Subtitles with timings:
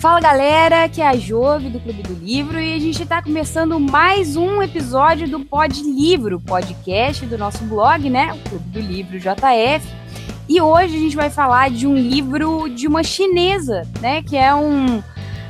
[0.00, 3.80] Fala galera, que é a Jove do Clube do Livro e a gente está começando
[3.80, 8.32] mais um episódio do Pod Livro, podcast do nosso blog, né?
[8.32, 9.88] O Clube do Livro JF.
[10.48, 14.22] E hoje a gente vai falar de um livro de uma chinesa, né?
[14.22, 15.02] Que é um,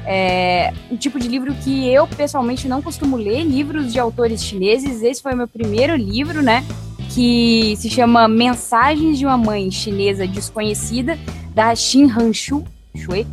[0.06, 5.02] é, um tipo de livro que eu pessoalmente não costumo ler, livros de autores chineses.
[5.02, 6.64] Esse foi o meu primeiro livro, né?
[7.10, 11.18] Que se chama Mensagens de uma Mãe Chinesa Desconhecida,
[11.54, 12.64] da Xin Hanshu
[12.96, 13.26] Shui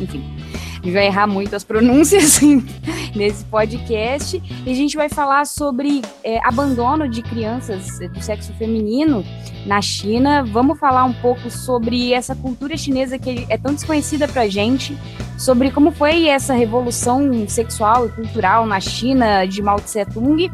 [0.00, 0.24] enfim,
[0.80, 2.40] a gente vai errar muito as pronúncias
[3.14, 4.42] nesse podcast.
[4.64, 9.24] E a gente vai falar sobre é, abandono de crianças do sexo feminino
[9.66, 10.44] na China.
[10.44, 14.96] Vamos falar um pouco sobre essa cultura chinesa que é tão desconhecida pra gente,
[15.36, 20.50] sobre como foi essa revolução sexual e cultural na China de Mao Tse Tung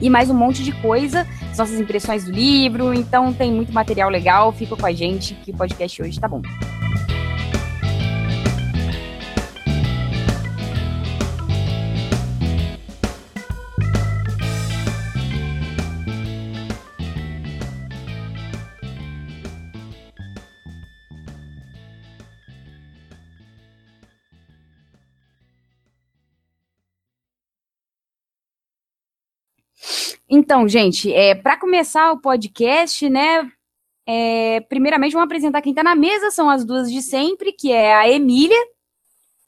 [0.00, 2.94] e mais um monte de coisa, as nossas impressões do livro.
[2.94, 4.52] Então tem muito material legal.
[4.52, 6.42] Fica com a gente que o podcast hoje tá bom.
[30.30, 33.50] Então, gente, é, para começar o podcast, né?
[34.06, 37.94] É, primeiramente, vamos apresentar quem está na mesa, são as duas de sempre, que é
[37.94, 38.58] a Emília.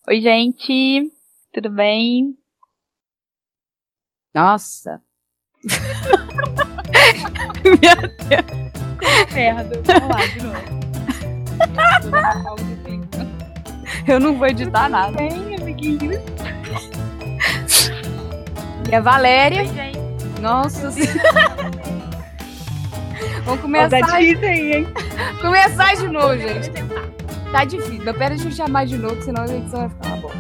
[0.09, 1.11] Oi, gente,
[1.53, 2.35] tudo bem?
[4.35, 5.03] Nossa.
[7.65, 7.97] Meu
[8.29, 8.71] Deus.
[9.35, 10.81] Merda, vamos lá de novo.
[14.09, 15.17] Eu não vou editar nada.
[15.17, 16.17] Bem, amiguinhos.
[18.91, 19.61] E a Valéria.
[19.61, 19.90] Oi, gente.
[20.41, 20.91] Nossa
[23.45, 24.01] Vamos começar.
[24.01, 24.89] Tá difícil aí, hein?
[25.41, 26.71] Começar de novo, gente.
[27.53, 28.03] Tá difícil.
[28.05, 30.35] Mas pera, deixa eu chamar de novo, senão a edição vai ficar uma boa.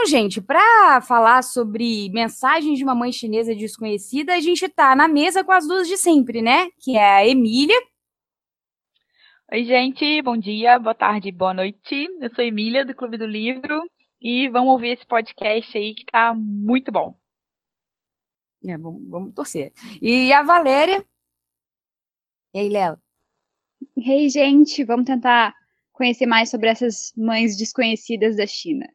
[0.00, 5.06] Então, gente, para falar sobre mensagens de uma mãe chinesa desconhecida, a gente tá na
[5.06, 6.70] mesa com as duas de sempre, né?
[6.78, 7.78] Que é a Emília.
[9.52, 12.08] Oi, gente, bom dia, boa tarde, boa noite.
[12.18, 13.82] Eu sou Emília, do Clube do Livro,
[14.18, 17.14] e vamos ouvir esse podcast aí que tá muito bom.
[18.64, 19.70] É, vamos, vamos torcer.
[20.00, 21.04] E a Valéria.
[22.54, 22.96] E aí, Léo?
[23.98, 25.54] Hey, gente, vamos tentar
[25.92, 28.88] conhecer mais sobre essas mães desconhecidas da China.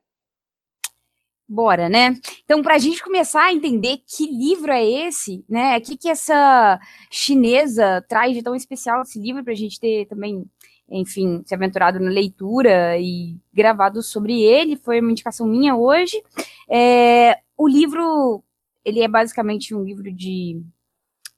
[1.48, 2.18] Bora, né?
[2.44, 5.78] Então, para a gente começar a entender que livro é esse, né?
[5.78, 6.80] O que, que essa
[7.12, 10.44] chinesa traz de tão especial esse livro, para a gente ter também,
[10.90, 16.20] enfim, se aventurado na leitura e gravado sobre ele, foi uma indicação minha hoje.
[16.68, 18.44] É, o livro,
[18.84, 20.60] ele é basicamente um livro de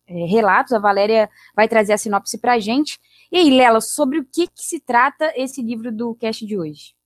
[0.07, 2.97] é, relatos, a Valéria vai trazer a sinopse para a gente.
[3.29, 6.96] E aí, Lela, sobre o que, que se trata esse livro do cast de hoje?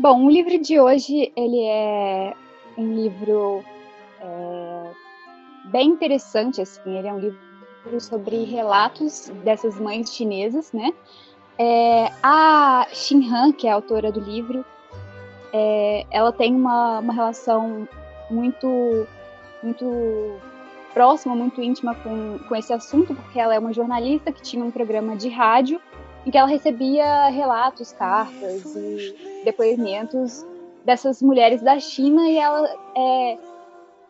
[0.00, 2.34] Bom, o livro de hoje ele é
[2.78, 3.62] um livro
[4.18, 4.92] é,
[5.66, 6.96] bem interessante, assim.
[6.96, 10.94] Ele é um livro sobre relatos dessas mães chinesas, né?
[11.58, 14.64] É, a Xin Han, que é a autora do livro,
[15.52, 17.86] é, ela tem uma, uma relação
[18.30, 19.06] muito,
[19.62, 20.40] muito
[20.94, 24.70] próxima, muito íntima com, com esse assunto, porque ela é uma jornalista que tinha um
[24.70, 25.78] programa de rádio
[26.26, 30.44] em que ela recebia relatos, cartas e depoimentos
[30.84, 33.38] dessas mulheres da China e ela é,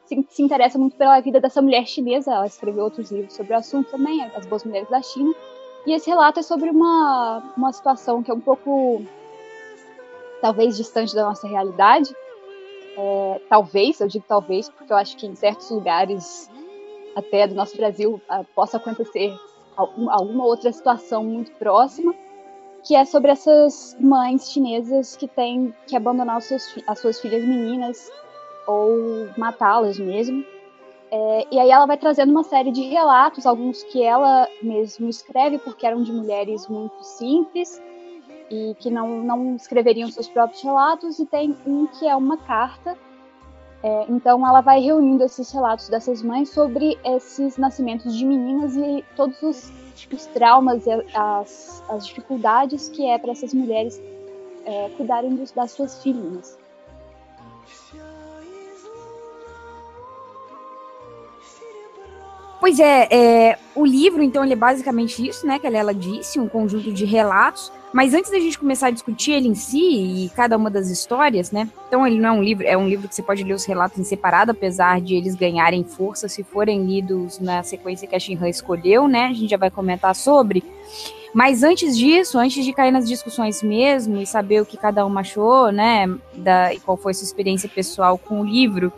[0.04, 2.32] se, se, interessa muito pela vida dessa mulher chinesa.
[2.32, 5.32] Ela escreveu outros livros sobre o assunto também, As Boas Mulheres da China.
[5.86, 9.02] E esse relato é sobre uma, uma situação que é um pouco,
[10.40, 12.14] talvez, distante da nossa realidade.
[12.96, 16.50] É, talvez, eu digo talvez, porque eu acho que em certos lugares,
[17.14, 18.20] até do nosso Brasil,
[18.54, 19.34] possa acontecer
[20.08, 22.14] alguma outra situação muito próxima,
[22.82, 28.10] que é sobre essas mães chinesas que têm que abandonar seus, as suas filhas meninas
[28.66, 30.44] ou matá-las mesmo.
[31.12, 35.58] É, e aí ela vai trazendo uma série de relatos, alguns que ela mesmo escreve
[35.58, 37.82] porque eram de mulheres muito simples
[38.48, 42.96] e que não, não escreveriam seus próprios relatos, e tem um que é uma carta
[43.82, 49.02] é, então ela vai reunindo esses relatos dessas mães sobre esses nascimentos de meninas e
[49.16, 49.72] todos os,
[50.12, 54.00] os traumas e as, as, dificuldades que é para essas mulheres
[54.66, 56.58] é, cuidarem dos, das suas filhinhas.
[62.60, 66.46] Pois é, é, o livro, então, ele é basicamente isso, né, que ela disse, um
[66.46, 70.56] conjunto de relatos, Mas antes da gente começar a discutir ele em si e cada
[70.56, 71.68] uma das histórias, né?
[71.88, 73.98] Então ele não é um livro, é um livro que você pode ler os relatos
[73.98, 78.48] em separado, apesar de eles ganharem força se forem lidos na sequência que a Shinhan
[78.48, 79.26] escolheu, né?
[79.26, 80.62] A gente já vai comentar sobre.
[81.32, 85.18] Mas antes disso, antes de cair nas discussões mesmo e saber o que cada um
[85.18, 88.92] achou, né, da, e qual foi sua experiência pessoal com o livro,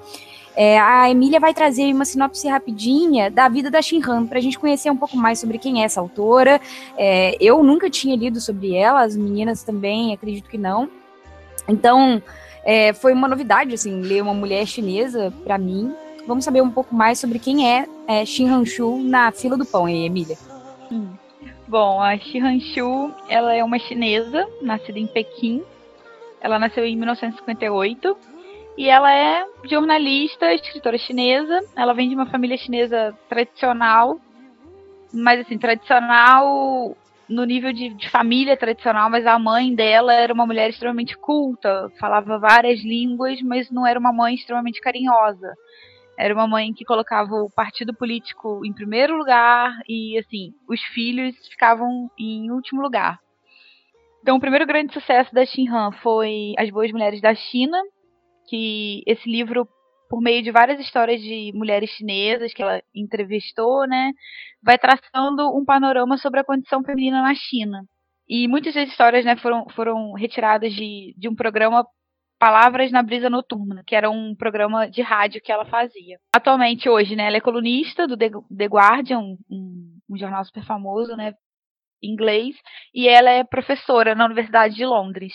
[0.55, 4.59] é, a Emília vai trazer uma sinopse rapidinha da vida da Shinhan, para a gente
[4.59, 6.61] conhecer um pouco mais sobre quem é essa autora.
[6.97, 10.89] É, eu nunca tinha lido sobre ela, as meninas também, acredito que não.
[11.67, 12.23] Então,
[12.65, 15.95] é, foi uma novidade, assim, ler uma mulher chinesa para mim.
[16.27, 18.49] Vamos saber um pouco mais sobre quem é, é Shin
[19.05, 20.37] na fila do pão, hein, Emília?
[20.91, 21.09] Hum.
[21.67, 22.39] Bom, a Shi
[22.75, 25.63] Shu, ela é uma chinesa, nascida em Pequim.
[26.41, 28.17] Ela nasceu em 1958
[28.77, 31.61] e ela é jornalista, escritora chinesa.
[31.77, 34.19] Ela vem de uma família chinesa tradicional,
[35.13, 36.97] mas assim, tradicional
[37.29, 41.91] no nível de, de, família tradicional, mas a mãe dela era uma mulher extremamente culta,
[41.99, 45.55] falava várias línguas, mas não era uma mãe extremamente carinhosa.
[46.19, 51.35] Era uma mãe que colocava o partido político em primeiro lugar e, assim, os filhos
[51.49, 53.19] ficavam em último lugar.
[54.21, 57.79] Então, o primeiro grande sucesso da Han foi As Boas Mulheres da China,
[58.49, 59.69] que esse livro,
[60.09, 64.13] por meio de várias histórias de mulheres chinesas que ela entrevistou, né,
[64.63, 67.85] vai traçando um panorama sobre a condição feminina na China.
[68.29, 71.87] E muitas das histórias né, foram, foram retiradas de, de um programa
[72.43, 76.19] Palavras na Brisa Noturna, que era um programa de rádio que ela fazia.
[76.35, 79.39] Atualmente, hoje, né, ela é colunista do The Guardian, um,
[80.11, 81.35] um jornal super famoso, né,
[82.03, 82.57] inglês,
[82.93, 85.33] e ela é professora na Universidade de Londres.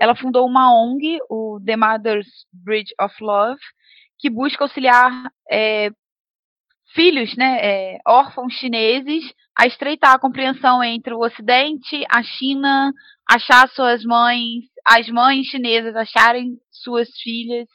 [0.00, 3.60] Ela fundou uma ONG, o The Mother's Bridge of Love,
[4.18, 5.90] que busca auxiliar é,
[6.94, 9.24] filhos, né, é, órfãos chineses,
[9.58, 12.92] a estreitar a compreensão entre o Ocidente, a China,
[13.28, 17.68] achar suas mães, as mães chinesas acharem suas filhas.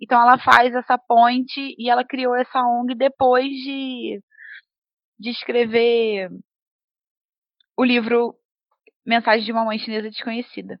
[0.00, 4.20] Então ela faz essa ponte e ela criou essa ONG depois de,
[5.18, 6.30] de escrever
[7.76, 8.34] o livro
[9.06, 10.78] Mensagem de uma Mãe Chinesa Desconhecida.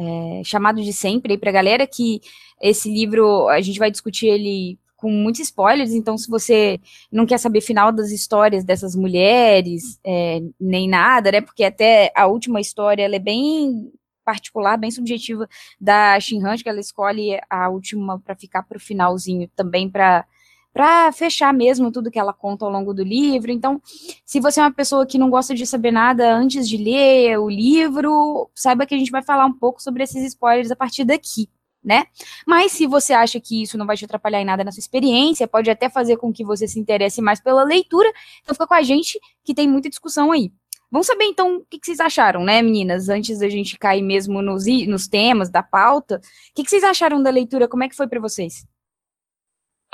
[0.00, 2.20] É, chamado de sempre aí pra galera que
[2.62, 6.80] esse livro a gente vai discutir ele com muitos spoilers, então se você
[7.10, 12.26] não quer saber final das histórias dessas mulheres, é, nem nada, né, porque até a
[12.26, 13.92] última história, ela é bem
[14.24, 15.48] particular, bem subjetiva
[15.80, 20.26] da Shinhan, que ela escolhe a última para ficar para o finalzinho também para
[20.72, 23.50] para fechar mesmo tudo que ela conta ao longo do livro.
[23.50, 23.80] Então,
[24.24, 27.48] se você é uma pessoa que não gosta de saber nada antes de ler o
[27.48, 31.48] livro, saiba que a gente vai falar um pouco sobre esses spoilers a partir daqui
[31.82, 32.04] né?
[32.46, 35.48] Mas se você acha que isso não vai te atrapalhar em nada na sua experiência,
[35.48, 38.12] pode até fazer com que você se interesse mais pela leitura,
[38.42, 40.52] então fica com a gente que tem muita discussão aí.
[40.90, 43.08] Vamos saber então o que, vocês acharam, né, meninas?
[43.08, 46.20] Antes da gente cair mesmo nos, nos temas da pauta, o
[46.54, 47.68] que, que vocês acharam da leitura?
[47.68, 48.66] Como é que foi para vocês?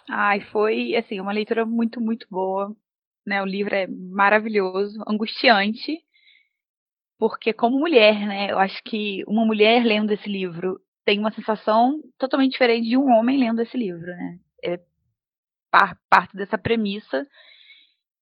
[0.09, 2.75] Ai, foi assim, uma leitura muito, muito boa.
[3.27, 3.43] Né?
[3.43, 5.99] O livro é maravilhoso, angustiante,
[7.19, 8.51] porque como mulher, né?
[8.51, 13.09] Eu acho que uma mulher lendo esse livro tem uma sensação totalmente diferente de um
[13.11, 14.39] homem lendo esse livro, né?
[14.63, 14.81] É
[15.71, 17.27] par, parte dessa premissa.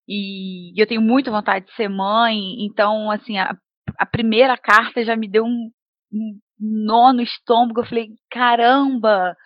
[0.09, 3.57] E eu tenho muita vontade de ser mãe, então, assim, a,
[3.99, 5.71] a primeira carta já me deu um,
[6.13, 7.81] um nó no estômago.
[7.81, 9.37] Eu falei, caramba!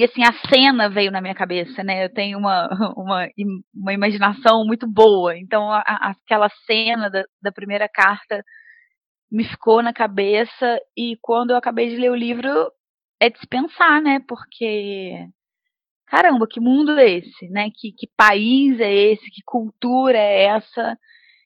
[0.00, 2.06] E assim, a cena veio na minha cabeça, né?
[2.06, 3.28] Eu tenho uma, uma,
[3.74, 5.36] uma imaginação muito boa.
[5.36, 8.42] Então, a, aquela cena da, da primeira carta
[9.30, 10.80] me ficou na cabeça.
[10.96, 12.72] E quando eu acabei de ler o livro,
[13.20, 14.20] é dispensar, né?
[14.26, 15.26] Porque
[16.06, 17.68] caramba, que mundo é esse, né?
[17.70, 19.30] Que, que país é esse?
[19.30, 20.98] Que cultura é essa?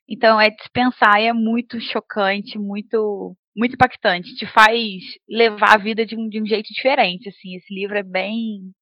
[0.09, 4.35] Então é dispensar e é muito chocante, muito muito impactante.
[4.35, 7.55] Te faz levar a vida de um, de um jeito diferente, assim.
[7.57, 8.73] Esse livro é bem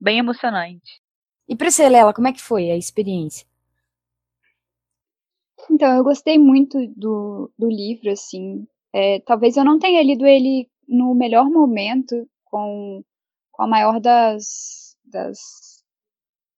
[0.00, 1.00] bem emocionante.
[1.48, 3.46] E para você, Lela, como é que foi a experiência?
[5.70, 8.66] Então, eu gostei muito do, do livro, assim.
[8.92, 13.02] É, talvez eu não tenha lido ele no melhor momento, com,
[13.50, 15.38] com a maior das, das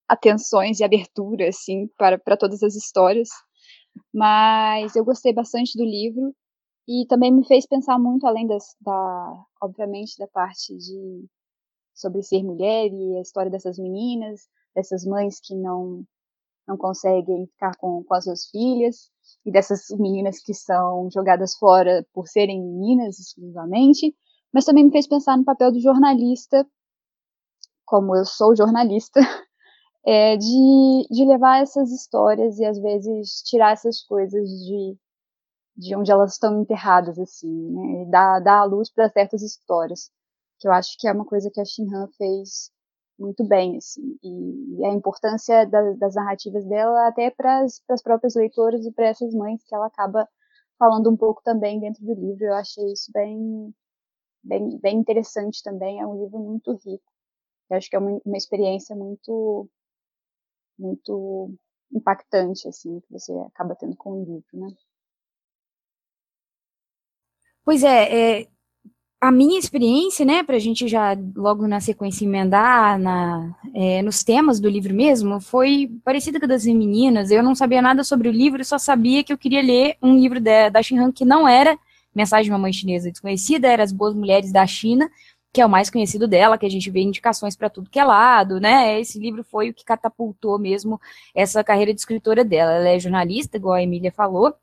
[0.08, 3.28] atenções e abertura, assim, para, para todas as histórias.
[4.12, 6.34] Mas eu gostei bastante do livro
[6.92, 11.24] e também me fez pensar muito, além das, da, obviamente, da parte de
[11.94, 16.04] sobre ser mulher e a história dessas meninas, dessas mães que não
[16.66, 19.10] não conseguem ficar com, com as suas filhas
[19.44, 24.14] e dessas meninas que são jogadas fora por serem meninas exclusivamente,
[24.52, 26.66] mas também me fez pensar no papel do jornalista,
[27.84, 29.20] como eu sou jornalista,
[30.06, 34.96] é, de, de levar essas histórias e às vezes tirar essas coisas de,
[35.80, 38.04] de onde elas estão enterradas, assim, né?
[38.10, 40.10] Dá, dá a luz para certas histórias,
[40.58, 42.70] que eu acho que é uma coisa que a Shinhan fez
[43.18, 48.84] muito bem, assim, e, a importância das, das narrativas dela até para as próprias leitoras
[48.86, 50.28] e para essas mães que ela acaba
[50.78, 52.44] falando um pouco também dentro do livro.
[52.46, 53.74] Eu achei isso bem,
[54.42, 56.00] bem, bem interessante também.
[56.00, 57.12] É um livro muito rico.
[57.70, 59.68] Eu acho que é uma, uma experiência muito,
[60.78, 61.54] muito
[61.92, 64.68] impactante, assim, que você acaba tendo com o livro, né?
[67.70, 68.46] Pois é, é
[69.20, 74.24] a minha experiência, né, para a gente já logo na sequência emendar na, é, nos
[74.24, 77.30] temas do livro mesmo, foi parecida com a das meninas.
[77.30, 80.40] Eu não sabia nada sobre o livro, só sabia que eu queria ler um livro
[80.40, 81.78] da, da Xin que não era
[82.12, 85.08] Mensagem de uma Mãe Chinesa Desconhecida, era As Boas Mulheres da China,
[85.52, 88.04] que é o mais conhecido dela, que a gente vê indicações para tudo que é
[88.04, 89.00] lado, né?
[89.00, 91.00] Esse livro foi o que catapultou mesmo
[91.32, 92.72] essa carreira de escritora dela.
[92.72, 94.56] Ela é jornalista, igual a Emília falou,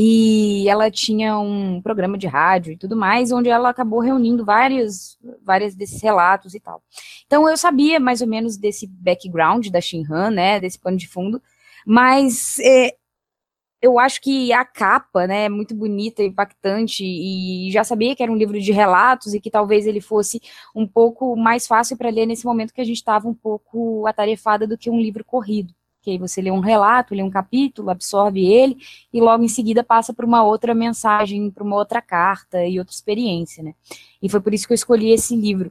[0.00, 5.18] e ela tinha um programa de rádio e tudo mais, onde ela acabou reunindo vários,
[5.42, 6.80] vários desses relatos e tal.
[7.26, 11.42] Então eu sabia mais ou menos desse background da Shinhan, né, desse pano de fundo,
[11.84, 12.94] mas é,
[13.82, 18.30] eu acho que a capa, né, é muito bonita, impactante, e já sabia que era
[18.30, 20.40] um livro de relatos e que talvez ele fosse
[20.76, 24.64] um pouco mais fácil para ler nesse momento que a gente estava um pouco atarefada
[24.64, 25.74] do que um livro corrido
[26.08, 28.78] que aí você lê um relato, lê um capítulo, absorve ele
[29.12, 32.94] e logo em seguida passa para uma outra mensagem, para uma outra carta e outra
[32.94, 33.74] experiência, né?
[34.22, 35.70] E foi por isso que eu escolhi esse livro.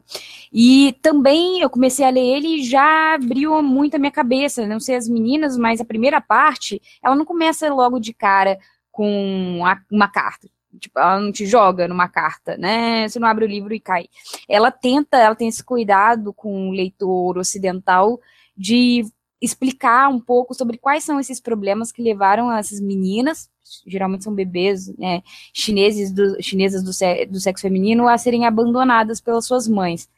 [0.54, 4.80] E também eu comecei a ler ele e já abriu muito a minha cabeça, não
[4.80, 8.60] sei as meninas, mas a primeira parte, ela não começa logo de cara
[8.92, 9.60] com
[9.92, 10.48] uma carta.
[10.80, 13.08] Tipo, ela não te joga numa carta, né?
[13.08, 14.06] Você não abre o livro e cai.
[14.48, 18.20] Ela tenta, ela tem esse cuidado com o leitor ocidental
[18.56, 19.04] de
[19.42, 23.50] explicar um pouco sobre quais são esses problemas que levaram essas meninas,
[23.86, 25.22] geralmente são bebês né,
[25.54, 26.92] chineses do, chinesas do,
[27.32, 30.10] do sexo feminino, a serem abandonadas pelas suas mães.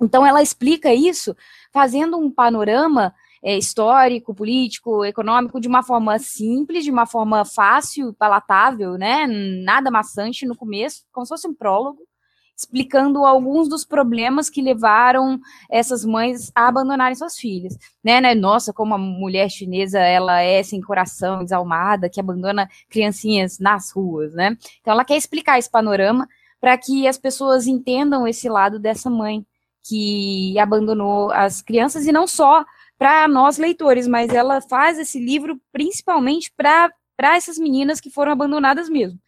[0.00, 1.36] Então ela explica isso
[1.72, 8.12] fazendo um panorama é, histórico, político, econômico de uma forma simples, de uma forma fácil,
[8.14, 9.26] palatável, né?
[9.64, 12.02] Nada maçante no começo, como se fosse um prólogo,
[12.62, 15.40] explicando alguns dos problemas que levaram
[15.70, 18.34] essas mães a abandonarem suas filhas, né, né?
[18.34, 24.32] Nossa, como a mulher chinesa ela é sem coração, desalmada, que abandona criancinhas nas ruas,
[24.34, 24.56] né?
[24.80, 26.28] Então ela quer explicar esse panorama
[26.60, 29.44] para que as pessoas entendam esse lado dessa mãe
[29.84, 32.64] que abandonou as crianças e não só
[32.96, 36.88] para nós leitores, mas ela faz esse livro principalmente para
[37.18, 39.18] essas meninas que foram abandonadas mesmo.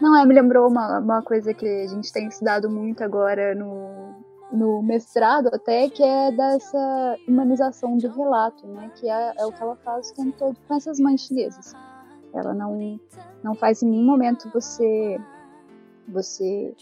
[0.00, 4.14] Não, é, me lembrou uma, uma coisa que a gente tem estudado muito agora no,
[4.52, 8.90] no mestrado até, que é dessa humanização do relato, né?
[8.96, 11.74] Que é, é o que ela faz com todo com essas mães chinesas.
[12.34, 13.00] Ela não,
[13.42, 15.18] não faz em nenhum momento você
[16.06, 16.74] você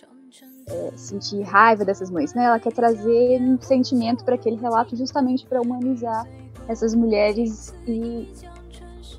[0.68, 2.44] é, sentir raiva dessas mães, né?
[2.44, 6.26] Ela quer trazer um sentimento para aquele relato justamente para humanizar
[6.68, 8.28] essas mulheres e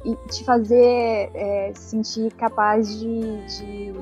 [0.07, 3.19] e te fazer é, sentir capaz de,
[3.57, 3.93] de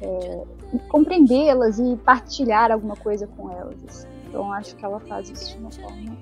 [0.00, 0.44] é,
[0.88, 3.76] compreendê-las e partilhar alguma coisa com elas.
[3.86, 4.08] Assim.
[4.26, 6.16] Então acho que ela faz isso de uma forma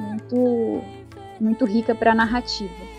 [0.00, 0.82] muito,
[1.40, 2.91] muito rica para a narrativa.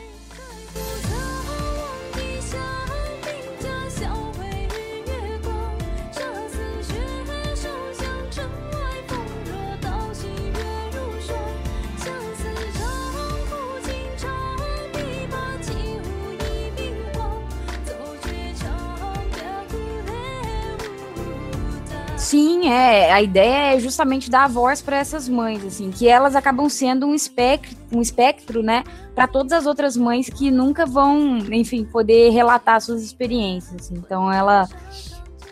[22.33, 23.11] Sim, é.
[23.11, 27.13] A ideia é justamente dar voz para essas mães, assim, que elas acabam sendo um
[27.13, 32.81] espectro, um espectro, né, para todas as outras mães que nunca vão, enfim, poder relatar
[32.81, 33.91] suas experiências.
[33.91, 34.67] Então, ela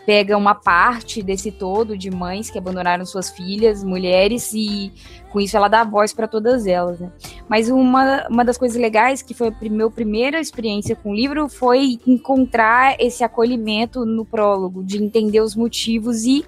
[0.04, 4.92] pega uma parte desse todo de mães que abandonaram suas filhas, mulheres, e
[5.30, 6.98] com isso ela dá voz para todas elas.
[6.98, 7.12] Né?
[7.48, 11.48] Mas uma, uma das coisas legais que foi a minha primeira experiência com o livro
[11.48, 16.44] foi encontrar esse acolhimento no prólogo, de entender os motivos e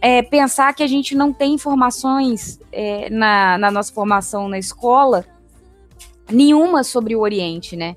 [0.00, 5.24] é, pensar que a gente não tem informações é, na, na nossa formação na escola
[6.30, 7.96] nenhuma sobre o Oriente, né?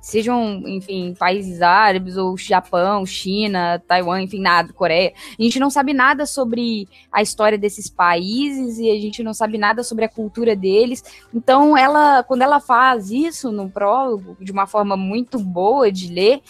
[0.00, 5.12] sejam, enfim, países árabes ou Japão, China, Taiwan, enfim, nada, Coreia.
[5.38, 9.58] A gente não sabe nada sobre a história desses países e a gente não sabe
[9.58, 11.04] nada sobre a cultura deles.
[11.34, 16.40] Então, ela, quando ela faz isso no prólogo, de uma forma muito boa de ler,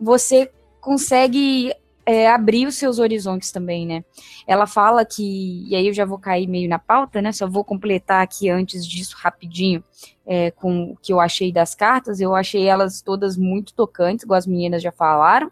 [0.00, 0.50] você
[0.80, 1.72] consegue
[2.06, 4.04] é, abrir os seus horizontes também, né?
[4.46, 7.32] Ela fala que, e aí eu já vou cair meio na pauta, né?
[7.32, 9.82] Só vou completar aqui antes disso rapidinho
[10.24, 12.20] é, com o que eu achei das cartas.
[12.20, 15.50] Eu achei elas todas muito tocantes, igual as meninas já falaram.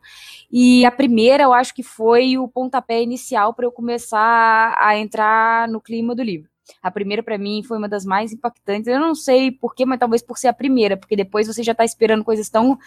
[0.51, 5.67] E a primeira eu acho que foi o pontapé inicial para eu começar a entrar
[5.67, 6.54] no clima do livro.
[6.83, 8.87] A primeira, para mim, foi uma das mais impactantes.
[8.87, 11.85] Eu não sei porquê, mas talvez por ser a primeira, porque depois você já está
[11.85, 12.79] esperando coisas tão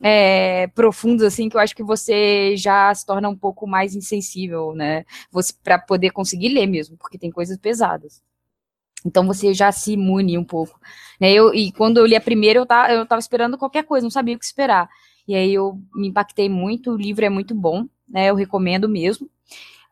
[0.00, 4.74] é, profundas assim que eu acho que você já se torna um pouco mais insensível,
[4.74, 5.04] né?
[5.62, 8.22] Para poder conseguir ler mesmo, porque tem coisas pesadas.
[9.04, 10.80] Então você já se imune um pouco.
[11.20, 11.32] Né?
[11.32, 14.10] Eu, e quando eu li a primeira, eu tava, eu tava esperando qualquer coisa, não
[14.10, 14.88] sabia o que esperar.
[15.28, 18.30] E aí eu me impactei muito, o livro é muito bom, né?
[18.30, 19.28] Eu recomendo mesmo.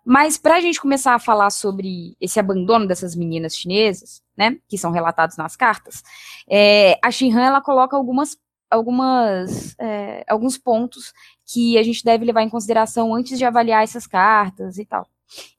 [0.05, 4.77] Mas para a gente começar a falar sobre esse abandono dessas meninas chinesas, né, que
[4.77, 6.03] são relatados nas cartas,
[6.49, 8.37] é, a Xinhan ela coloca algumas,
[8.71, 11.13] algumas, é, alguns pontos
[11.47, 15.07] que a gente deve levar em consideração antes de avaliar essas cartas e tal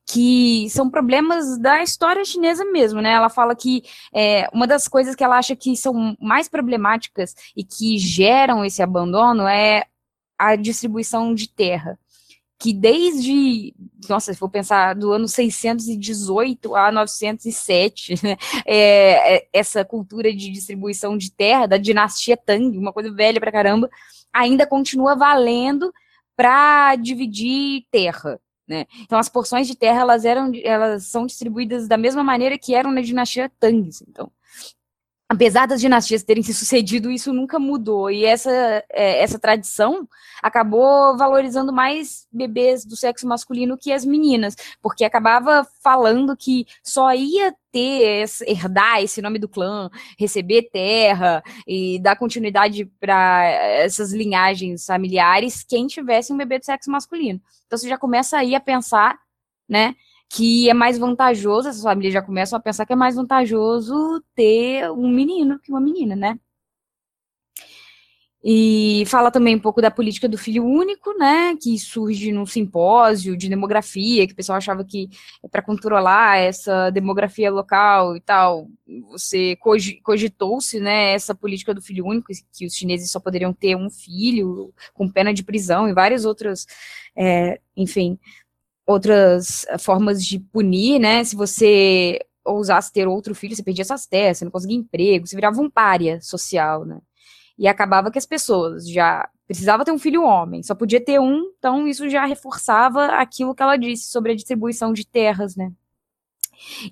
[0.06, 3.10] que são problemas da história chinesa mesmo, né?
[3.10, 3.82] Ela fala que
[4.14, 8.82] é, uma das coisas que ela acha que são mais problemáticas e que geram esse
[8.82, 9.84] abandono é
[10.38, 11.98] a distribuição de terra
[12.58, 13.74] que desde,
[14.08, 20.50] nossa, se for pensar do ano 618 a 907, né, é, é, essa cultura de
[20.50, 23.90] distribuição de terra da dinastia Tang, uma coisa velha pra caramba,
[24.32, 25.92] ainda continua valendo
[26.34, 28.40] para dividir terra.
[28.68, 28.84] Né?
[29.02, 32.90] Então as porções de terra elas eram elas são distribuídas da mesma maneira que eram
[32.90, 33.88] na dinastia Tang.
[34.08, 34.30] Então
[35.36, 38.10] apesar das dinastias terem se sucedido, isso nunca mudou.
[38.10, 38.50] E essa,
[38.90, 40.08] é, essa tradição
[40.42, 47.12] acabou valorizando mais bebês do sexo masculino que as meninas, porque acabava falando que só
[47.12, 54.86] ia ter, herdar esse nome do clã, receber terra e dar continuidade para essas linhagens
[54.86, 57.40] familiares quem tivesse um bebê do sexo masculino.
[57.66, 59.18] Então você já começa aí a pensar,
[59.68, 59.94] né?
[60.28, 64.90] Que é mais vantajoso, essas famílias já começam a pensar que é mais vantajoso ter
[64.90, 66.38] um menino que uma menina, né?
[68.48, 73.36] E fala também um pouco da política do filho único, né, que surge num simpósio
[73.36, 75.08] de demografia, que o pessoal achava que
[75.42, 78.68] é para controlar essa demografia local e tal,
[79.10, 79.56] você
[80.04, 84.72] cogitou-se, né, essa política do filho único, que os chineses só poderiam ter um filho
[84.94, 86.66] com pena de prisão e várias outras,
[87.16, 88.16] é, enfim,
[88.86, 91.24] outras formas de punir, né?
[91.24, 95.34] Se você ousasse ter outro filho, você perdia suas terras, você não conseguia emprego, você
[95.34, 97.00] virava um pária social, né?
[97.58, 101.52] E acabava que as pessoas já precisava ter um filho homem, só podia ter um,
[101.58, 105.72] então isso já reforçava aquilo que ela disse sobre a distribuição de terras, né?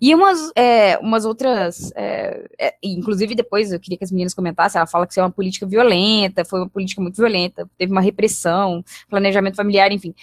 [0.00, 4.78] E umas, é, umas outras, é, é, inclusive depois eu queria que as meninas comentassem,
[4.78, 8.00] ela fala que isso é uma política violenta, foi uma política muito violenta, teve uma
[8.00, 10.14] repressão, planejamento familiar, enfim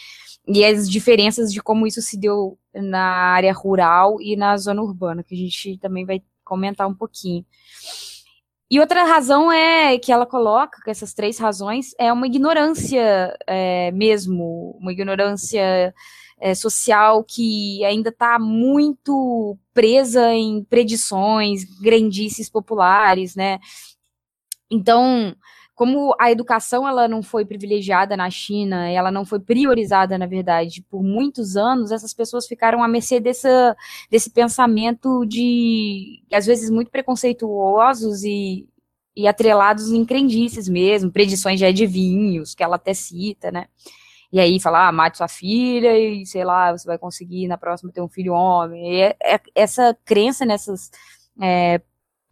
[0.48, 5.24] e as diferenças de como isso se deu na área rural e na zona urbana,
[5.24, 7.46] que a gente também vai comentar um pouquinho.
[8.70, 13.92] E outra razão é que ela coloca, que essas três razões, é uma ignorância é,
[13.92, 15.94] mesmo, uma ignorância
[16.40, 23.60] é, social que ainda está muito presa em predições, grandices populares, né?
[24.72, 25.36] Então,
[25.82, 30.84] como a educação ela não foi privilegiada na China, ela não foi priorizada, na verdade,
[30.84, 33.76] por muitos anos, essas pessoas ficaram à mercê dessa,
[34.08, 38.70] desse pensamento de, às vezes, muito preconceituosos e,
[39.16, 43.66] e atrelados em crendices mesmo, predições de adivinhos, que ela até cita, né?
[44.32, 47.92] E aí fala, ah, mate sua filha e, sei lá, você vai conseguir na próxima
[47.92, 48.98] ter um filho homem.
[48.98, 50.92] E é, é, essa crença nessas
[51.42, 51.82] é,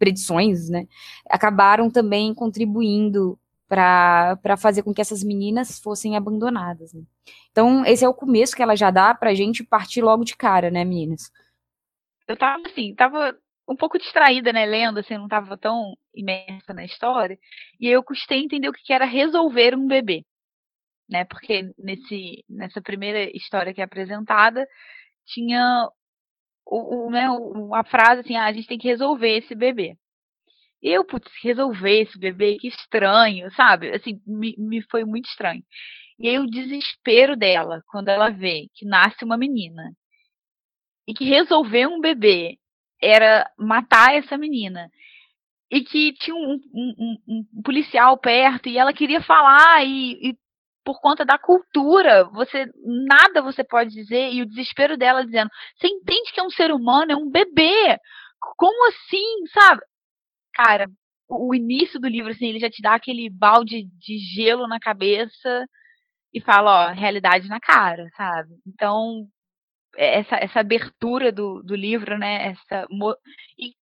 [0.00, 0.86] predições, né,
[1.28, 6.92] acabaram também contribuindo para fazer com que essas meninas fossem abandonadas.
[6.92, 7.02] Né?
[7.52, 10.36] Então, esse é o começo que ela já dá para a gente partir logo de
[10.36, 11.30] cara, né, meninas?
[12.26, 13.36] Eu tava assim, tava
[13.68, 17.38] um pouco distraída, né, lendo, assim, não tava tão imersa na história,
[17.78, 20.24] e eu custei entender o que era resolver um bebê,
[21.08, 24.66] né, porque nesse, nessa primeira história que é apresentada,
[25.26, 25.88] tinha
[26.70, 27.26] o, o, né,
[27.74, 29.96] a frase assim, ah, a gente tem que resolver esse bebê.
[30.82, 33.90] Eu, putz, resolver esse bebê, que estranho, sabe?
[33.94, 35.62] Assim, me, me foi muito estranho.
[36.18, 39.92] E aí o desespero dela, quando ela vê que nasce uma menina
[41.06, 42.58] e que resolver um bebê
[43.02, 44.90] era matar essa menina.
[45.70, 46.94] e que tinha um, um,
[47.28, 50.38] um, um, policial perto e ela queria falar e, e,
[50.84, 55.88] por conta da cultura, você nada você pode dizer e o desespero dela dizendo, você
[55.88, 57.98] entende que é um ser humano, é um bebê,
[58.56, 59.82] como assim, sabe?
[60.54, 60.86] Cara,
[61.28, 65.66] o, início do livro assim, ele já te dá aquele balde de gelo na cabeça
[66.34, 68.50] e fala, ó, realidade na cara, sabe?
[68.66, 69.26] Então
[69.96, 72.48] é, essa, essa abertura do, do livro, né?
[72.48, 72.86] Essa,
[73.58, 73.74] e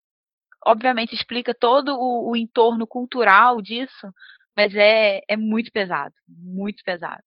[0.67, 4.09] obviamente explica todo o, o entorno cultural disso,
[4.59, 7.23] mas é, é muito pesado, muito pesado.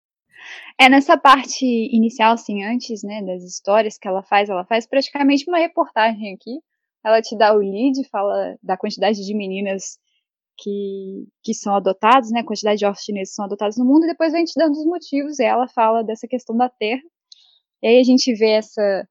[0.77, 5.45] É nessa parte inicial, assim, antes, né, das histórias que ela faz, ela faz praticamente
[5.47, 6.59] uma reportagem aqui.
[7.01, 9.97] Ela te dá o lead, fala da quantidade de meninas
[10.57, 14.03] que, que são adotadas, né, a quantidade de órfãos chineses que são adotados no mundo,
[14.03, 17.01] e depois vem te dando os motivos, e ela fala dessa questão da terra.
[17.81, 19.07] E aí a gente vê essa,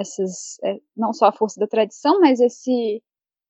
[0.00, 3.02] essas, é, não só a força da tradição, mas esse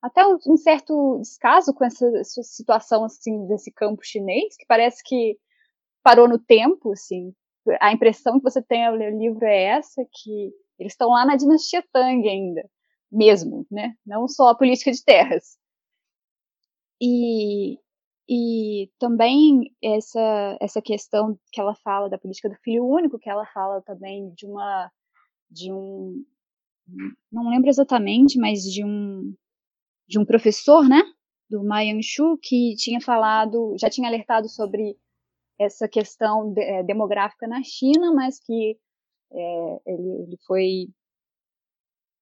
[0.03, 5.39] até um certo descaso com essa, essa, situação assim desse campo chinês, que parece que
[6.03, 7.35] parou no tempo, assim.
[7.81, 11.27] A impressão que você tem ao ler o livro é essa, que eles estão lá
[11.27, 12.69] na dinastia Tang ainda,
[13.11, 13.95] mesmo, né?
[14.07, 15.59] Não só a política de terras.
[17.01, 17.79] E,
[18.29, 23.47] e também essa, essa questão que ela fala da política do filho único, que ela
[23.47, 24.91] fala também de uma
[25.51, 26.25] de um
[27.31, 29.35] não lembro exatamente, mas de um
[30.09, 31.03] de um professor, né,
[31.49, 34.97] do Ma Yang-shu, que tinha falado, já tinha alertado sobre
[35.59, 38.79] essa questão de, é, demográfica na China, mas que
[39.33, 40.89] é, ele, ele, foi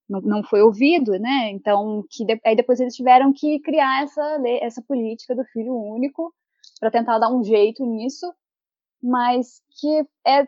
[0.09, 1.51] não, não, foi ouvido, né?
[1.51, 6.33] Então, que de, aí depois eles tiveram que criar essa essa política do filho único
[6.81, 8.33] para tentar dar um jeito nisso,
[9.03, 10.47] mas que é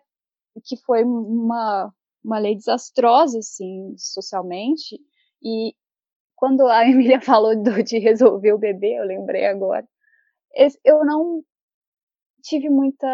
[0.64, 1.92] que foi uma
[2.24, 4.98] uma lei desastrosa assim socialmente
[5.42, 5.74] e
[6.38, 9.86] quando a Emília falou do, de resolver o bebê, eu lembrei agora.
[10.84, 11.42] Eu não
[12.42, 13.06] tive muita.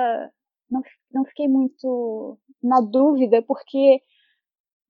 [0.70, 0.82] Não,
[1.12, 4.00] não fiquei muito na dúvida, porque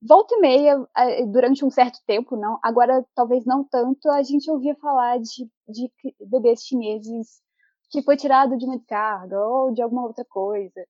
[0.01, 0.87] volta e meia,
[1.31, 5.91] durante um certo tempo, não, agora talvez não tanto, a gente ouvia falar de, de
[6.21, 7.41] bebês chineses
[7.89, 10.85] que foi tirado de uma descarga ou de alguma outra coisa,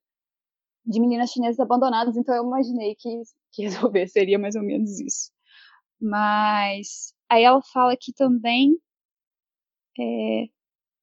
[0.86, 5.31] de meninas chinesas abandonadas, então eu imaginei que, que resolver seria mais ou menos isso.
[5.99, 8.78] Mas Aí ela fala aqui também
[10.00, 10.45] é,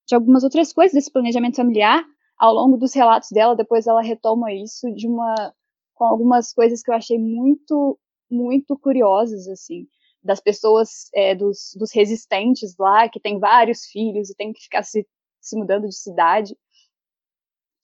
[0.09, 2.03] de algumas outras coisas desse planejamento familiar
[2.39, 3.55] ao longo dos relatos dela.
[3.55, 5.55] Depois ela retoma isso de uma
[5.95, 7.99] com algumas coisas que eu achei muito
[8.31, 9.87] muito curiosas assim
[10.25, 14.85] das pessoas é, dos, dos resistentes lá que tem vários filhos e tem que ficar
[14.85, 15.07] se,
[15.39, 16.57] se mudando de cidade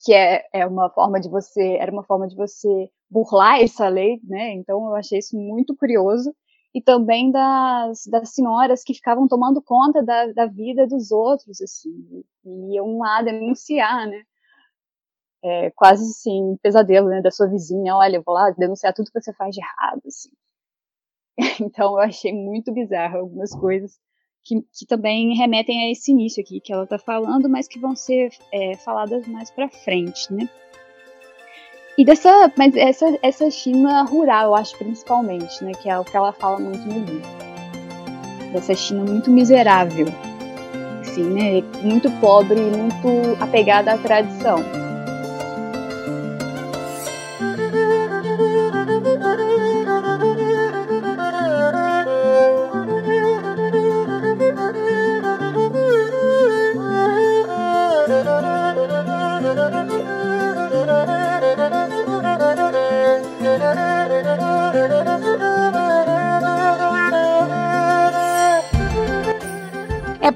[0.01, 4.19] que é, é uma forma de você era uma forma de você burlar essa lei
[4.23, 6.33] né então eu achei isso muito curioso
[6.73, 12.23] e também das, das senhoras que ficavam tomando conta da, da vida dos outros, assim,
[12.45, 14.23] e iam lá denunciar, né?
[15.43, 19.21] É, quase assim, pesadelo, né, da sua vizinha, olha, eu vou lá denunciar tudo que
[19.21, 20.29] você faz de errado, assim.
[21.61, 23.97] Então eu achei muito bizarro algumas coisas
[24.43, 27.95] que, que também remetem a esse início aqui que ela está falando, mas que vão
[27.95, 30.49] ser é, faladas mais para frente, né?
[31.99, 35.73] E dessa, mas essa, essa China rural, eu acho, principalmente, né?
[35.73, 37.21] Que é o que ela fala muito no livro.
[38.53, 40.05] Dessa China muito miserável.
[41.01, 41.61] Assim, né?
[41.81, 44.78] Muito pobre, muito apegada à tradição.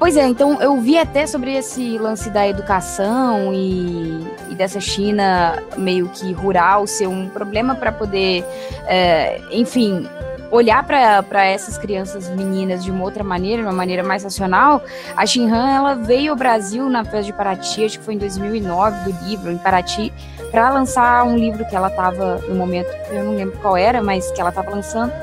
[0.04, 5.63] Pois é, então eu vi até sobre esse lance da educação e, e dessa China
[5.78, 8.44] meio que rural ser um problema para poder,
[8.86, 10.06] é, enfim,
[10.52, 14.84] olhar para essas crianças meninas de uma outra maneira, de uma maneira mais racional,
[15.16, 19.10] a Xinhan ela veio ao Brasil na festa de Paraty, acho que foi em 2009
[19.10, 20.12] do livro em Paraty,
[20.52, 24.30] para lançar um livro que ela estava no momento, eu não lembro qual era, mas
[24.32, 25.13] que ela estava lançando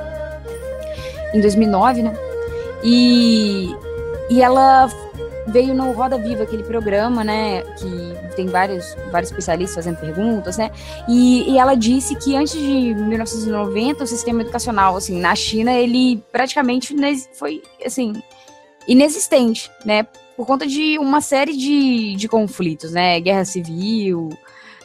[1.35, 2.17] em 2009, né?
[2.83, 3.77] E
[4.31, 4.89] e ela
[5.49, 10.71] veio no Roda Viva, aquele programa, né, que tem vários, vários especialistas fazendo perguntas, né,
[11.09, 16.23] e, e, ela disse que antes de 1990 o sistema educacional, assim, na China, ele
[16.31, 16.95] praticamente
[17.35, 18.13] foi, assim,
[18.87, 24.31] inexistente, né, por conta de uma série de, de conflitos, né, guerra civil,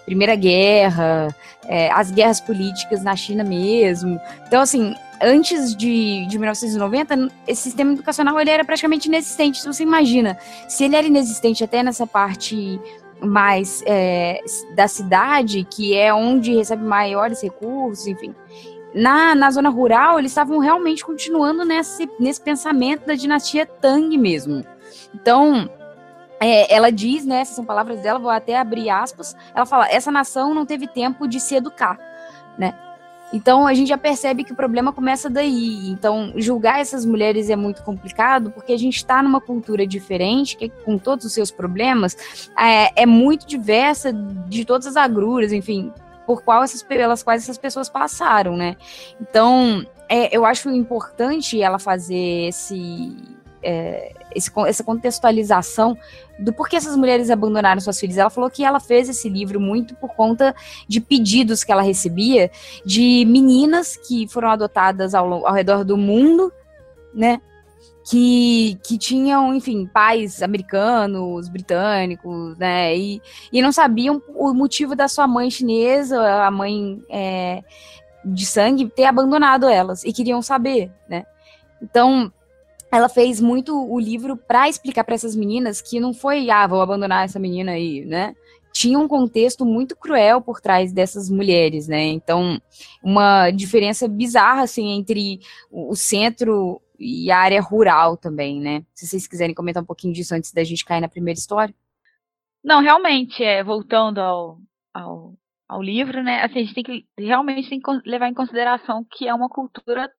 [0.06, 1.36] Primeira Guerra,
[1.68, 4.20] é, as guerras políticas na China mesmo.
[4.48, 9.60] Então, assim, antes de, de 1990, esse sistema educacional ele era praticamente inexistente.
[9.60, 10.38] Então, você imagina,
[10.68, 12.80] se ele era inexistente até nessa parte
[13.22, 14.40] mais é,
[14.76, 18.36] da cidade, que é onde recebe maiores recursos, enfim.
[18.94, 24.64] Na, na zona rural, eles estavam realmente continuando nesse, nesse pensamento da dinastia Tang mesmo.
[25.14, 25.70] Então,
[26.40, 30.12] é, ela diz, né, essas são palavras dela, vou até abrir aspas, ela fala, essa
[30.12, 31.98] nação não teve tempo de se educar,
[32.58, 32.74] né?
[33.34, 35.90] Então a gente já percebe que o problema começa daí.
[35.90, 40.70] Então julgar essas mulheres é muito complicado porque a gente está numa cultura diferente, que
[40.70, 45.92] com todos os seus problemas é, é muito diversa de todas as agruras, enfim,
[46.26, 48.78] por qual essas, pelas quais essas pessoas passaram, né?
[49.20, 53.18] Então é, eu acho importante ela fazer esse
[53.64, 55.98] é, esse, essa contextualização
[56.38, 58.18] do porquê essas mulheres abandonaram suas filhas.
[58.18, 60.54] Ela falou que ela fez esse livro muito por conta
[60.88, 62.52] de pedidos que ela recebia
[62.86, 66.52] de meninas que foram adotadas ao, ao redor do mundo,
[67.14, 67.42] né?
[68.08, 72.96] Que, que tinham, enfim, pais americanos, britânicos, né?
[72.96, 73.20] E,
[73.52, 77.64] e não sabiam o motivo da sua mãe chinesa, a mãe é,
[78.24, 81.26] de sangue, ter abandonado elas e queriam saber, né?
[81.82, 82.32] Então,
[82.92, 86.82] ela fez muito o livro para explicar para essas meninas que não foi, ah, vou
[86.82, 88.36] abandonar essa menina aí, né?
[88.72, 92.04] Tinha um contexto muito cruel por trás dessas mulheres, né?
[92.04, 92.62] Então,
[93.04, 95.40] uma diferença bizarra, assim, entre
[95.72, 98.84] o centro e a área rural também, né?
[98.94, 101.74] Se vocês quiserem comentar um pouquinho disso antes da gente cair na primeira história.
[102.64, 104.58] Não, realmente, é, voltando ao,
[104.94, 105.34] ao,
[105.70, 106.44] ao livro, né?
[106.44, 110.10] Assim, a gente tem que realmente tem que levar em consideração que é uma cultura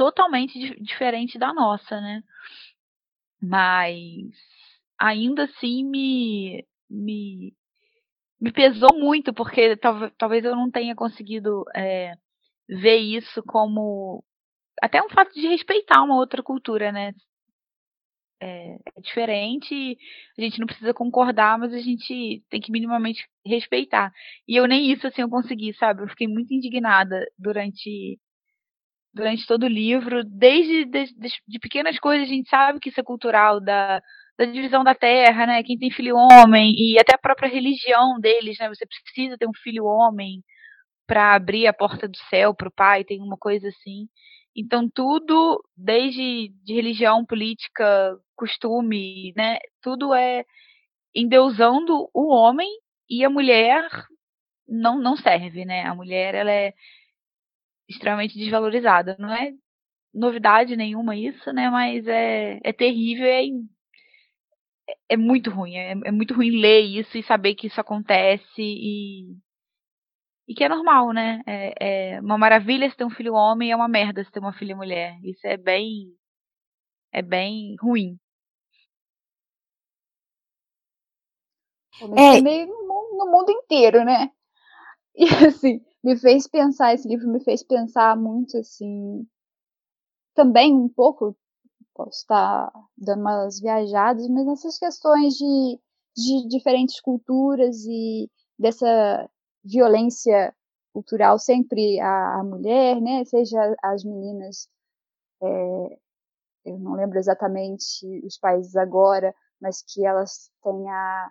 [0.00, 2.22] totalmente diferente da nossa, né?
[3.42, 4.32] Mas
[4.98, 7.54] ainda assim me, me,
[8.40, 12.14] me pesou muito, porque tal, talvez eu não tenha conseguido é,
[12.66, 14.24] ver isso como
[14.80, 17.12] até um fato de respeitar uma outra cultura, né?
[18.42, 19.98] É, é, diferente,
[20.38, 24.10] a gente não precisa concordar, mas a gente tem que minimamente respeitar.
[24.48, 26.02] E eu nem isso assim eu consegui, sabe?
[26.02, 28.18] Eu fiquei muito indignada durante
[29.12, 31.06] durante todo o livro, desde de,
[31.46, 34.00] de, pequenas coisas, a gente sabe que isso é cultural, da,
[34.38, 35.62] da divisão da terra, né?
[35.62, 38.68] Quem tem filho homem, e até a própria religião deles, né?
[38.68, 40.42] Você precisa ter um filho homem
[41.06, 44.08] para abrir a porta do céu para o pai, tem uma coisa assim.
[44.56, 49.58] Então, tudo, desde de religião, política, costume, né?
[49.82, 50.44] Tudo é
[51.14, 52.68] endeusando o homem
[53.08, 53.88] e a mulher
[54.68, 55.82] não, não serve, né?
[55.84, 56.72] A mulher, ela é
[57.90, 59.16] extremamente desvalorizada.
[59.18, 59.52] Não é
[60.14, 61.68] novidade nenhuma isso, né?
[61.70, 63.48] Mas é, é terrível, é,
[65.10, 65.76] é muito ruim.
[65.76, 69.36] É, é muito ruim ler isso e saber que isso acontece e,
[70.48, 71.42] e que é normal, né?
[71.46, 74.40] É, é uma maravilha se ter um filho homem e é uma merda se ter
[74.40, 75.16] uma filha mulher.
[75.24, 76.14] Isso é bem.
[77.12, 78.18] É bem ruim.
[82.16, 84.30] É meio no mundo inteiro, né?
[85.16, 89.26] E assim, me fez pensar, esse livro me fez pensar muito, assim,
[90.34, 91.36] também um pouco,
[91.94, 95.78] posso estar dando umas viajadas, mas nessas questões de,
[96.16, 99.28] de diferentes culturas e dessa
[99.64, 100.54] violência
[100.92, 104.68] cultural sempre à, mulher, né, seja as meninas,
[105.42, 105.98] é,
[106.64, 111.30] eu não lembro exatamente os países agora, mas que elas têm a,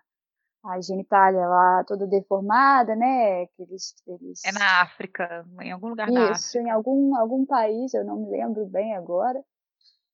[0.64, 3.46] a genitália lá toda deformada, né?
[3.48, 4.44] Que eles, eles...
[4.46, 6.60] É na África, em algum lugar Isso, África.
[6.60, 9.42] em algum, algum país, eu não me lembro bem agora.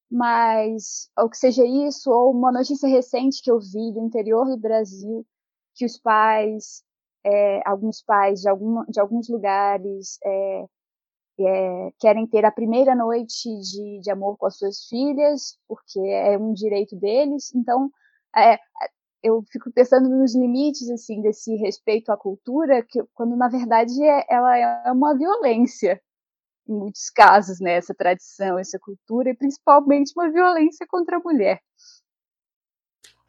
[0.10, 4.58] Mas, ou que seja isso, ou uma notícia recente que eu vi do interior do
[4.58, 5.26] Brasil,
[5.74, 6.84] que os pais,
[7.24, 10.66] é, alguns pais de, algum, de alguns lugares, é,
[11.40, 16.38] é, querem ter a primeira noite de, de amor com as suas filhas, porque é
[16.38, 17.54] um direito deles.
[17.56, 17.90] Então,
[18.36, 18.60] é,
[19.26, 24.24] eu fico pensando nos limites assim desse respeito à cultura, que quando na verdade é,
[24.30, 26.00] ela é uma violência
[26.68, 31.60] em muitos casos, né, essa tradição, essa cultura e principalmente uma violência contra a mulher.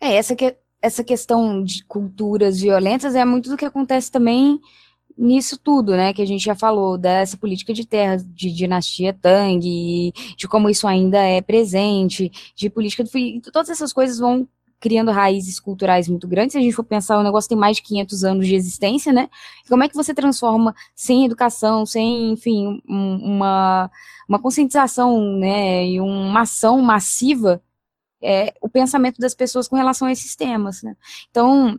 [0.00, 4.60] É, essa que essa questão de culturas violentas é muito do que acontece também
[5.16, 9.60] nisso tudo, né, que a gente já falou, dessa política de terras, de dinastia Tang,
[10.36, 13.02] de como isso ainda é presente, de política,
[13.50, 14.46] todas essas coisas vão
[14.80, 16.52] criando raízes culturais muito grandes.
[16.52, 19.28] Se a gente for pensar, o negócio tem mais de 500 anos de existência, né?
[19.68, 23.90] Como é que você transforma sem educação, sem, enfim, um, uma,
[24.28, 27.62] uma conscientização, né, e uma ação massiva,
[28.22, 30.96] é, o pensamento das pessoas com relação a esses temas, né?
[31.30, 31.78] Então,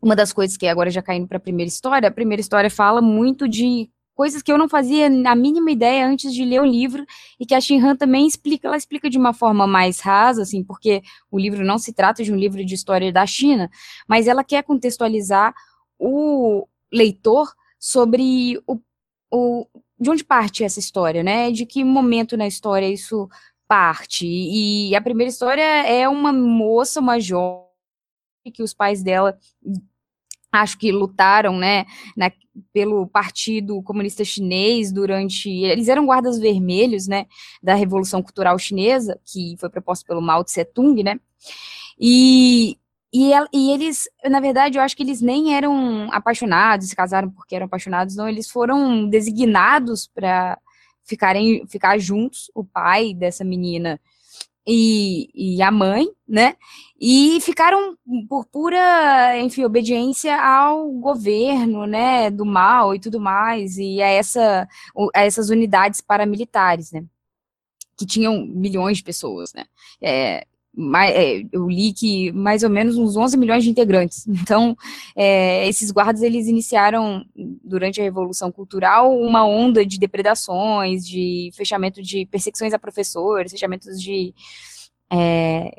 [0.00, 3.00] uma das coisas que agora já caindo para a primeira história, a primeira história fala
[3.00, 7.04] muito de coisas que eu não fazia a mínima ideia antes de ler o livro
[7.40, 11.02] e que a Shinhan também explica, ela explica de uma forma mais rasa, assim, porque
[11.30, 13.70] o livro não se trata de um livro de história da China,
[14.06, 15.54] mas ela quer contextualizar
[15.98, 18.78] o leitor sobre o,
[19.30, 19.66] o
[19.98, 21.50] de onde parte essa história, né?
[21.50, 23.28] De que momento na história isso
[23.68, 24.26] parte.
[24.26, 27.66] E a primeira história é uma moça, uma jovem
[28.52, 29.38] que os pais dela
[30.52, 32.30] acho que lutaram, né, na,
[32.72, 37.26] pelo Partido Comunista Chinês durante, eles eram guardas vermelhos, né,
[37.62, 41.18] da Revolução Cultural Chinesa, que foi proposta pelo Mao Tse Tung, né,
[41.98, 42.76] e,
[43.12, 47.56] e, e, eles, na verdade, eu acho que eles nem eram apaixonados, se casaram porque
[47.56, 50.58] eram apaixonados, não, eles foram designados para
[51.04, 53.98] ficarem, ficar juntos, o pai dessa menina
[54.66, 56.56] e, e, a mãe, né?
[57.00, 57.96] E ficaram
[58.28, 62.30] por pura, enfim, obediência ao governo, né?
[62.30, 64.68] Do mal e tudo mais, e a, essa,
[65.14, 67.04] a essas unidades paramilitares, né?
[67.96, 69.66] Que tinham milhões de pessoas, né?
[70.00, 70.46] É,
[71.52, 74.26] eu li que mais ou menos uns 11 milhões de integrantes.
[74.42, 74.76] Então,
[75.14, 82.02] é, esses guardas, eles iniciaram, durante a Revolução Cultural, uma onda de depredações, de fechamento
[82.02, 84.34] de perseguições a professores, fechamentos de,
[85.10, 85.72] é,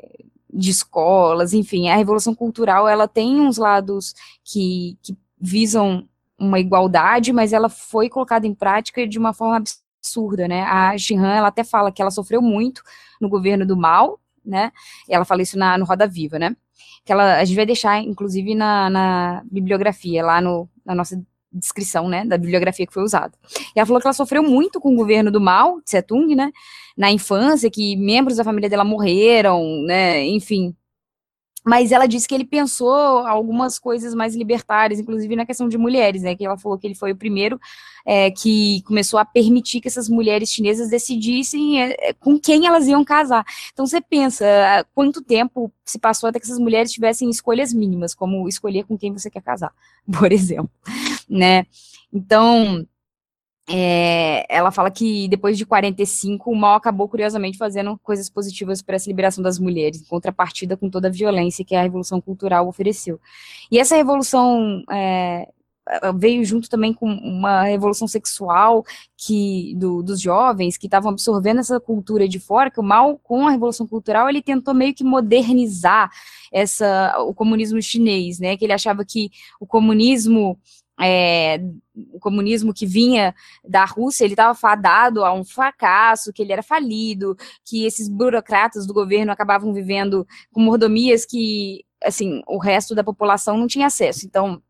[0.52, 1.88] de escolas, enfim.
[1.88, 8.08] A Revolução Cultural, ela tem uns lados que, que visam uma igualdade, mas ela foi
[8.08, 10.62] colocada em prática de uma forma absurda, né?
[10.62, 12.82] A Xinhan, ela até fala que ela sofreu muito
[13.20, 14.72] no governo do mal, né?
[15.08, 16.56] Ela fala isso na, no Roda Viva, né?
[17.04, 21.22] Que ela, a gente vai deixar, inclusive, na, na bibliografia, lá no, na nossa
[21.54, 23.32] descrição, né, da bibliografia que foi usada.
[23.74, 26.50] E ela falou que ela sofreu muito com o governo do mal, Tsetung, né,
[26.96, 30.74] na infância, que membros da família dela morreram, né, enfim,
[31.64, 36.22] mas ela disse que ele pensou algumas coisas mais libertárias, inclusive na questão de mulheres,
[36.22, 36.36] né?
[36.36, 37.58] Que ela falou que ele foi o primeiro
[38.04, 42.86] é, que começou a permitir que essas mulheres chinesas decidissem é, é com quem elas
[42.86, 43.46] iam casar.
[43.72, 44.44] Então você pensa
[44.94, 49.12] quanto tempo se passou até que essas mulheres tivessem escolhas mínimas, como escolher com quem
[49.12, 49.72] você quer casar,
[50.18, 50.70] por exemplo,
[51.26, 51.66] né?
[52.12, 52.86] Então
[53.68, 58.96] é, ela fala que depois de 45, o mal acabou curiosamente fazendo coisas positivas para
[58.96, 63.18] essa liberação das mulheres, em contrapartida com toda a violência que a Revolução Cultural ofereceu.
[63.70, 65.48] E essa revolução é,
[66.16, 68.84] veio junto também com uma revolução sexual
[69.16, 73.46] que do, dos jovens que estavam absorvendo essa cultura de fora, que o mal com
[73.46, 76.10] a revolução cultural ele tentou meio que modernizar
[76.52, 78.56] essa o comunismo chinês, né?
[78.56, 80.58] Que ele achava que o comunismo
[81.00, 81.60] é,
[82.12, 83.34] o comunismo que vinha
[83.66, 88.86] da Rússia, ele estava fadado a um fracasso, que ele era falido, que esses burocratas
[88.86, 94.26] do governo acabavam vivendo com mordomias que, assim, o resto da população não tinha acesso.
[94.26, 94.62] Então,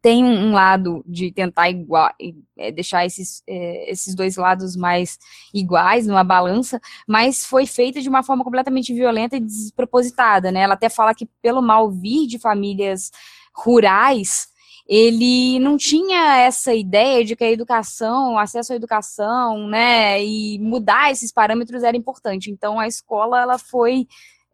[0.00, 2.10] tem um, lado de tentar igual,
[2.56, 5.18] é, deixar esses, é, esses dois lados mais
[5.52, 10.60] iguais numa balança, mas foi feita de uma forma completamente violenta e despropositada, né?
[10.60, 13.10] Ela até fala que pelo mal vir de famílias
[13.52, 14.47] rurais,
[14.88, 20.58] ele não tinha essa ideia de que a educação, o acesso à educação, né, e
[20.58, 22.50] mudar esses parâmetros era importante.
[22.50, 24.06] Então a escola ela foi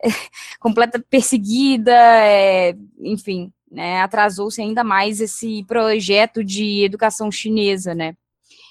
[0.03, 0.09] é,
[0.59, 8.17] completa perseguida, é, enfim, né, atrasou-se ainda mais esse projeto de educação chinesa, né.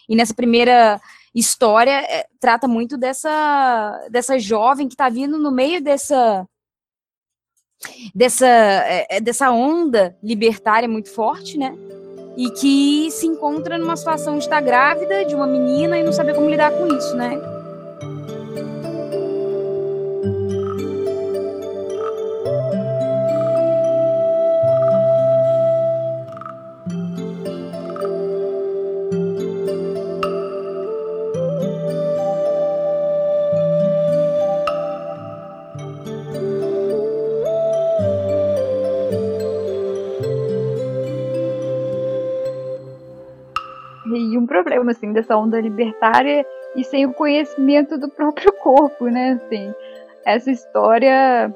[0.09, 0.99] E nessa primeira
[1.33, 6.47] história é, trata muito dessa dessa jovem que está vindo no meio dessa
[8.13, 11.75] dessa, é, é, dessa onda libertária muito forte, né?
[12.35, 16.33] E que se encontra numa situação de estar grávida de uma menina e não saber
[16.33, 17.39] como lidar com isso, né?
[44.63, 49.73] Problema, assim, dessa onda libertária e sem o conhecimento do próprio corpo, né, assim.
[50.25, 51.53] Essa história,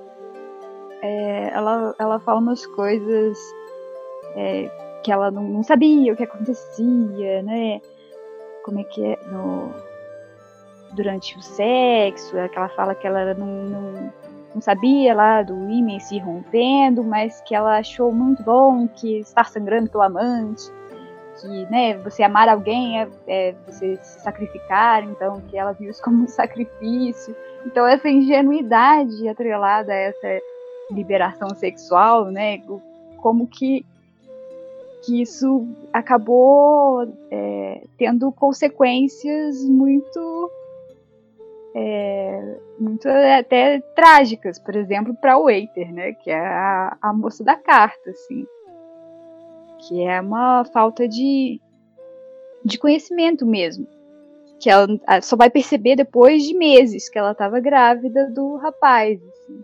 [1.01, 3.38] é, ela, ela fala umas coisas
[4.36, 4.69] é,
[5.03, 7.81] que ela não, não, sabia o que acontecia, né,
[8.63, 9.71] como é que é no,
[10.93, 14.13] durante o sexo, é que ela fala que ela não, não,
[14.55, 19.45] não sabia lá do ímã se rompendo, mas que ela achou muito bom que estar
[19.45, 20.69] sangrando pelo amante,
[21.39, 26.01] que né, você amar alguém é, é, você se sacrificar, então que ela viu isso
[26.01, 27.35] como um sacrifício.
[27.65, 30.41] Então essa ingenuidade atrelada a essa
[30.91, 32.61] liberação sexual, né,
[33.17, 33.85] como que
[35.03, 40.51] que isso acabou é, tendo consequências muito
[41.73, 47.43] é, muito até trágicas, por exemplo, para o Waiter, né, que é a, a moça
[47.43, 48.45] da carta, assim,
[49.80, 51.61] que é uma falta de,
[52.63, 53.88] de conhecimento mesmo,
[54.59, 54.88] que ela
[55.21, 59.63] só vai perceber depois de meses que ela estava grávida do rapaz, assim.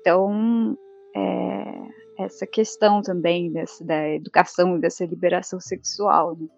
[0.00, 0.76] Então,
[1.14, 6.48] é, essa questão também dessa, da educação, dessa liberação sexual, né?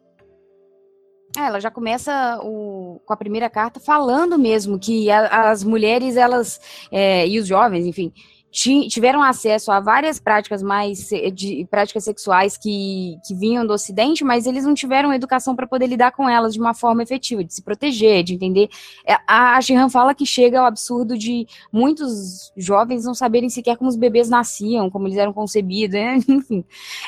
[1.36, 6.16] É, ela já começa o, com a primeira carta falando mesmo que a, as mulheres,
[6.16, 6.60] elas,
[6.90, 8.12] é, e os jovens, enfim,
[8.50, 14.46] tiveram acesso a várias práticas mais de práticas sexuais que, que vinham do Ocidente, mas
[14.46, 17.62] eles não tiveram educação para poder lidar com elas de uma forma efetiva, de se
[17.62, 18.68] proteger, de entender.
[19.06, 23.88] É, a Shihan fala que chega ao absurdo de muitos jovens não saberem sequer como
[23.88, 26.18] os bebês nasciam, como eles eram concebidos, né?
[26.28, 26.64] enfim.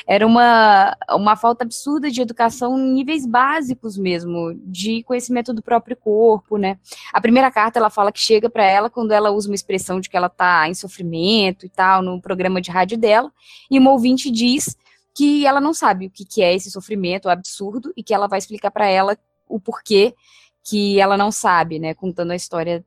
[0.07, 5.97] Era uma, uma falta absurda de educação em níveis básicos mesmo, de conhecimento do próprio
[5.97, 6.77] corpo, né?
[7.11, 10.09] A primeira carta ela fala que chega para ela quando ela usa uma expressão de
[10.09, 11.32] que ela está em sofrimento
[11.65, 13.31] e tal, no programa de rádio dela,
[13.69, 14.75] e uma ouvinte diz
[15.13, 18.39] que ela não sabe o que, que é esse sofrimento absurdo e que ela vai
[18.39, 19.17] explicar para ela
[19.47, 20.15] o porquê
[20.63, 22.83] que ela não sabe, né, contando a história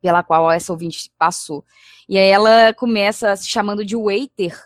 [0.00, 1.64] pela qual essa ouvinte passou.
[2.08, 4.56] E aí ela começa se chamando de waiter,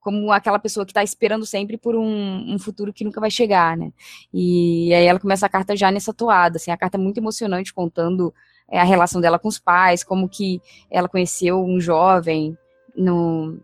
[0.00, 3.74] como aquela pessoa que está esperando sempre por um, um, futuro que nunca vai chegar,
[3.74, 3.90] né?
[4.32, 7.72] E aí ela começa a carta já nessa toada, assim, a carta é muito emocionante,
[7.72, 8.34] contando
[8.70, 10.60] a relação dela com os pais, como que
[10.90, 12.56] ela conheceu um jovem
[12.96, 13.58] no,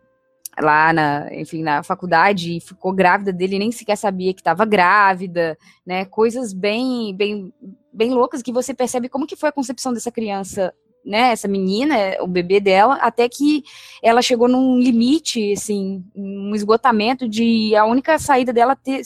[0.58, 5.56] lá na, enfim, na faculdade e ficou grávida dele nem sequer sabia que estava grávida,
[5.86, 6.04] né?
[6.04, 7.52] Coisas bem, bem,
[7.92, 10.72] bem loucas que você percebe como que foi a concepção dessa criança,
[11.04, 11.32] né?
[11.32, 13.64] Essa menina, o bebê dela, até que
[14.02, 19.02] ela chegou num limite, assim, um esgotamento de a única saída dela ter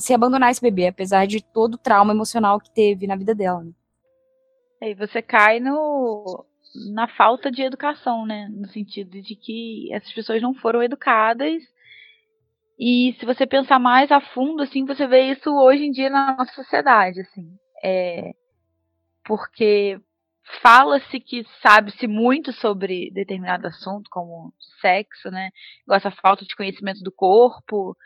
[0.00, 3.64] se abandonar esse bebê, apesar de todo o trauma emocional que teve na vida dela.
[3.64, 3.72] Né?
[4.84, 6.44] Aí você cai no
[6.92, 8.48] na falta de educação, né?
[8.50, 11.62] No sentido de que essas pessoas não foram educadas.
[12.78, 16.36] E se você pensar mais a fundo, assim, você vê isso hoje em dia na
[16.36, 17.56] nossa sociedade, assim.
[17.82, 18.32] É,
[19.24, 19.98] porque
[20.60, 25.48] fala-se que sabe-se muito sobre determinado assunto, como sexo, né?
[25.84, 27.96] Igual essa falta de conhecimento do corpo.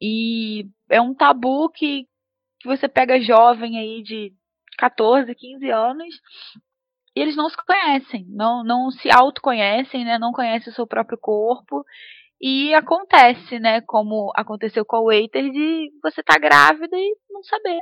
[0.00, 2.06] E é um tabu que,
[2.58, 4.32] que você pega jovem aí de
[4.78, 6.14] 14, 15 anos,
[7.14, 11.18] e eles não se conhecem, não, não se autoconhecem, né, não conhecem o seu próprio
[11.18, 11.84] corpo,
[12.40, 17.78] e acontece, né, como aconteceu com a Waiter, de você tá grávida e não saber.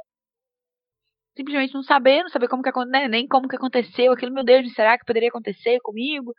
[1.36, 4.72] Simplesmente não saber, não saber como que né, nem como que aconteceu, aquilo, meu Deus,
[4.72, 6.32] será que poderia acontecer comigo?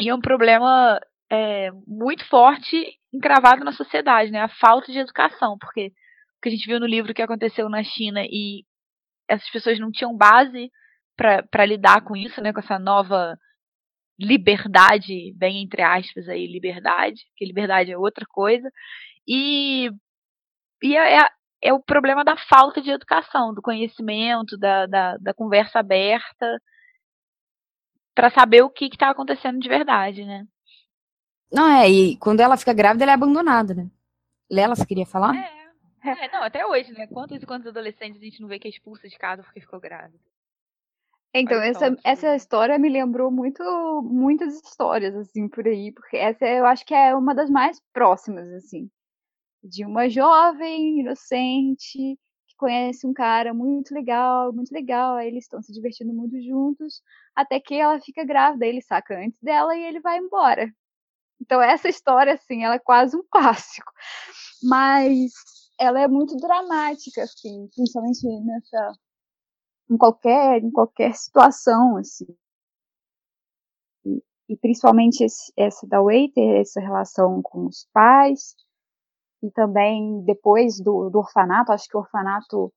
[0.00, 0.98] E é um problema
[1.30, 4.40] é, muito forte encravado na sociedade, né?
[4.40, 7.82] A falta de educação, porque o que a gente viu no livro que aconteceu na
[7.82, 8.64] China e
[9.28, 10.70] essas pessoas não tinham base
[11.16, 13.36] para lidar com isso, né, com essa nova
[14.18, 18.68] liberdade, bem entre aspas aí, liberdade, que liberdade é outra coisa,
[19.26, 19.90] e,
[20.82, 21.28] e é, é,
[21.62, 26.60] é o problema da falta de educação, do conhecimento, da, da, da conversa aberta,
[28.14, 30.44] para saber o que está acontecendo de verdade, né?
[31.52, 33.88] Não, é, e quando ela fica grávida, ela é abandonada, né?
[34.50, 35.36] Lela, você queria falar?
[35.36, 35.57] É.
[36.12, 37.06] É, não, até hoje, né?
[37.06, 39.80] Quantos e quantos adolescentes a gente não vê que é expulsa de casa porque ficou
[39.80, 40.18] grávida?
[41.34, 43.62] Então, essa, essa história me lembrou muito
[44.02, 48.48] muitas histórias, assim, por aí, porque essa eu acho que é uma das mais próximas,
[48.54, 48.90] assim,
[49.62, 55.60] de uma jovem inocente que conhece um cara muito legal, muito legal, aí eles estão
[55.60, 57.02] se divertindo muito juntos,
[57.36, 60.72] até que ela fica grávida, ele saca antes dela e ele vai embora.
[61.40, 63.92] Então, essa história, assim, ela é quase um clássico.
[64.62, 65.32] Mas
[65.78, 68.92] ela é muito dramática, assim, principalmente nessa
[69.90, 72.26] em qualquer em qualquer situação, assim.
[74.04, 78.54] E, e principalmente esse, essa da Waiter, essa relação com os pais,
[79.42, 82.72] e também depois do, do orfanato, acho que o orfanato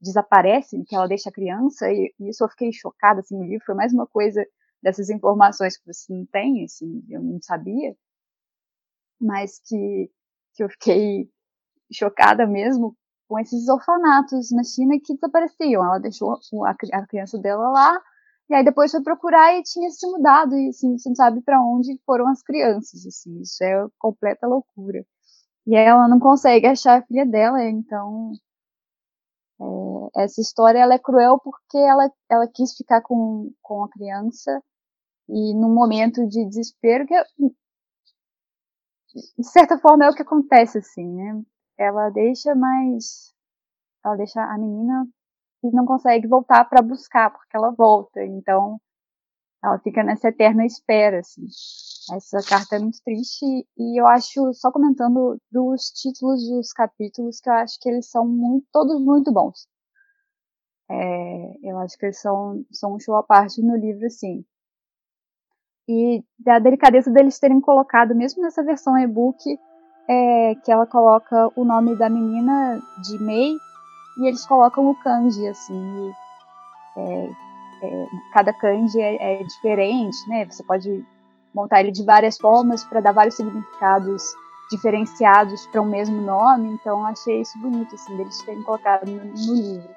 [0.00, 3.64] desaparece, que ela deixa a criança, e, e isso eu fiquei chocada, assim, no livro,
[3.64, 4.44] foi mais uma coisa
[4.82, 7.96] dessas informações que você não tem, assim, eu não sabia,
[9.20, 10.10] mas que,
[10.54, 11.30] que eu fiquei
[11.92, 12.96] chocada mesmo
[13.28, 15.84] com esses orfanatos na China que desapareciam.
[15.84, 18.00] Ela deixou a criança dela lá,
[18.50, 21.60] e aí depois foi procurar e tinha se mudado, e assim, você não sabe para
[21.62, 25.04] onde foram as crianças, assim, isso é completa loucura.
[25.66, 28.32] E ela não consegue achar a filha dela, então
[29.60, 34.62] é, essa história ela é cruel porque ela, ela quis ficar com, com a criança
[35.28, 37.14] e num momento de desespero que
[39.38, 41.42] de certa forma é o que acontece, assim, né?
[41.78, 43.34] Ela deixa, mas
[44.04, 45.06] ela deixa a menina
[45.64, 48.24] e não consegue voltar para buscar, porque ela volta.
[48.24, 48.80] Então,
[49.64, 51.46] ela fica nessa eterna espera, assim.
[52.12, 53.44] Essa carta é muito triste
[53.78, 58.26] e eu acho, só comentando dos títulos dos capítulos, que eu acho que eles são
[58.26, 59.68] muito, todos muito bons.
[60.90, 64.44] É, eu acho que eles são, são um show à parte no livro, assim.
[65.88, 69.38] E da delicadeza deles terem colocado, mesmo nessa versão e-book,
[70.08, 73.56] é, que ela coloca o nome da menina de May
[74.18, 76.12] e eles colocam o kanji, assim.
[76.96, 77.30] E, é,
[77.82, 80.44] é, cada kanji é, é, diferente, né?
[80.44, 81.04] Você pode
[81.54, 84.22] montar ele de várias formas para dar vários significados
[84.70, 86.70] diferenciados para o um mesmo nome.
[86.72, 89.90] Então, achei isso bonito, assim, deles terem colocado no, no livro.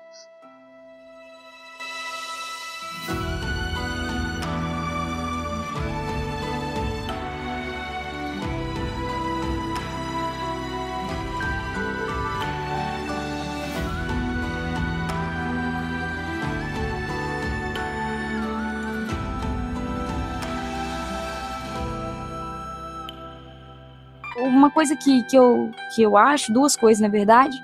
[24.66, 27.62] Uma coisa que, que, eu, que eu acho, duas coisas na verdade,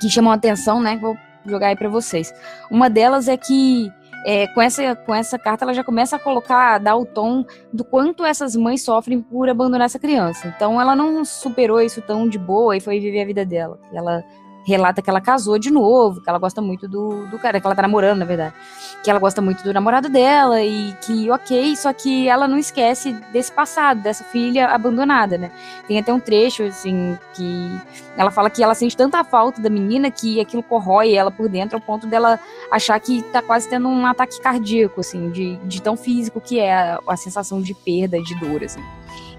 [0.00, 0.96] que chamam atenção, né?
[0.96, 2.32] Vou jogar aí para vocês.
[2.70, 3.92] Uma delas é que
[4.24, 7.44] é, com, essa, com essa carta ela já começa a colocar, a dar o tom
[7.72, 10.48] do quanto essas mães sofrem por abandonar essa criança.
[10.48, 13.78] Então ela não superou isso tão de boa e foi viver a vida dela.
[13.92, 14.24] Ela
[14.64, 17.74] relata que ela casou de novo, que ela gosta muito do, do cara, que ela
[17.74, 18.54] tá namorando, na verdade.
[19.02, 23.12] Que ela gosta muito do namorado dela e que, ok, só que ela não esquece
[23.32, 25.50] desse passado, dessa filha abandonada, né?
[25.86, 27.80] Tem até um trecho, assim, que
[28.16, 31.76] ela fala que ela sente tanta falta da menina que aquilo corrói ela por dentro
[31.76, 32.38] ao ponto dela
[32.70, 36.72] achar que tá quase tendo um ataque cardíaco, assim, de, de tão físico que é
[36.72, 38.82] a, a sensação de perda, de dor, assim.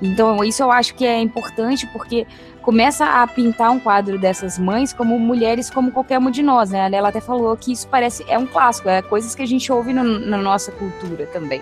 [0.02, 2.26] Então, isso eu acho que é importante porque
[2.62, 6.90] começa a pintar um quadro dessas mães como mulheres como qualquer uma de nós, né?
[6.92, 9.94] Ela até falou que isso parece é um clássico, é coisas que a gente ouve
[9.94, 11.62] no, na nossa cultura também,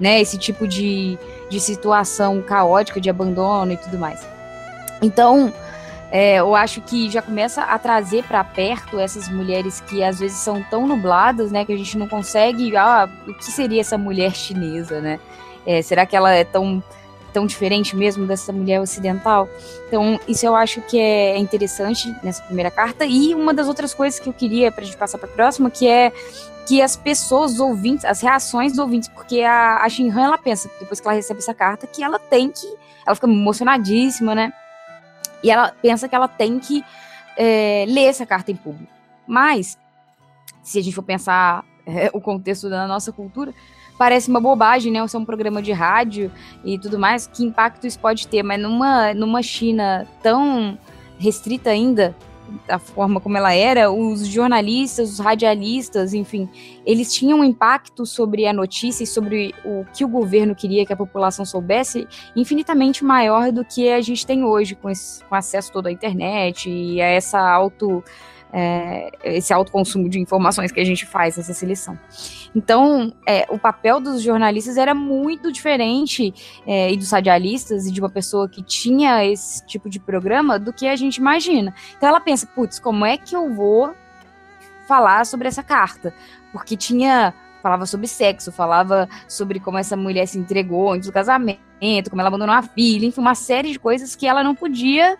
[0.00, 0.20] né?
[0.20, 1.18] Esse tipo de,
[1.50, 4.26] de situação caótica, de abandono e tudo mais.
[5.02, 5.52] Então,
[6.10, 10.38] é, eu acho que já começa a trazer para perto essas mulheres que às vezes
[10.38, 11.64] são tão nubladas, né?
[11.64, 15.18] Que a gente não consegue, ah, o que seria essa mulher chinesa, né?
[15.66, 16.82] É, será que ela é tão
[17.34, 19.48] tão diferente mesmo dessa mulher ocidental.
[19.88, 23.04] Então, isso eu acho que é interessante nessa primeira carta.
[23.04, 25.68] E uma das outras coisas que eu queria, para a gente passar para a próxima,
[25.68, 26.12] que é
[26.66, 30.70] que as pessoas, os ouvintes, as reações dos ouvintes, porque a, a Shinhan, ela pensa,
[30.80, 32.66] depois que ela recebe essa carta, que ela tem que.
[33.04, 34.52] Ela fica emocionadíssima, né?
[35.42, 36.82] E ela pensa que ela tem que
[37.36, 38.90] é, ler essa carta em público.
[39.26, 39.76] Mas,
[40.62, 43.52] se a gente for pensar é, o contexto da nossa cultura,
[43.98, 45.06] parece uma bobagem, né?
[45.06, 46.30] Ser um programa de rádio
[46.64, 50.78] e tudo mais, que impacto isso pode ter, mas numa, numa China tão
[51.18, 52.14] restrita ainda,
[52.66, 56.48] da forma como ela era, os jornalistas, os radialistas, enfim,
[56.84, 60.92] eles tinham um impacto sobre a notícia e sobre o que o governo queria que
[60.92, 65.72] a população soubesse infinitamente maior do que a gente tem hoje, com, esse, com acesso
[65.72, 68.02] todo à internet e a essa auto
[68.56, 71.98] é, esse alto consumo de informações que a gente faz nessa seleção.
[72.54, 76.32] Então, é, o papel dos jornalistas era muito diferente
[76.64, 80.72] é, e dos radialistas e de uma pessoa que tinha esse tipo de programa do
[80.72, 81.74] que a gente imagina.
[81.96, 83.92] Então ela pensa, putz, como é que eu vou
[84.86, 86.14] falar sobre essa carta?
[86.52, 92.10] Porque tinha falava sobre sexo, falava sobre como essa mulher se entregou antes do casamento,
[92.10, 95.16] como ela abandonou a filha, enfim, uma série de coisas que ela não podia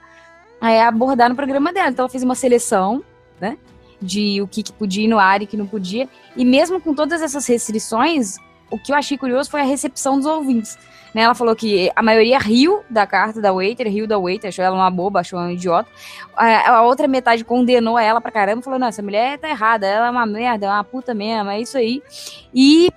[0.60, 1.88] é, abordar no programa dela.
[1.88, 3.02] Então ela fez uma seleção
[3.40, 3.58] né?
[4.00, 6.08] De o que, que podia ir no ar e que não podia.
[6.36, 8.36] E mesmo com todas essas restrições,
[8.70, 10.76] o que eu achei curioso foi a recepção dos ouvintes.
[11.14, 14.64] Né, ela falou que a maioria riu da carta da Waiter, riu da Waiter, achou
[14.64, 15.88] ela uma boba, achou ela um idiota.
[16.36, 20.08] A, a, outra metade condenou ela pra caramba, falou: não, essa mulher tá errada, ela
[20.08, 22.02] é uma merda, é uma puta mesmo, é isso aí.
[22.52, 22.90] E.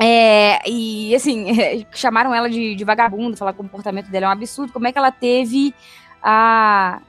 [0.00, 1.46] É, e assim,
[1.92, 4.72] chamaram ela de, de vagabundo, falar que o comportamento dela é um absurdo.
[4.72, 5.74] Como é que ela teve
[6.22, 7.02] a,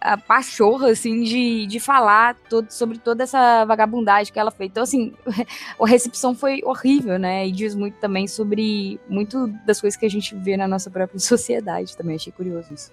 [0.00, 4.70] a pachorra, assim, de, de falar todo, sobre toda essa vagabundagem que ela fez.
[4.70, 5.12] Então, assim,
[5.78, 7.46] a recepção foi horrível, né?
[7.46, 11.18] E diz muito também sobre muito das coisas que a gente vê na nossa própria
[11.20, 12.16] sociedade também.
[12.16, 12.90] Achei curioso isso.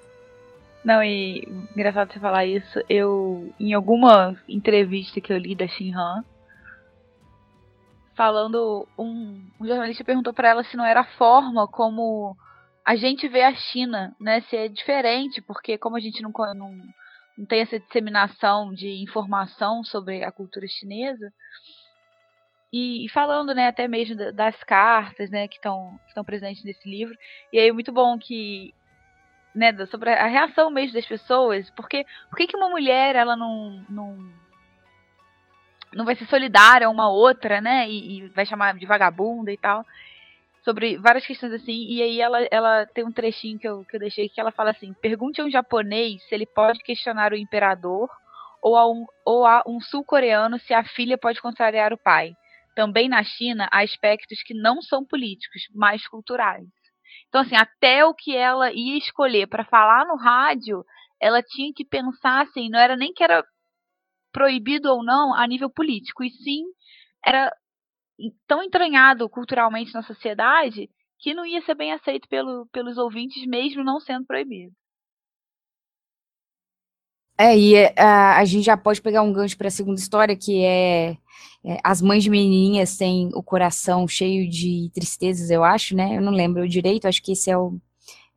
[0.84, 2.82] Não, e engraçado você falar isso.
[2.90, 6.24] Eu, em alguma entrevista que eu li da Shinhan,
[8.16, 12.36] falando, um, um jornalista perguntou para ela se não era a forma como
[12.88, 16.72] a gente vê a China, né, ser diferente, porque como a gente não, não,
[17.38, 21.30] não tem essa disseminação de informação sobre a cultura chinesa,
[22.72, 27.14] e, e falando, né, até mesmo das cartas, né, que estão presentes nesse livro,
[27.52, 28.74] e aí é muito bom que
[29.54, 34.34] né, sobre a reação mesmo das pessoas, porque por que, uma mulher ela não, não
[35.92, 39.58] não vai ser solidária a uma outra, né, e, e vai chamar de vagabunda e
[39.58, 39.86] tal,
[40.68, 44.00] sobre várias questões assim, e aí ela, ela tem um trechinho que eu, que eu
[44.02, 48.10] deixei que ela fala assim, pergunte a um japonês se ele pode questionar o imperador
[48.62, 52.34] ou a um, ou a um sul-coreano se a filha pode contrariar o pai.
[52.76, 56.68] Também na China há aspectos que não são políticos, mas culturais.
[57.30, 60.84] Então, assim, até o que ela ia escolher para falar no rádio,
[61.18, 63.42] ela tinha que pensar assim, não era nem que era
[64.34, 66.66] proibido ou não a nível político, e sim
[67.26, 67.54] era
[68.48, 70.90] tão entranhado culturalmente na sociedade
[71.20, 74.74] que não ia ser bem aceito pelo, pelos ouvintes, mesmo não sendo proibido.
[77.40, 78.04] É, e a, é,
[78.38, 81.12] a gente já pode pegar um gancho para a segunda história, que é,
[81.64, 86.18] é, as mães de menininhas têm o coração cheio de tristezas, eu acho, né?
[86.18, 87.80] Eu não lembro direito, acho que esse é o,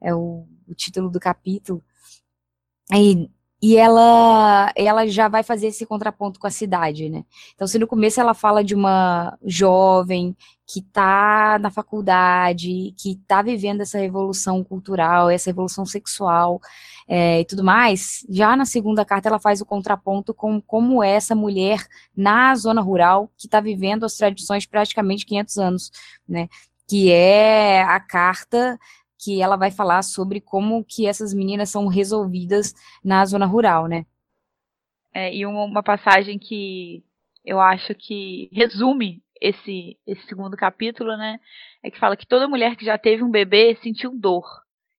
[0.02, 1.82] é o, o título do capítulo.
[2.92, 3.30] E
[3.62, 7.24] e ela, ela já vai fazer esse contraponto com a cidade, né?
[7.54, 10.34] Então, se no começo ela fala de uma jovem
[10.66, 16.60] que está na faculdade, que está vivendo essa revolução cultural, essa revolução sexual
[17.06, 21.10] é, e tudo mais, já na segunda carta ela faz o contraponto com como é
[21.10, 21.84] essa mulher
[22.16, 25.90] na zona rural que está vivendo as tradições praticamente 500 anos,
[26.26, 26.48] né?
[26.88, 28.78] Que é a carta
[29.22, 34.06] que ela vai falar sobre como que essas meninas são resolvidas na zona rural, né?
[35.14, 37.04] É, e uma, passagem que
[37.44, 41.38] eu acho que resume esse, esse segundo capítulo, né?
[41.82, 44.44] É que fala que toda mulher que já teve um bebê sentiu dor.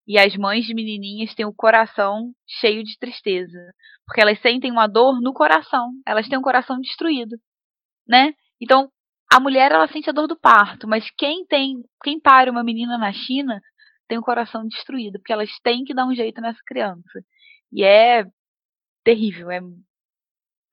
[0.07, 3.59] E as mães de menininhas têm o coração cheio de tristeza.
[4.05, 5.91] Porque elas sentem uma dor no coração.
[6.05, 7.37] Elas têm um coração destruído,
[8.07, 8.33] né?
[8.59, 8.89] Então,
[9.31, 10.87] a mulher, ela sente a dor do parto.
[10.87, 13.61] Mas quem tem, quem para uma menina na China
[14.11, 17.23] têm o coração destruído, porque elas têm que dar um jeito nessa criança.
[17.71, 18.25] E é
[19.05, 19.61] terrível, é,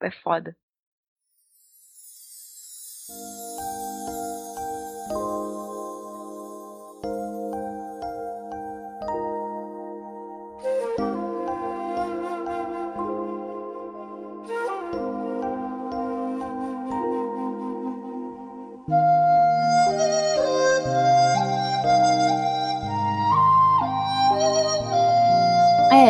[0.01, 0.53] é foda.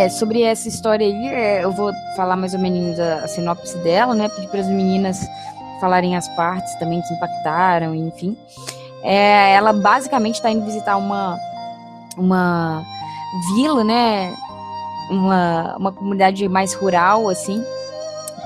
[0.09, 4.13] Sobre essa história aí, é, eu vou falar mais ou menos a, a sinopse dela,
[4.13, 4.27] né?
[4.29, 5.19] Pedir para as meninas
[5.79, 8.37] falarem as partes também que impactaram, enfim.
[9.03, 11.37] É, ela basicamente está indo visitar uma,
[12.17, 12.83] uma
[13.55, 14.33] vila, né?
[15.09, 17.63] Uma, uma comunidade mais rural, assim,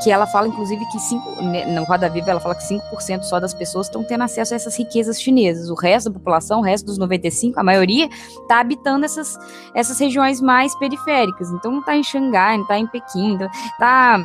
[0.04, 3.40] que ela fala, inclusive, que cinco, né, no Roda Viva ela fala que 5% só
[3.40, 5.70] das pessoas estão tendo acesso a essas riquezas chinesas.
[5.70, 8.10] O resto da população, o resto dos 95%, a maioria,
[8.42, 9.38] está habitando essas,
[9.74, 11.50] essas regiões mais periféricas.
[11.52, 13.50] Então não está em Xangai, não está em Pequim, então,
[13.80, 14.24] tá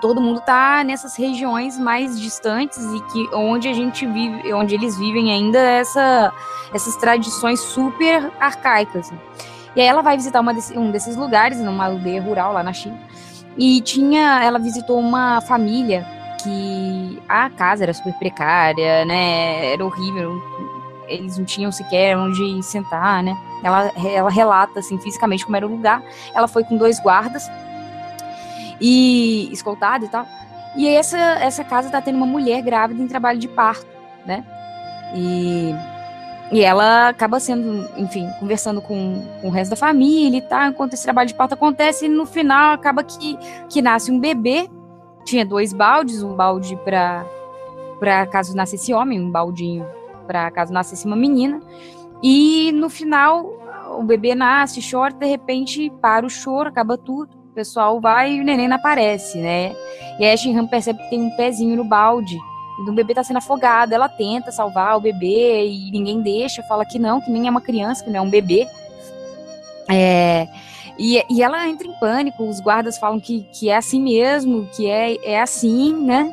[0.00, 4.98] todo mundo está nessas regiões mais distantes e que onde a gente vive, onde eles
[4.98, 6.32] vivem ainda essa,
[6.74, 9.12] essas tradições super arcaicas.
[9.76, 12.98] E aí ela vai visitar desse, um desses lugares, numa aldeia rural lá na China.
[13.56, 16.06] E tinha, ela visitou uma família
[16.42, 19.72] que a casa era super precária, né?
[19.72, 20.40] Era horrível.
[21.08, 23.36] Eles não tinham sequer onde sentar, né?
[23.62, 26.02] Ela, ela relata, assim, fisicamente como era o lugar.
[26.34, 27.50] Ela foi com dois guardas
[28.80, 30.26] e escoltada e tal.
[30.76, 33.86] E essa, essa casa tá tendo uma mulher grávida em trabalho de parto,
[34.26, 34.44] né?
[35.14, 35.74] E
[36.50, 40.94] e ela acaba sendo, enfim, conversando com, com o resto da família e tal, enquanto
[40.94, 43.36] esse trabalho de parto acontece, e no final acaba que,
[43.68, 44.68] que nasce um bebê.
[45.24, 47.26] Tinha dois baldes, um balde para
[47.98, 49.86] para caso nascesse homem, um baldinho
[50.26, 51.60] para caso nascesse uma menina.
[52.22, 53.46] E no final
[53.98, 57.34] o bebê nasce, chora, de repente para o choro, acaba tudo.
[57.34, 59.74] O pessoal vai e o neném não aparece, né?
[60.20, 62.38] E aí a Shinran percebe que tem um pezinho no balde
[62.78, 66.84] e o bebê tá sendo afogado, ela tenta salvar o bebê e ninguém deixa, fala
[66.84, 68.66] que não, que nem é uma criança, que não é um bebê.
[69.88, 70.48] É,
[70.98, 74.88] e, e ela entra em pânico, os guardas falam que, que é assim mesmo, que
[74.88, 76.32] é, é assim, né?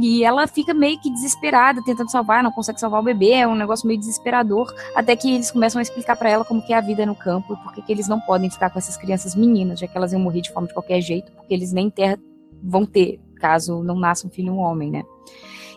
[0.00, 3.54] E ela fica meio que desesperada, tentando salvar, não consegue salvar o bebê, é um
[3.54, 6.80] negócio meio desesperador, até que eles começam a explicar para ela como que é a
[6.80, 9.86] vida no campo e por que eles não podem ficar com essas crianças meninas, já
[9.86, 12.18] que elas iam morrer de fome de qualquer jeito, porque eles nem terra
[12.62, 15.02] vão ter, caso não nasça um filho um homem, né?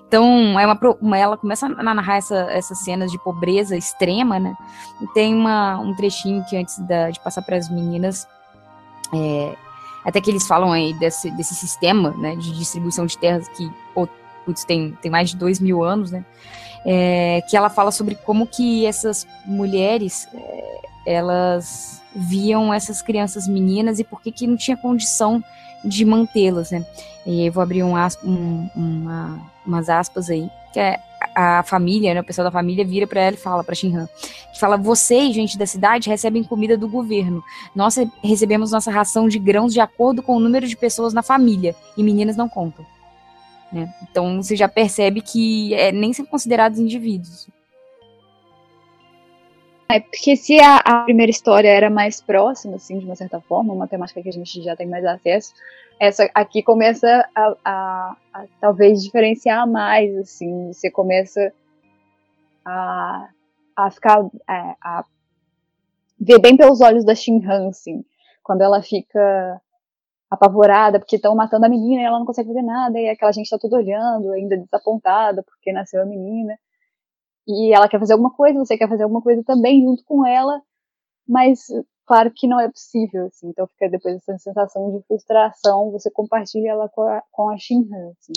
[0.08, 4.56] Então, é uma, ela começa a narrar essa, essas cenas de pobreza extrema, né?
[5.02, 8.28] E tem uma, um trechinho que antes da, de passar para as meninas,
[9.14, 9.56] é,
[10.06, 13.70] até que eles falam aí desse, desse sistema né, de distribuição de terras que
[14.46, 16.24] putz, tem, tem mais de dois mil anos, né?
[16.86, 24.00] É, que ela fala sobre como que essas mulheres, é, elas viam essas crianças meninas
[24.00, 25.44] e por que, que não tinha condição
[25.86, 26.86] de mantê-las, né?
[27.26, 31.00] E eu vou abrir um, um, uma, umas aspas aí, que é
[31.34, 34.08] a família, né, o pessoal da família vira para ela e fala para Shinhan,
[34.54, 37.44] que fala: "Vocês, gente da cidade, recebem comida do governo.
[37.76, 41.76] Nós recebemos nossa ração de grãos de acordo com o número de pessoas na família,
[41.98, 42.86] e meninas não contam."
[43.72, 43.94] Né?
[44.04, 47.48] Então você já percebe que é, nem são considerados indivíduos.
[49.96, 53.74] É porque se a, a, primeira história era mais próxima, assim, de uma certa forma,
[53.74, 55.54] uma temática que a gente já tem mais acesso,
[55.98, 61.50] essa aqui começa a, a, a talvez diferenciar mais, assim, você começa
[62.66, 63.30] a,
[63.74, 64.20] a ficar,
[64.50, 65.06] é, a
[66.20, 68.04] ver bem pelos olhos da Shinhan, assim,
[68.44, 69.62] quando ela fica
[70.30, 73.50] apavorada porque estão matando a menina e ela não consegue fazer nada, e aquela gente
[73.50, 76.60] tá tudo olhando, ainda desapontada porque nasceu a menina
[77.48, 80.62] e ela quer fazer alguma coisa, você quer fazer alguma coisa também junto com ela,
[81.28, 81.68] mas
[82.06, 86.72] claro que não é possível, assim, então fica depois essa sensação de frustração, você compartilha
[86.72, 88.34] ela com a, com a assim.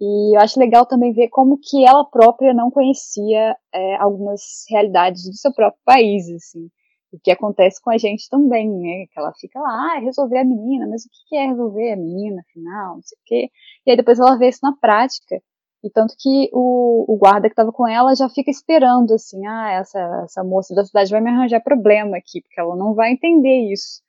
[0.00, 5.22] E eu acho legal também ver como que ela própria não conhecia é, algumas realidades
[5.24, 6.68] do seu próprio país, assim.
[7.12, 9.06] O que acontece com a gente também, né?
[9.12, 12.40] Que ela fica lá, ah, resolver a menina, mas o que é resolver a menina,
[12.40, 13.50] afinal, não sei o quê.
[13.86, 15.40] E aí depois ela vê isso na prática.
[15.84, 19.72] E tanto que o, o guarda que estava com ela já fica esperando, assim, ah,
[19.72, 23.72] essa, essa moça da cidade vai me arranjar problema aqui, porque ela não vai entender
[23.72, 24.00] isso.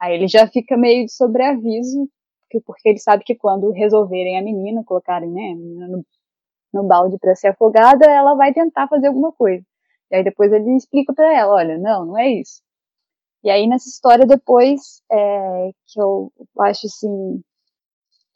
[0.00, 2.08] Aí ele já fica meio de sobreaviso,
[2.66, 6.04] porque, ele sabe que quando resolverem a menina, colocarem né, a menina no,
[6.72, 9.64] no balde para ser afogada, ela vai tentar fazer alguma coisa.
[10.10, 12.62] E aí depois ele explica para ela, olha, não, não é isso.
[13.42, 17.42] E aí nessa história depois, é, que eu acho assim,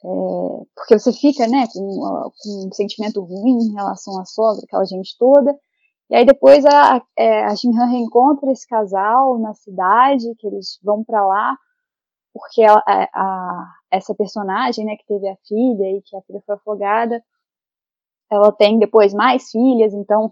[0.03, 4.85] é, porque você fica, né, com, com, um sentimento ruim em relação à sogra, aquela
[4.85, 5.57] gente toda.
[6.09, 11.03] E aí depois a, é, a Shinhan reencontra esse casal na cidade, que eles vão
[11.03, 11.57] para lá,
[12.33, 16.55] porque a, a, essa personagem, né, que teve a filha e que a filha foi
[16.55, 17.21] afogada,
[18.31, 20.31] ela tem depois mais filhas, então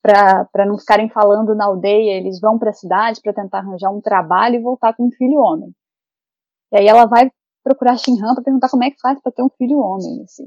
[0.00, 4.00] para não ficarem falando na aldeia, eles vão para a cidade para tentar arranjar um
[4.00, 5.74] trabalho e voltar com um filho homem.
[6.72, 7.30] E aí ela vai
[7.64, 10.46] procurar Shinhan para perguntar como é que faz para ter um filho homem, assim.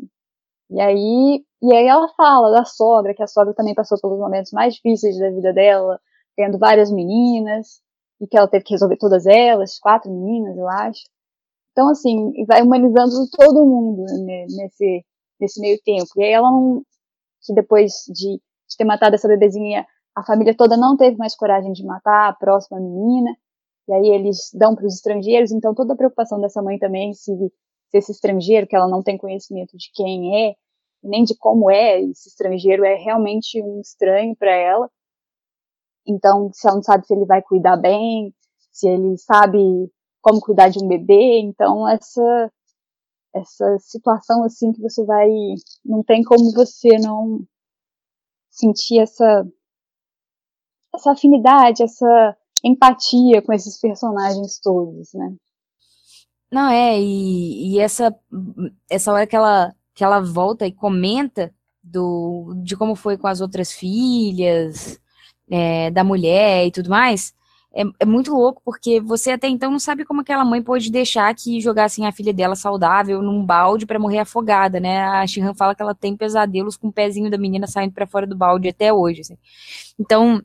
[0.70, 4.52] E aí, e aí ela fala da sogra, que a sogra também passou pelos momentos
[4.52, 6.00] mais difíceis da vida dela,
[6.36, 7.82] tendo várias meninas,
[8.22, 11.02] e que ela teve que resolver todas elas, quatro meninas, eu acho.
[11.72, 15.06] Então, assim, vai humanizando todo mundo nesse,
[15.40, 16.08] nesse meio tempo.
[16.18, 16.84] E aí ela não,
[17.42, 21.72] que depois de, de ter matado essa bebezinha, a família toda não teve mais coragem
[21.72, 23.36] de matar a próxima menina,
[23.88, 27.32] e aí eles dão para os estrangeiros, então toda a preocupação dessa mãe também se,
[27.90, 30.56] se esse estrangeiro, que ela não tem conhecimento de quem é,
[31.04, 34.90] nem de como é, esse estrangeiro é realmente um estranho para ela.
[36.06, 38.34] Então, se ela não sabe se ele vai cuidar bem,
[38.72, 39.60] se ele sabe
[40.22, 42.52] como cuidar de um bebê, então essa
[43.34, 45.30] essa situação assim que você vai
[45.86, 47.46] não tem como você não
[48.50, 49.46] sentir essa
[50.94, 55.36] essa afinidade, essa empatia com esses personagens todos, né?
[56.52, 58.16] Não, é, e, e essa,
[58.90, 61.54] essa hora que ela, que ela volta e comenta
[61.84, 65.00] do, de como foi com as outras filhas,
[65.50, 67.34] é, da mulher e tudo mais,
[67.74, 71.34] é, é, muito louco, porque você até então não sabe como aquela mãe pode deixar
[71.36, 75.04] que jogassem a filha dela saudável num balde para morrer afogada, né?
[75.04, 78.26] A Shihan fala que ela tem pesadelos com o pezinho da menina saindo para fora
[78.26, 79.22] do balde até hoje.
[79.22, 79.38] Assim.
[80.00, 80.42] Então,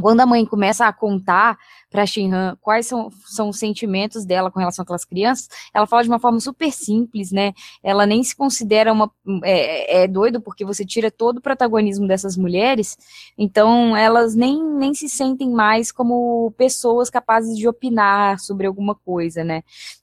[0.00, 1.58] quando a mãe começa a contar
[1.90, 6.08] para Shinhan quais são, são os sentimentos dela com relação àquelas crianças, ela fala de
[6.08, 7.52] uma forma super simples, né?
[7.82, 9.10] Ela nem se considera uma.
[9.44, 12.96] É, é doido porque você tira todo o protagonismo dessas mulheres,
[13.36, 19.42] então elas nem, nem se sentem mais como pessoas capazes de opinar sobre alguma coisa,
[19.42, 19.62] né?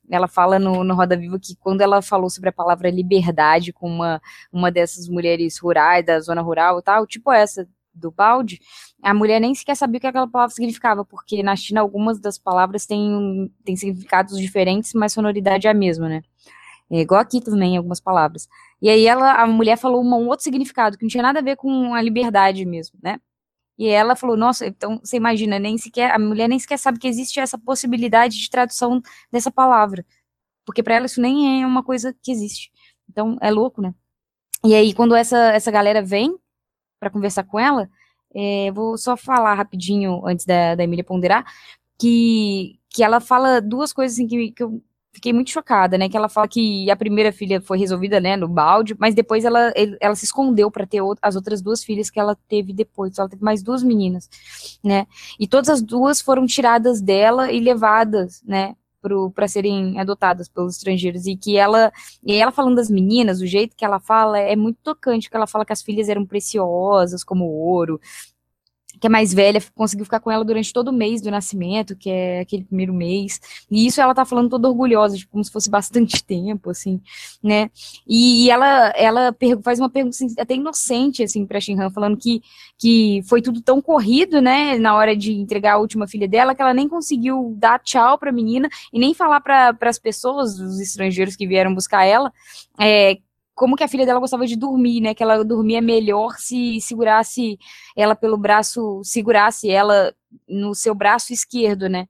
[0.09, 3.89] Ela fala no, no Roda Viva que quando ela falou sobre a palavra liberdade com
[3.89, 4.21] uma,
[4.51, 7.67] uma dessas mulheres rurais, da zona rural e tal, tipo essa
[7.99, 8.59] do balde,
[9.01, 12.37] a mulher nem sequer sabia o que aquela palavra significava, porque na China algumas das
[12.37, 16.21] palavras têm, têm significados diferentes, mas sonoridade é a mesma, né?
[16.89, 18.47] É igual aqui também, algumas palavras.
[18.81, 21.57] E aí ela, a mulher falou um outro significado, que não tinha nada a ver
[21.57, 23.19] com a liberdade mesmo, né?
[23.77, 27.07] E ela falou, nossa, então você imagina, nem sequer, a mulher nem sequer sabe que
[27.07, 30.05] existe essa possibilidade de tradução dessa palavra.
[30.65, 32.71] Porque para ela isso nem é uma coisa que existe.
[33.09, 33.93] Então é louco, né?
[34.65, 36.35] E aí, quando essa, essa galera vem
[36.99, 37.89] para conversar com ela,
[38.33, 41.45] é, vou só falar rapidinho, antes da, da Emília ponderar,
[41.97, 44.81] que, que ela fala duas coisas assim, que, que eu
[45.17, 46.07] fiquei muito chocada, né?
[46.07, 49.73] Que ela fala que a primeira filha foi resolvida, né, no balde, mas depois ela,
[49.99, 53.17] ela se escondeu para ter as outras duas filhas que ela teve depois.
[53.17, 54.29] Ela teve mais duas meninas,
[54.83, 55.07] né?
[55.39, 58.75] E todas as duas foram tiradas dela e levadas, né,
[59.33, 61.25] para serem adotadas pelos estrangeiros.
[61.25, 61.91] E que ela
[62.23, 65.47] e ela falando das meninas, o jeito que ela fala é muito tocante, que ela
[65.47, 67.99] fala que as filhas eram preciosas como ouro,
[68.99, 72.09] que é mais velha, conseguiu ficar com ela durante todo o mês do nascimento, que
[72.09, 73.39] é aquele primeiro mês.
[73.69, 77.01] E isso ela tá falando toda orgulhosa, tipo, como se fosse bastante tempo, assim,
[77.41, 77.69] né?
[78.07, 82.41] E, e ela, ela faz uma pergunta assim, até inocente, assim, pra Shinhan, falando que,
[82.77, 86.61] que foi tudo tão corrido, né, na hora de entregar a última filha dela, que
[86.61, 91.35] ela nem conseguiu dar tchau pra menina e nem falar para as pessoas, os estrangeiros
[91.35, 92.31] que vieram buscar ela,
[92.79, 93.17] é,
[93.57, 95.15] como que a filha dela gostava de dormir, né?
[95.15, 97.57] Que ela dormia melhor se segurasse
[97.95, 100.13] ela pelo braço, segurasse ela
[100.47, 102.07] no seu braço esquerdo, né?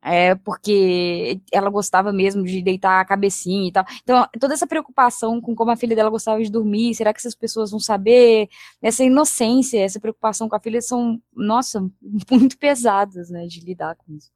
[0.00, 3.84] É, porque ela gostava mesmo de deitar a cabecinha e tal.
[4.02, 7.34] Então, toda essa preocupação com como a filha dela gostava de dormir, será que essas
[7.34, 8.48] pessoas vão saber?
[8.80, 11.80] Essa inocência, essa preocupação com a filha são, nossa,
[12.30, 14.30] muito pesadas, né, de lidar com isso.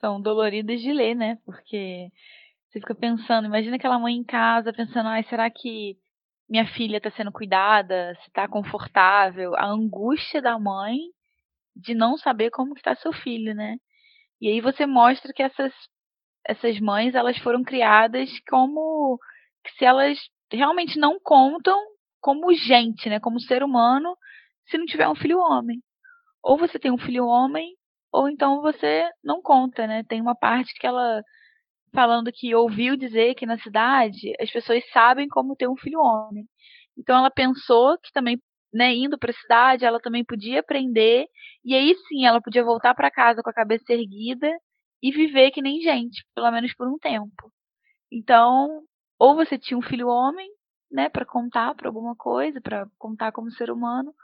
[0.00, 1.38] São doloridas de ler, né?
[1.44, 2.12] Porque
[2.74, 5.96] você fica pensando, imagina aquela mãe em casa pensando, ai, será que
[6.48, 9.54] minha filha está sendo cuidada, se está confortável?
[9.54, 10.98] A angústia da mãe
[11.76, 13.76] de não saber como está seu filho, né?
[14.40, 15.72] E aí você mostra que essas
[16.46, 19.18] essas mães, elas foram criadas como
[19.78, 20.18] se elas
[20.52, 21.78] realmente não contam
[22.20, 24.14] como gente, né, como ser humano,
[24.66, 25.80] se não tiver um filho homem.
[26.42, 27.74] Ou você tem um filho homem,
[28.12, 30.02] ou então você não conta, né?
[30.04, 31.22] Tem uma parte que ela
[31.94, 36.46] falando que ouviu dizer que na cidade as pessoas sabem como ter um filho homem.
[36.98, 38.40] Então ela pensou que também,
[38.72, 41.26] né, indo para a cidade, ela também podia aprender
[41.64, 44.50] e aí sim ela podia voltar para casa com a cabeça erguida
[45.02, 47.52] e viver que nem gente, pelo menos por um tempo.
[48.12, 48.82] Então,
[49.18, 50.48] ou você tinha um filho homem,
[50.90, 54.14] né, para contar para alguma coisa, para contar como ser humano,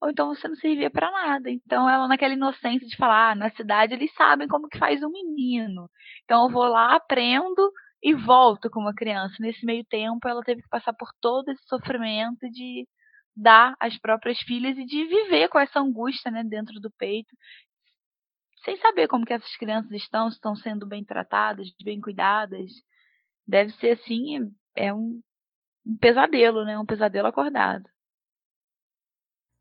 [0.00, 1.50] ou então você não servia para nada.
[1.50, 5.10] Então ela naquela inocência de falar, ah, na cidade eles sabem como que faz um
[5.10, 5.90] menino.
[6.24, 7.72] Então eu vou lá, aprendo
[8.02, 9.36] e volto como uma criança.
[9.40, 12.86] Nesse meio tempo ela teve que passar por todo esse sofrimento de
[13.36, 17.34] dar as próprias filhas e de viver com essa angústia, né, dentro do peito,
[18.64, 22.70] sem saber como que essas crianças estão, estão sendo bem tratadas, bem cuidadas.
[23.46, 25.20] Deve ser assim, é um,
[25.86, 27.84] um pesadelo, né, um pesadelo acordado.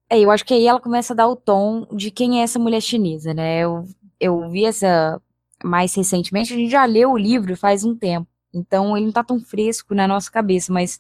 [0.09, 2.57] É, eu acho que aí ela começa a dar o tom de quem é essa
[2.57, 3.59] mulher chinesa, né?
[3.59, 3.87] Eu,
[4.19, 5.21] eu vi essa
[5.63, 9.23] mais recentemente, a gente já leu o livro faz um tempo, então ele não tá
[9.23, 10.97] tão fresco na nossa cabeça, mas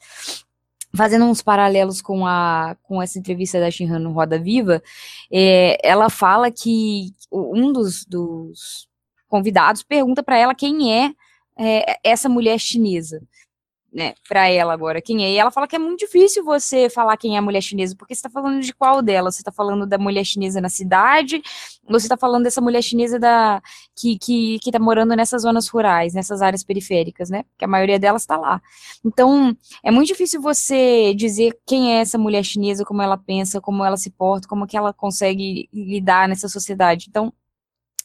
[0.93, 4.83] fazendo uns paralelos com, a, com essa entrevista da Shinhan no Roda Viva,
[5.31, 8.89] é, ela fala que um dos, dos
[9.29, 11.13] convidados pergunta para ela quem é,
[11.57, 13.21] é essa mulher chinesa
[13.93, 15.31] né, para ela agora quem é.
[15.31, 18.13] E ela fala que é muito difícil você falar quem é a mulher chinesa, porque
[18.13, 19.31] você está falando de qual dela?
[19.31, 21.41] Você está falando da mulher chinesa na cidade,
[21.85, 23.61] ou você está falando dessa mulher chinesa da,
[23.95, 27.43] que, que, que tá morando nessas zonas rurais, nessas áreas periféricas, né?
[27.57, 28.61] Que a maioria delas está lá.
[29.03, 33.83] Então, é muito difícil você dizer quem é essa mulher chinesa, como ela pensa, como
[33.83, 37.07] ela se porta, como que ela consegue lidar nessa sociedade.
[37.09, 37.33] Então,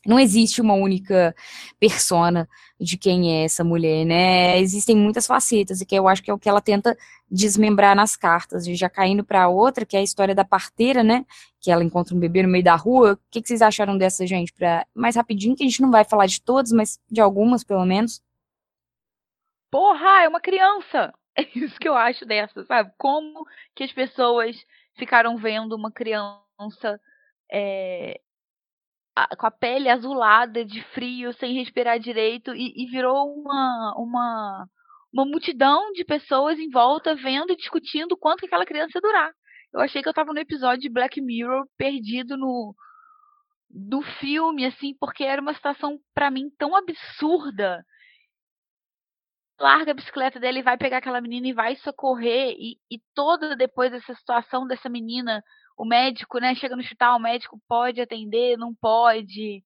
[0.06, 1.34] não existe uma única
[1.78, 2.48] persona
[2.78, 4.58] de quem é essa mulher, né?
[4.58, 6.96] Existem muitas facetas, e que eu acho que é o que ela tenta
[7.30, 11.24] desmembrar nas cartas, e já caindo para outra, que é a história da parteira, né?
[11.60, 13.12] Que ela encontra um bebê no meio da rua.
[13.14, 14.52] O que, que vocês acharam dessa, gente?
[14.52, 17.84] Pra, mais rapidinho, que a gente não vai falar de todas, mas de algumas, pelo
[17.84, 18.22] menos.
[19.70, 21.12] Porra, é uma criança!
[21.36, 22.92] É isso que eu acho dessa, sabe?
[22.96, 23.44] Como
[23.74, 24.56] que as pessoas
[24.96, 27.00] ficaram vendo uma criança
[27.52, 28.20] é,
[29.38, 34.66] com a pele azulada de frio, sem respirar direito, e, e virou uma, uma,
[35.12, 39.32] uma multidão de pessoas em volta vendo e discutindo quanto que aquela criança ia durar.
[39.72, 42.74] Eu achei que eu estava no episódio de Black Mirror perdido no
[43.76, 47.84] do filme, assim, porque era uma situação para mim tão absurda.
[49.58, 53.54] Larga a bicicleta dele e vai pegar aquela menina e vai socorrer e, e toda
[53.56, 55.42] depois dessa situação dessa menina
[55.76, 59.62] o médico, né, chega no hospital, o médico pode atender, não pode.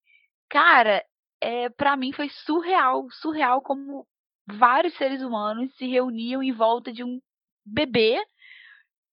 [0.48, 1.04] Cara,
[1.40, 4.06] é, para mim foi surreal, surreal como
[4.46, 7.20] vários seres humanos se reuniam em volta de um
[7.64, 8.18] bebê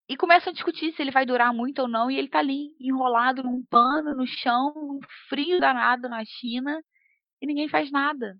[0.08, 2.76] e começam a discutir se ele vai durar muito ou não, e ele tá ali
[2.80, 5.00] enrolado num pano no chão, num
[5.30, 6.84] frio danado na China,
[7.42, 8.38] e ninguém faz nada.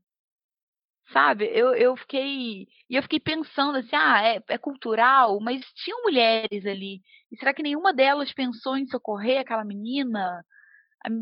[1.12, 1.46] Sabe?
[1.54, 2.68] Eu, eu fiquei.
[2.90, 7.02] E eu fiquei pensando assim, ah, é, é cultural, mas tinham mulheres ali.
[7.32, 10.44] E será que nenhuma delas pensou em socorrer aquela menina?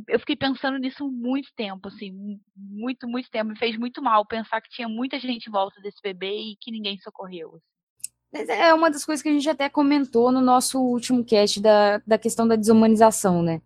[0.08, 2.12] eu fiquei pensando nisso muito tempo, assim,
[2.56, 3.50] muito, muito tempo.
[3.50, 6.72] Me fez muito mal pensar que tinha muita gente em volta desse bebê e que
[6.72, 7.56] ninguém socorreu.
[7.56, 8.52] Assim.
[8.52, 12.18] É uma das coisas que a gente até comentou no nosso último cast da, da
[12.18, 13.62] questão da desumanização, né?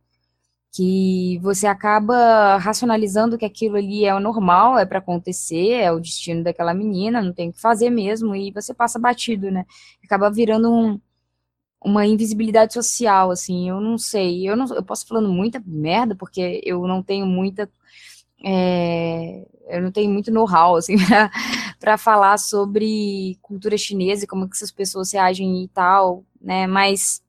[0.75, 5.99] Que você acaba racionalizando que aquilo ali é o normal, é para acontecer, é o
[5.99, 9.65] destino daquela menina, não tem o que fazer mesmo, e você passa batido, né?
[10.03, 10.99] Acaba virando um,
[11.85, 16.61] uma invisibilidade social, assim, eu não sei, eu não, eu posso falando muita merda, porque
[16.65, 17.69] eu não tenho muita,
[18.43, 20.95] é, eu não tenho muito know-how, assim,
[21.79, 27.21] para falar sobre cultura chinesa e como que essas pessoas reagem e tal, né, mas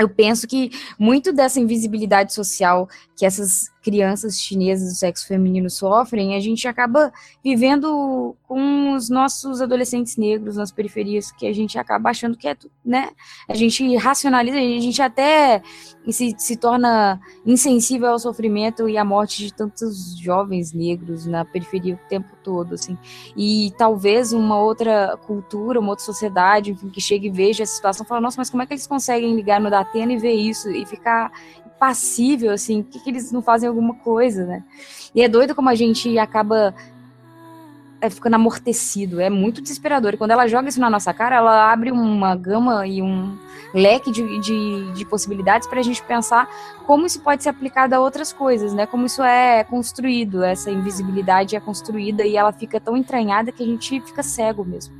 [0.00, 2.88] eu penso que muito dessa invisibilidade social
[3.20, 7.12] que essas crianças chinesas do sexo feminino sofrem, a gente acaba
[7.44, 12.56] vivendo com os nossos adolescentes negros nas periferias, que a gente acaba achando que é,
[12.82, 13.10] né?
[13.46, 15.60] A gente racionaliza, a gente até
[16.08, 21.96] se, se torna insensível ao sofrimento e à morte de tantos jovens negros na periferia
[21.96, 22.96] o tempo todo, assim.
[23.36, 28.06] E talvez uma outra cultura, uma outra sociedade, enfim, que chegue e veja a situação,
[28.06, 30.86] fala, nossa, mas como é que eles conseguem ligar no Datena e ver isso e
[30.86, 31.30] ficar
[31.80, 34.62] passível, assim, que, que eles não fazem alguma coisa, né?
[35.14, 36.74] E é doido como a gente acaba
[38.02, 40.12] é, ficando amortecido, é muito desesperador.
[40.12, 43.34] E quando ela joga isso na nossa cara, ela abre uma gama e um
[43.72, 46.46] leque de, de, de possibilidades para a gente pensar
[46.86, 48.84] como isso pode ser aplicado a outras coisas, né?
[48.84, 53.66] Como isso é construído, essa invisibilidade é construída e ela fica tão entranhada que a
[53.66, 54.94] gente fica cego mesmo.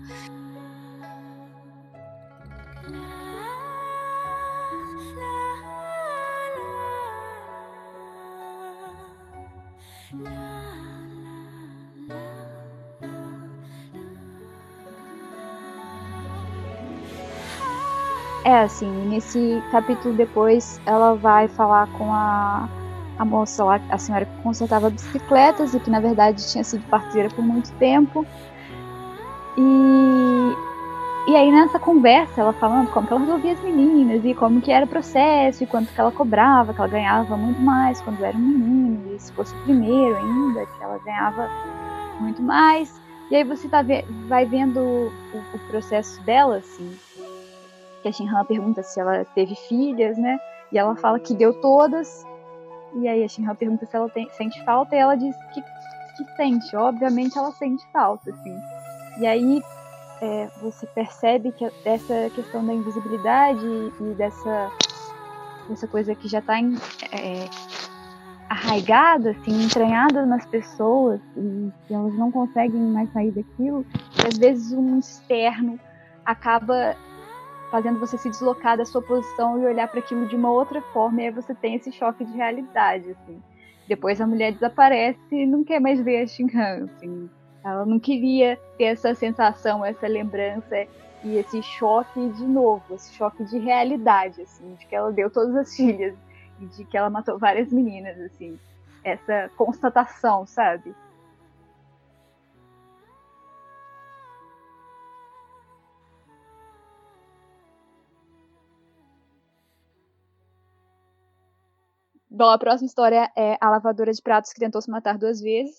[18.45, 22.69] É, assim, nesse capítulo depois ela vai falar com a,
[23.19, 27.29] a moça lá, a senhora que consertava bicicletas e que na verdade tinha sido parceira
[27.29, 28.25] por muito tempo.
[29.59, 34.63] E, e aí nessa conversa, ela falando como que ela resolvia as meninas e como
[34.63, 38.25] que era o processo e quanto que ela cobrava, que ela ganhava muito mais quando
[38.25, 41.51] era um menino, e se fosse o primeiro ainda, que ela ganhava
[42.21, 42.99] muito mais.
[43.31, 43.85] E aí você tá
[44.27, 45.13] vai vendo o,
[45.55, 46.97] o processo dela, assim,
[48.03, 50.39] que a Shinhan pergunta se ela teve filhas, né?
[50.73, 52.25] E ela fala que deu todas.
[52.95, 56.37] E aí a Shinhan pergunta se ela tem, sente falta e ela diz que, que
[56.37, 56.75] sente.
[56.77, 58.57] Obviamente ela sente falta, assim.
[59.19, 59.63] E aí
[60.21, 63.65] é, você percebe que essa questão da invisibilidade
[64.01, 64.71] e dessa,
[65.69, 67.49] dessa coisa que já está é,
[68.49, 73.87] arraigada, assim, entranhada nas pessoas e que elas não conseguem mais sair daquilo,
[74.23, 75.79] e às vezes um externo
[76.25, 76.97] acaba
[77.71, 81.23] fazendo você se deslocar da sua posição e olhar para aquilo de uma outra forma,
[81.23, 83.41] e aí você tem esse choque de realidade, assim.
[83.87, 87.31] Depois a mulher desaparece e não quer mais ver a Shinhan, assim.
[87.65, 90.87] Ela não queria ter essa sensação, essa lembrança
[91.23, 95.55] e esse choque de novo, esse choque de realidade, assim, de que ela deu todas
[95.57, 96.15] as filhas
[96.61, 98.59] e de que ela matou várias meninas, assim.
[99.05, 100.95] Essa constatação, sabe?
[112.41, 115.77] Bom, a próxima história é a lavadora de pratos que tentou se matar duas vezes.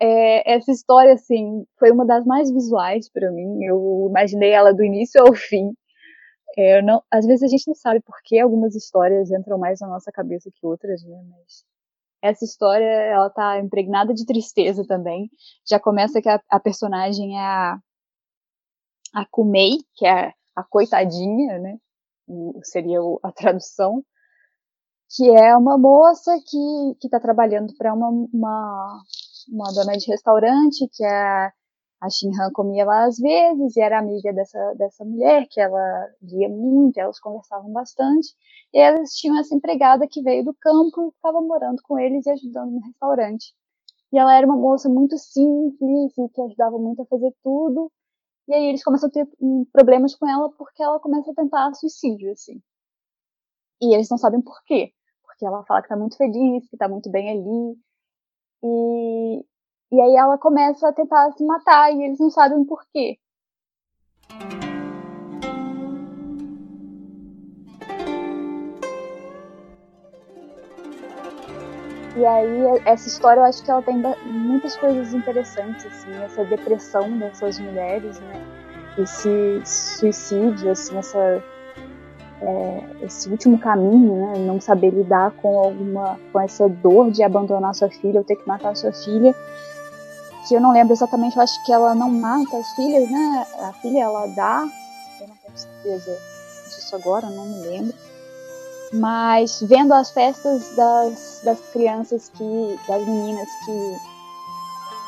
[0.00, 3.62] É, essa história, assim, foi uma das mais visuais para mim.
[3.62, 5.74] Eu imaginei ela do início ao fim.
[6.56, 9.88] É, não, às vezes a gente não sabe por que algumas histórias entram mais na
[9.88, 11.22] nossa cabeça que outras, né?
[11.28, 11.62] Mas
[12.22, 15.30] essa história, ela tá impregnada de tristeza também.
[15.68, 17.78] Já começa que a, a personagem é a,
[19.14, 21.76] a Kumei, que é a, coitadinha, né?
[22.62, 24.02] seria a tradução
[25.10, 29.02] que é uma moça que está trabalhando para uma, uma,
[29.48, 31.52] uma, dona de restaurante, que é
[32.00, 36.48] a Shinhan comia lá às vezes, e era amiga dessa, dessa mulher, que ela lia
[36.48, 38.28] muito, elas conversavam bastante,
[38.72, 42.30] e elas tinham essa empregada que veio do campo e estava morando com eles e
[42.30, 43.54] ajudando no restaurante.
[44.12, 47.90] E ela era uma moça muito simples e que ajudava muito a fazer tudo,
[48.48, 49.28] e aí eles começam a ter
[49.72, 52.60] problemas com ela porque ela começa a tentar suicídio, assim.
[53.80, 54.92] E eles não sabem por quê
[55.38, 57.78] porque ela fala que tá muito feliz, que tá muito bem ali.
[58.64, 59.44] E,
[59.92, 63.16] e aí ela começa a tentar se matar e eles não sabem por quê.
[72.16, 77.16] E aí, essa história eu acho que ela tem muitas coisas interessantes, assim, essa depressão
[77.16, 78.44] dessas mulheres, né?
[78.98, 81.40] Esse suicídio, assim, essa.
[82.40, 87.74] É, esse último caminho, né, não saber lidar com alguma, com essa dor de abandonar
[87.74, 89.34] sua filha ou ter que matar sua filha,
[90.46, 93.72] que eu não lembro exatamente, eu acho que ela não mata as filhas, né, a
[93.74, 94.68] filha ela dá,
[95.20, 96.16] eu não tenho certeza
[96.66, 97.94] disso agora, não me lembro,
[98.92, 103.96] mas vendo as festas das, das crianças que, das meninas que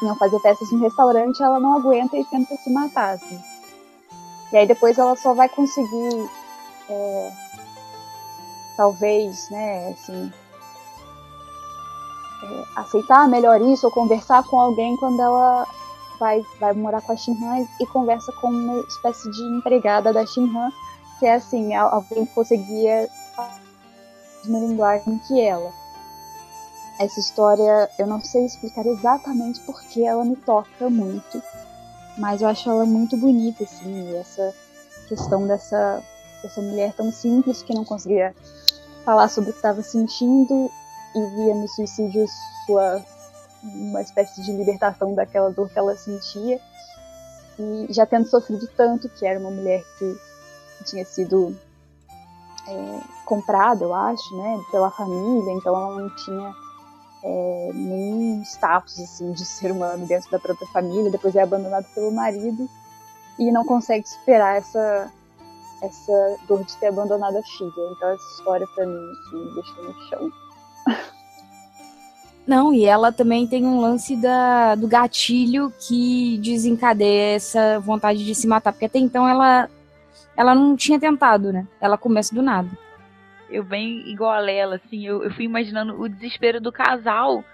[0.05, 3.41] iam fazer festas no restaurante, ela não aguenta e tenta se matar, assim.
[4.53, 6.29] E aí depois ela só vai conseguir,
[6.91, 7.33] é,
[8.77, 10.33] talvez, né, assim,
[12.43, 15.67] é, aceitar melhor isso ou conversar com alguém quando ela
[16.19, 20.71] vai, vai morar com a Shinhan e, conversa com uma espécie de empregada da Shinhan,
[21.19, 23.09] que é assim, alguém que conseguia
[24.45, 25.73] mesma linguagem que ela.
[26.99, 31.43] Essa história, eu não sei explicar exatamente porque ela me toca muito,
[32.19, 34.55] mas eu acho ela muito bonita, assim, essa
[35.09, 36.03] questão dessa,
[36.43, 38.35] dessa mulher tão simples que não conseguia
[39.05, 40.71] falar sobre o que estava sentindo
[41.15, 42.27] e via no suicídio
[42.67, 43.03] sua
[43.63, 46.59] uma espécie de libertação daquela dor que ela sentia.
[47.59, 50.17] E já tendo sofrido tanto que era uma mulher que
[50.85, 51.55] tinha sido
[52.67, 56.55] é, comprada, eu acho, né, pela família, então ela não tinha
[57.23, 62.11] é, nenhum status assim de ser humano dentro da própria família, depois é abandonada pelo
[62.11, 62.69] marido
[63.39, 65.13] e não consegue superar essa
[65.83, 67.73] essa dor de ter abandonado a filha.
[67.93, 70.33] Então essa história para mim assim, me deixou no chão.
[72.47, 78.35] Não, e ela também tem um lance da, do gatilho que desencadeia essa vontade de
[78.35, 79.69] se matar, porque até então ela
[80.37, 81.67] ela não tinha tentado, né?
[81.81, 82.69] Ela começa do nada.
[83.49, 87.45] Eu bem igual a Lela, assim, eu, eu fui imaginando o desespero do casal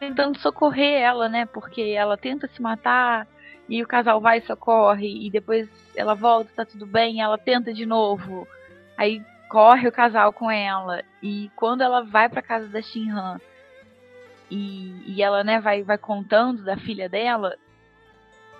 [0.00, 1.44] tentando socorrer ela, né?
[1.46, 3.26] Porque ela tenta se matar
[3.70, 7.72] e o casal vai e socorre e depois ela volta, tá tudo bem, ela tenta
[7.72, 8.46] de novo.
[8.96, 13.40] Aí corre o casal com ela e quando ela vai para casa da Shinhan
[14.50, 17.56] e, e ela, né, vai vai contando da filha dela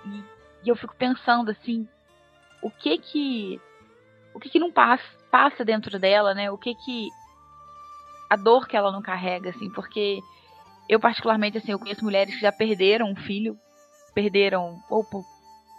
[0.05, 0.23] e,
[0.63, 1.85] e eu fico pensando assim,
[2.61, 3.61] o que que
[4.33, 6.49] o que que não passa, passa dentro dela, né?
[6.49, 7.09] O que que
[8.29, 10.21] a dor que ela não carrega, assim, porque
[10.87, 13.59] eu particularmente assim, eu conheço mulheres que já perderam um filho,
[14.13, 15.05] perderam ou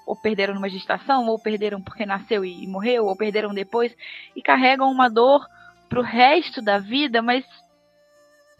[0.05, 3.95] ou perderam numa gestação, ou perderam porque nasceu e, e morreu, ou perderam depois
[4.35, 5.47] e carregam uma dor
[5.89, 7.45] pro resto da vida, mas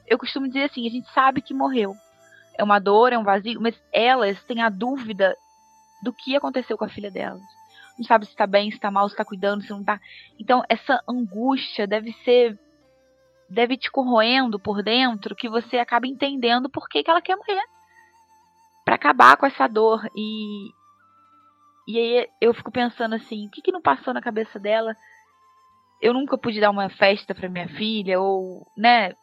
[0.07, 1.97] eu costumo dizer assim, a gente sabe que morreu.
[2.57, 5.37] É uma dor, é um vazio, mas elas têm a dúvida
[6.01, 7.43] do que aconteceu com a filha delas
[7.99, 10.01] não sabe se está bem, se está mal, se está cuidando, se não está.
[10.39, 12.59] Então, essa angústia deve ser.
[13.49, 17.63] deve te corroendo por dentro que você acaba entendendo por que, que ela quer morrer.
[18.93, 20.07] Para acabar com essa dor.
[20.15, 20.71] E.
[21.89, 24.95] E aí eu fico pensando assim: o que, que não passou na cabeça dela?
[26.01, 29.15] Eu nunca pude dar uma festa para minha filha, ou, né,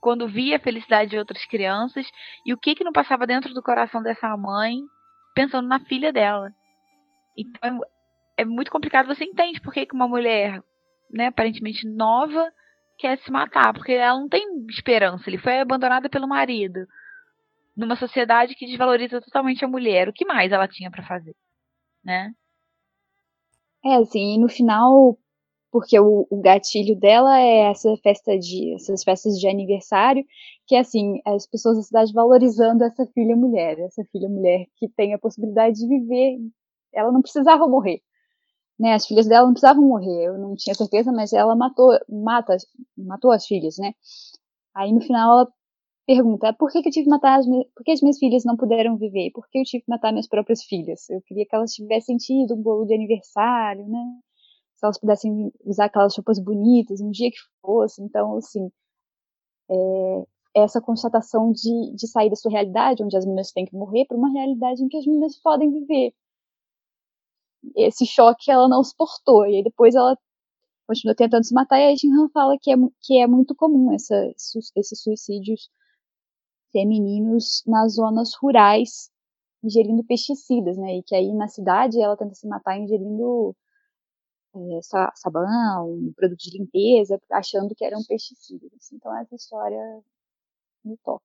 [0.00, 2.06] quando via a felicidade de outras crianças
[2.44, 4.78] e o que que não passava dentro do coração dessa mãe
[5.34, 6.52] pensando na filha dela.
[7.36, 7.80] Então
[8.36, 9.06] é muito complicado.
[9.06, 10.62] Você entende por que uma mulher,
[11.10, 12.52] né, aparentemente nova,
[12.98, 15.28] quer se matar, porque ela não tem esperança.
[15.30, 16.86] Ele foi abandonada pelo marido.
[17.76, 20.08] Numa sociedade que desvaloriza totalmente a mulher.
[20.08, 21.34] O que mais ela tinha para fazer,
[22.04, 22.32] né?
[23.84, 25.18] É, assim, e no final,
[25.70, 30.24] porque o, o, gatilho dela é essa festa de essas festas de aniversário,
[30.66, 34.88] que é assim, as pessoas da cidade valorizando essa filha mulher, essa filha mulher que
[34.88, 36.38] tem a possibilidade de viver,
[36.92, 38.00] ela não precisava morrer
[38.82, 42.56] né, as filhas dela não precisavam morrer, eu não tinha certeza, mas ela matou, mata,
[42.96, 43.94] matou as filhas, né?
[44.74, 45.52] Aí no final ela
[46.06, 48.44] pergunta, por que, que eu tive que matar as minhas, por que as minhas filhas
[48.44, 49.30] não puderam viver?
[49.32, 51.08] Por que eu tive que matar minhas próprias filhas?
[51.10, 54.20] Eu queria que elas tivessem tido um bolo de aniversário, né?
[54.76, 58.70] Se elas pudessem usar aquelas roupas bonitas, um dia que fosse, então, assim,
[59.70, 60.24] é,
[60.56, 64.16] essa constatação de, de sair da sua realidade, onde as meninas têm que morrer, para
[64.16, 66.12] uma realidade em que as meninas podem viver
[67.76, 69.46] esse choque ela não suportou.
[69.46, 70.16] E aí depois ela
[70.86, 74.14] continua tentando se matar e a Jinhan fala que é, que é muito comum essa,
[74.76, 75.70] esses suicídios
[76.72, 79.10] femininos nas zonas rurais
[79.62, 80.96] ingerindo pesticidas, né?
[80.96, 83.54] E que aí na cidade ela tenta se matar ingerindo
[84.54, 84.80] é,
[85.14, 88.92] sabão, produto de limpeza, achando que eram pesticidas.
[88.92, 89.78] Então essa história
[90.84, 91.22] me toca.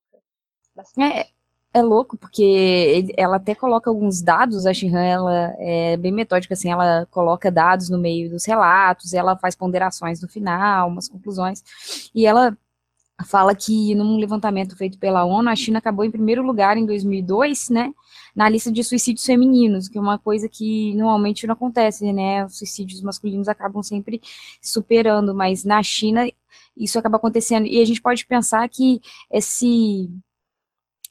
[0.74, 1.12] Bastante.
[1.12, 1.26] É,
[1.74, 6.70] é louco, porque ela até coloca alguns dados, a Shihan, ela é bem metódica, assim,
[6.70, 11.62] ela coloca dados no meio dos relatos, ela faz ponderações no final, umas conclusões,
[12.14, 12.56] e ela
[13.24, 17.68] fala que num levantamento feito pela ONU, a China acabou em primeiro lugar em 2002,
[17.68, 17.92] né,
[18.34, 22.58] na lista de suicídios femininos, que é uma coisa que normalmente não acontece, né, os
[22.58, 24.20] suicídios masculinos acabam sempre
[24.62, 26.30] superando, mas na China
[26.76, 29.00] isso acaba acontecendo, e a gente pode pensar que
[29.30, 30.08] esse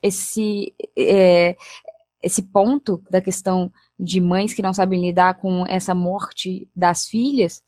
[0.02, 1.58] esse é,
[2.24, 7.64] esse ponto da questão de mães que não sabem lidar com essa morte das filhas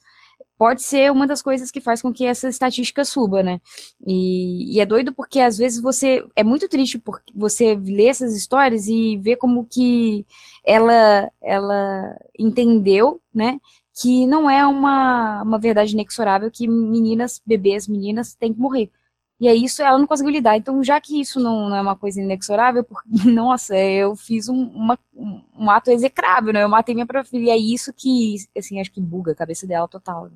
[0.60, 3.61] pode ser uma das coisas que faz com que essa estatística suba, né?
[4.06, 8.36] E, e, é doido porque às vezes você é muito triste porque você lê essas
[8.36, 10.26] histórias e vê como que
[10.65, 13.57] ela ela entendeu, né?
[14.02, 18.91] Que não é uma, uma verdade inexorável que meninas, bebês, meninas têm que morrer.
[19.40, 20.57] E aí isso ela não conseguiu lidar.
[20.57, 24.64] Então, já que isso não, não é uma coisa inexorável, porque, nossa, eu fiz um,
[24.70, 26.64] uma, um, ato execrável, né?
[26.64, 27.45] Eu matei minha própria filha.
[27.45, 30.26] E é isso que, assim, acho que buga a cabeça dela total.
[30.26, 30.32] Né?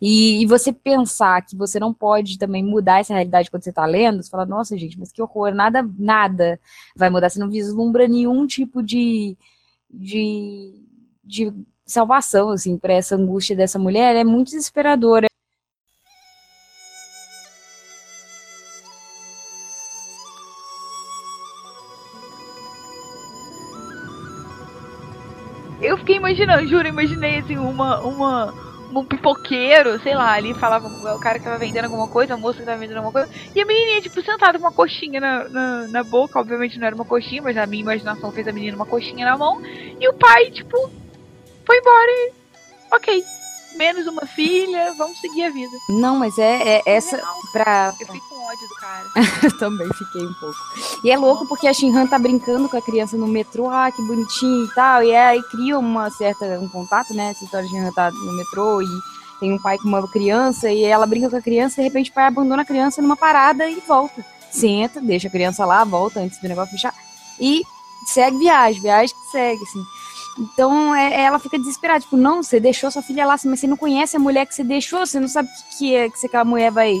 [0.00, 3.86] E, e, você pensar que você não pode também mudar essa realidade quando você tá
[3.86, 6.58] lendo, você fala, nossa, gente, mas que horror, nada, nada
[6.96, 7.30] vai mudar.
[7.30, 9.36] Você não vislumbra nenhum tipo de,
[9.88, 10.84] de,
[11.22, 11.52] de
[11.86, 14.16] salvação, assim, para essa angústia dessa mulher.
[14.16, 15.28] É muito desesperadora.
[26.22, 28.54] Imaginando, juro, imaginei assim, uma, uma,
[28.94, 32.60] um pipoqueiro, sei lá, ali falava o cara que tava vendendo alguma coisa, a moça
[32.60, 35.88] que tava vendendo alguma coisa, e a menininha, tipo, sentada com uma coxinha na, na,
[35.88, 38.86] na, boca, obviamente não era uma coxinha, mas a minha imaginação fez a menina uma
[38.86, 40.90] coxinha na mão, e o pai, tipo,
[41.66, 42.32] foi embora e.
[42.92, 43.41] Ok
[43.76, 45.76] menos uma filha, vamos seguir a vida.
[45.88, 47.22] Não, mas é, é essa
[47.52, 47.94] pra.
[47.98, 49.06] Eu fico com ódio do cara.
[49.42, 50.58] eu também fiquei um pouco.
[51.04, 54.02] E é louco porque a Shinhan tá brincando com a criança no metrô, ah, que
[54.02, 55.02] bonitinho e tal.
[55.02, 57.30] E aí cria uma certa um contato, né?
[57.30, 58.86] Essa história de Shinhan tá no metrô e
[59.40, 62.10] tem um pai com uma criança e ela brinca com a criança e de repente
[62.10, 64.24] o pai abandona a criança numa parada e volta.
[64.50, 66.94] Senta, deixa a criança lá, volta antes do negócio fechar
[67.40, 67.62] e
[68.06, 69.82] segue viagem, viagem que segue, assim.
[70.38, 73.76] Então é, ela fica desesperada, tipo, não, você deixou sua filha lá, mas você não
[73.76, 75.48] conhece a mulher que você deixou, você não sabe
[75.78, 76.98] que, é que aquela mulher vai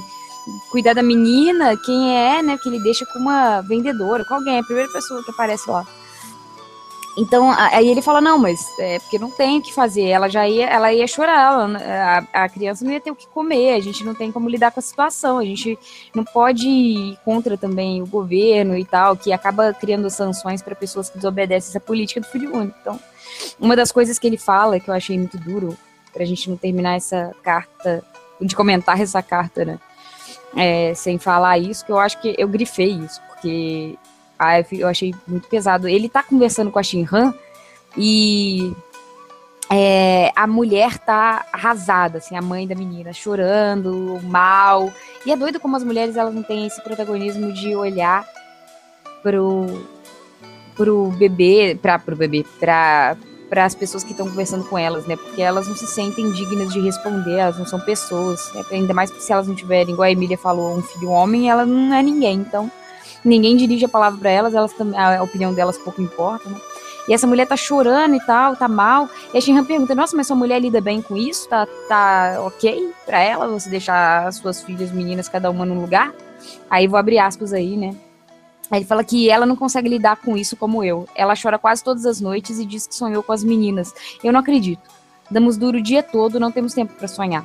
[0.70, 2.58] cuidar da menina, quem é, né?
[2.58, 5.86] Que ele deixa com uma vendedora, com alguém, é a primeira pessoa que aparece lá.
[7.16, 10.48] Então, aí ele fala, não, mas é porque não tem o que fazer, ela já
[10.48, 13.80] ia, ela ia chorar, ela, a, a, criança não ia ter o que comer, a
[13.80, 15.78] gente não tem como lidar com a situação, a gente
[16.14, 21.10] não pode ir contra também o governo e tal, que acaba criando sanções para pessoas
[21.10, 22.78] que desobedecem essa política do filho único.
[22.80, 22.98] Então,
[23.60, 25.76] uma das coisas que ele fala, que eu achei muito duro,
[26.14, 28.02] pra gente não terminar essa carta,
[28.40, 29.78] de comentar essa carta, né?
[30.56, 33.98] É, sem falar isso, que eu acho que eu grifei isso, porque
[34.42, 35.88] ah, eu achei muito pesado.
[35.88, 37.34] Ele tá conversando com a Shinhan
[37.96, 38.74] e
[39.70, 44.92] é, a mulher tá arrasada, assim, a mãe da menina chorando, mal.
[45.24, 48.26] E é doido como as mulheres elas não têm esse protagonismo de olhar
[49.22, 49.86] pro,
[50.74, 53.16] pro bebê, pra, pro bebê, pra,
[53.48, 55.16] para as pessoas que estão conversando com elas, né?
[55.16, 58.64] Porque elas não se sentem dignas de responder, elas não são pessoas, né?
[58.72, 61.94] ainda mais se elas não tiverem, igual a Emília falou, um filho homem, ela não
[61.94, 62.70] é ninguém, então
[63.24, 66.56] ninguém dirige a palavra para elas, elas a opinião delas pouco importa, né?
[67.08, 69.08] E essa mulher tá chorando e tal, tá mal.
[69.34, 71.48] E a Shinhan pergunta: Nossa, mas sua mulher lida bem com isso?
[71.48, 76.14] Tá, tá ok para ela você deixar as suas filhas meninas cada uma num lugar?
[76.70, 77.94] Aí vou abrir aspas aí, né?
[78.70, 81.06] Aí ele fala que ela não consegue lidar com isso como eu.
[81.14, 83.92] Ela chora quase todas as noites e diz que sonhou com as meninas.
[84.22, 84.88] Eu não acredito.
[85.30, 87.44] Damos duro o dia todo, não temos tempo para sonhar.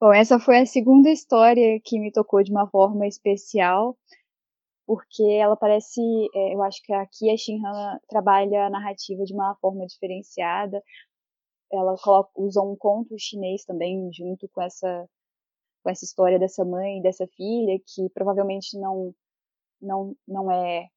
[0.00, 3.96] Bom, essa foi a segunda história que me tocou de uma forma especial,
[4.86, 6.00] porque ela parece,
[6.34, 10.82] é, eu acho que aqui a Shinhan trabalha a narrativa de uma forma diferenciada.
[11.72, 15.08] Ela coloca, usa um conto chinês também junto com essa
[15.82, 19.14] com essa história dessa mãe e dessa filha que provavelmente não
[19.80, 20.88] não não é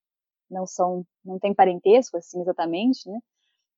[0.50, 3.20] não são não tem parentesco assim exatamente, né?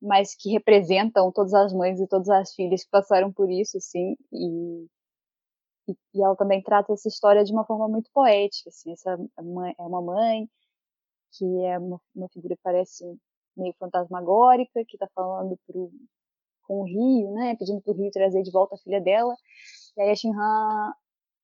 [0.02, 4.16] mas que representam todas as mães e todas as filhas que passaram por isso, assim,
[4.32, 4.88] e,
[5.88, 9.82] e, ela também trata essa história de uma forma muito poética, assim, essa mãe, é
[9.84, 10.50] uma mãe
[11.32, 13.04] que é uma, uma figura que parece
[13.58, 15.92] meio fantasmagórica, que está falando pro,
[16.64, 19.36] com o Rio, né, pedindo pro Rio trazer de volta a filha dela.
[19.98, 20.94] E aí a Shinhan,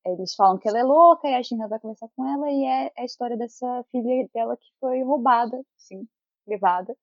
[0.06, 2.92] eles falam que ela é louca, e a Shinhan vai conversar com ela, e é
[2.98, 6.08] a história dessa filha dela que foi roubada, assim,
[6.48, 6.96] levada,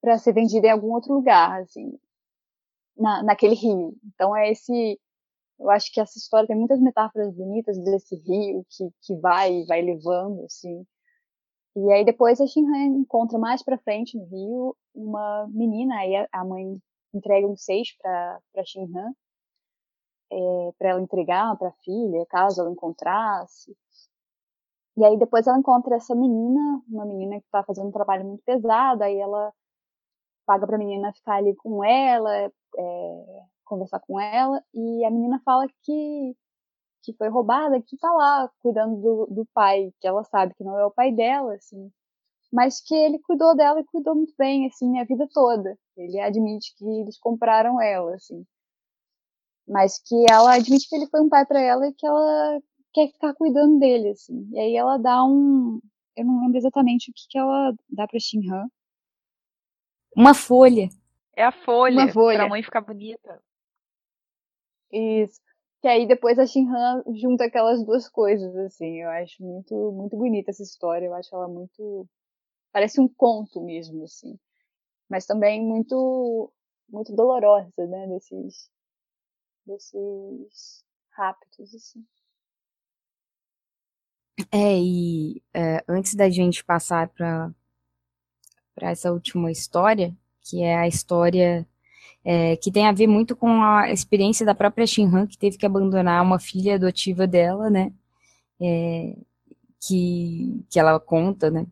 [0.00, 1.98] para ser vendida em algum outro lugar, assim,
[2.96, 3.96] na, naquele rio.
[4.04, 5.00] Então é esse
[5.62, 9.82] eu acho que essa história tem muitas metáforas bonitas desse rio que, que vai vai
[9.82, 10.84] levando assim
[11.74, 16.44] e aí depois a Shinhan encontra mais para frente no rio uma menina, aí a
[16.44, 16.78] mãe
[17.14, 19.12] entrega um seixo para para Shinhan
[20.32, 23.76] é, para ela entregar para a filha, caso ela encontrasse.
[24.96, 28.42] E aí depois ela encontra essa menina, uma menina que está fazendo um trabalho muito
[28.44, 29.52] pesado, aí ela
[30.46, 32.30] paga para a menina ficar ali com ela,
[32.78, 36.36] é, conversar com ela, e a menina fala que
[37.04, 40.78] que foi roubada, que tá lá cuidando do, do pai, que ela sabe que não
[40.78, 41.90] é o pai dela, assim,
[42.52, 45.76] mas que ele cuidou dela e cuidou muito bem, assim, a vida toda.
[45.96, 48.46] Ele admite que eles compraram ela, assim,
[49.66, 52.60] mas que ela admite que ele foi um pai para ela e que ela
[52.92, 54.48] quer ficar cuidando dele, assim.
[54.52, 55.80] E aí ela dá um,
[56.14, 58.68] eu não lembro exatamente o que que ela dá para Shinhan.
[60.16, 60.88] Uma folha.
[61.34, 62.38] É a folha, Uma folha.
[62.38, 63.42] pra mãe ficar bonita.
[64.92, 65.40] Isso.
[65.80, 69.02] Que aí depois a Shinhan junta aquelas duas coisas, assim.
[69.02, 71.06] Eu acho muito, muito bonita essa história.
[71.06, 72.08] Eu acho ela muito.
[72.72, 74.38] Parece um conto mesmo, assim.
[75.08, 76.52] Mas também muito,
[76.88, 78.06] muito dolorosa, né?
[78.06, 78.70] Desses,
[79.66, 82.06] desses raptos, assim.
[84.50, 87.52] É, e é, antes da gente passar para
[88.80, 91.66] essa última história, que é a história
[92.24, 95.66] é, que tem a ver muito com a experiência da própria Shinhan, que teve que
[95.66, 97.92] abandonar uma filha adotiva dela, né?
[98.60, 99.16] É,
[99.80, 101.66] que, que ela conta, né?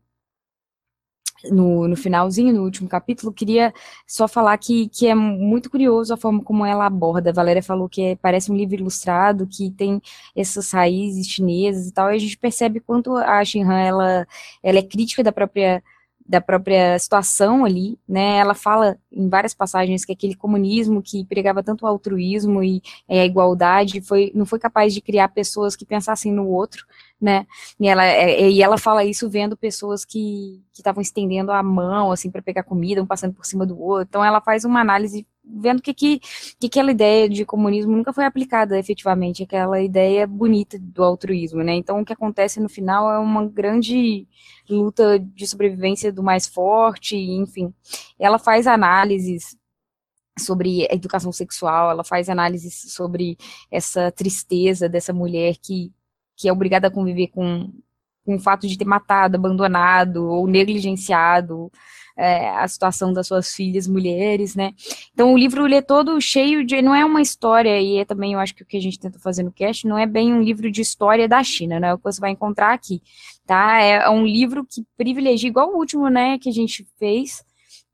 [1.51, 3.73] No, no finalzinho, no último capítulo, queria
[4.07, 7.31] só falar que, que é muito curioso a forma como ela aborda.
[7.31, 10.03] A Valéria falou que é, parece um livro ilustrado, que tem
[10.37, 14.27] essas raízes chinesas e tal, e a gente percebe quanto a Shinhan, ela,
[14.63, 15.83] ela é crítica da própria
[16.31, 18.39] da própria situação ali, né?
[18.39, 23.23] Ela fala em várias passagens que aquele comunismo que pregava tanto o altruísmo e é,
[23.23, 26.87] a igualdade foi, não foi capaz de criar pessoas que pensassem no outro,
[27.21, 27.49] né?
[27.81, 32.13] E ela, é, é, e ela fala isso vendo pessoas que estavam estendendo a mão,
[32.13, 34.07] assim, para pegar comida, um passando por cima do outro.
[34.09, 36.21] Então, ela faz uma análise vendo que, que,
[36.59, 41.75] que aquela ideia de comunismo nunca foi aplicada efetivamente, aquela ideia bonita do altruísmo, né?
[41.75, 44.27] Então, o que acontece no final é uma grande
[44.69, 47.73] luta de sobrevivência do mais forte, enfim.
[48.19, 49.57] Ela faz análises
[50.39, 53.37] sobre a educação sexual, ela faz análises sobre
[53.71, 55.93] essa tristeza dessa mulher que
[56.41, 57.71] que é obrigada a conviver com,
[58.25, 61.71] com o fato de ter matado, abandonado ou negligenciado
[62.21, 64.75] é, a situação das suas filhas mulheres, né?
[65.13, 68.35] Então o livro ele é todo cheio de, não é uma história e é também
[68.35, 70.43] eu acho que o que a gente tenta fazer no cast não é bem um
[70.43, 71.89] livro de história da China, né?
[71.89, 73.03] É o que você vai encontrar aqui,
[73.47, 73.81] tá?
[73.81, 77.43] É, é um livro que privilegia igual o último, né, que a gente fez,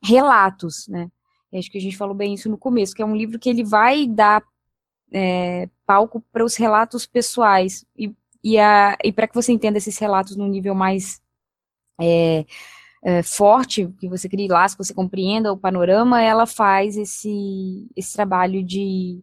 [0.03, 1.09] relatos, né?
[1.55, 3.65] acho que a gente falou bem isso no começo, que é um livro que ele
[3.65, 4.43] vai dar
[5.11, 8.13] é, palco para os relatos pessoais e
[8.47, 8.59] e,
[9.03, 11.21] e para que você entenda esses relatos num nível mais
[12.01, 12.47] é,
[13.03, 18.13] é, forte, que você crie laço, que você compreenda o panorama, ela faz esse, esse
[18.15, 19.21] trabalho de,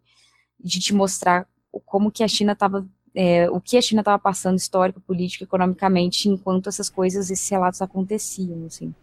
[0.59, 1.47] de te mostrar
[1.85, 6.27] como que a China estava é, o que a China estava passando histórico, político, economicamente,
[6.29, 8.93] enquanto essas coisas, esses relatos aconteciam, assim.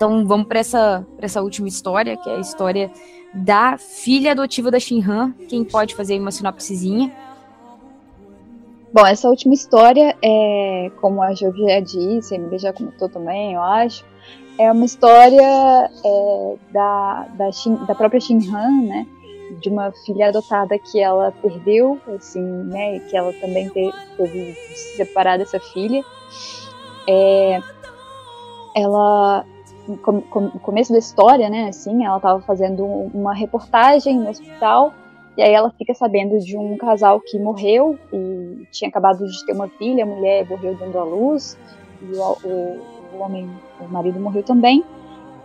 [0.00, 2.90] Então vamos para essa, essa última história, que é a história
[3.34, 5.34] da filha adotiva da Shinhan.
[5.46, 7.14] Quem pode fazer uma sinopsezinha?
[8.94, 13.52] Bom, essa última história é, como a Jovi já disse, a Emília já comentou também,
[13.52, 14.02] eu acho,
[14.58, 19.06] é uma história é, da, da, Shin, da própria Shinhan, né?
[19.60, 22.96] De uma filha adotada que ela perdeu, assim, né?
[22.96, 26.02] E que ela também teve, teve se separar dessa filha.
[27.06, 27.60] É,
[28.74, 29.44] ela
[29.88, 34.92] no começo da história, né, assim, ela estava fazendo uma reportagem no hospital
[35.36, 39.52] E aí ela fica sabendo de um casal que morreu e tinha acabado de ter
[39.52, 41.56] uma filha, a mulher morreu dando à luz,
[42.02, 42.80] e o, o,
[43.14, 43.48] o homem,
[43.80, 44.84] o marido morreu também.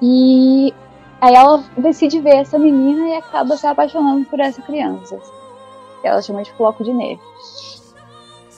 [0.02, 0.74] E
[1.22, 5.18] aí ela decide ver essa menina e acaba se apaixonando por essa criança.
[6.02, 7.22] Que ela chama de Floco de Neve.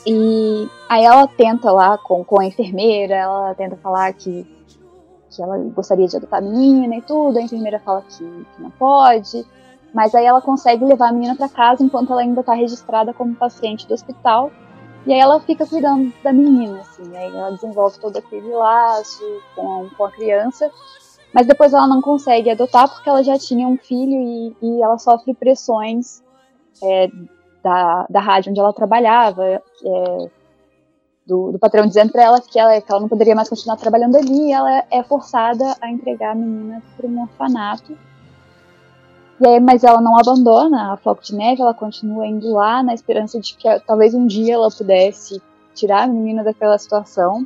[0.05, 4.45] E aí ela tenta lá com, com a enfermeira, ela tenta falar que,
[5.29, 8.69] que ela gostaria de adotar a menina e tudo, a enfermeira fala que, que não
[8.71, 9.45] pode.
[9.93, 13.35] Mas aí ela consegue levar a menina para casa enquanto ela ainda está registrada como
[13.35, 14.51] paciente do hospital.
[15.05, 17.15] E aí ela fica cuidando da menina, assim.
[17.15, 19.23] Aí ela desenvolve todo aquele laço
[19.55, 20.69] com, com a criança.
[21.33, 24.97] Mas depois ela não consegue adotar porque ela já tinha um filho e, e ela
[24.97, 26.21] sofre pressões
[26.83, 27.09] é,
[27.63, 30.29] da, da rádio onde ela trabalhava, é,
[31.27, 34.15] do, do, patrão dizendo para ela que ela, que ela não poderia mais continuar trabalhando
[34.15, 37.97] ali e ela é forçada a entregar a menina para um orfanato.
[39.39, 42.93] E aí, mas ela não abandona a Floco de Neve, ela continua indo lá na
[42.93, 45.41] esperança de que talvez um dia ela pudesse
[45.75, 47.45] tirar a menina daquela situação.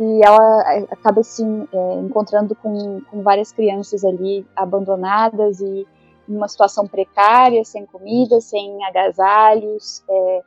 [0.00, 5.86] E ela é, acaba se assim, é, encontrando com, com várias crianças ali abandonadas e
[6.28, 10.42] em uma situação precária, sem comida, sem agasalhos, é,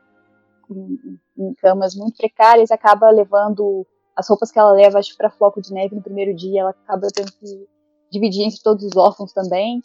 [1.40, 3.86] em, camas muito precárias, acaba levando
[4.16, 7.32] as roupas que ela leva para Floco de Neve no primeiro dia, ela acaba tendo
[7.32, 7.68] que
[8.12, 9.82] dividir entre todos os órfãos também.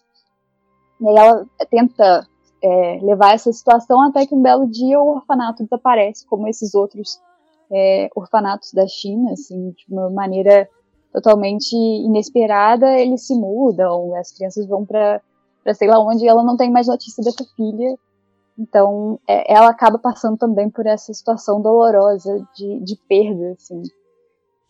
[1.00, 2.26] E aí ela tenta
[2.62, 7.20] é, levar essa situação até que um belo dia o orfanato desaparece, como esses outros
[7.72, 10.68] é, orfanatos da China, assim, de uma maneira
[11.12, 15.20] totalmente inesperada, eles se mudam, as crianças vão para
[15.72, 17.96] sei lá onde, e ela não tem mais notícia dessa filha.
[18.58, 23.82] Então, é, ela acaba passando também por essa situação dolorosa de, de perda, assim,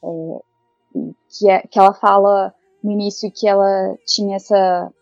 [0.03, 0.41] é,
[1.29, 4.93] que, é, que ela fala no início que ela tinha essa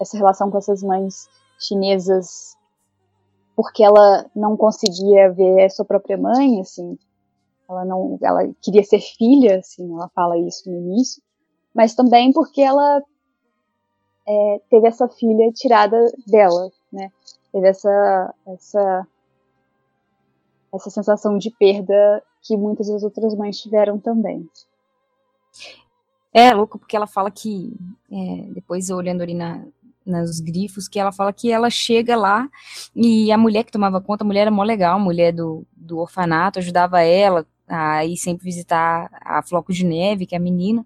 [0.00, 1.28] essa relação com essas mães
[1.58, 2.56] chinesas
[3.54, 6.98] porque ela não conseguia ver a sua própria mãe, assim,
[7.68, 11.22] ela não, ela queria ser filha, assim, ela fala isso no início,
[11.74, 13.02] mas também porque ela
[14.26, 16.70] é, teve essa filha tirada dela?
[17.52, 19.06] Teve essa, essa,
[20.72, 24.48] essa sensação de perda que muitas das outras mães tiveram também.
[26.32, 27.76] É louco porque ela fala que
[28.10, 29.64] é, depois olhando ali na,
[30.06, 32.48] nos grifos, que ela fala que ela chega lá
[32.94, 35.98] e a mulher que tomava conta, a mulher era mó legal, a mulher do, do
[35.98, 40.84] orfanato, ajudava ela a ir sempre visitar a Floco de Neve, que é a menina,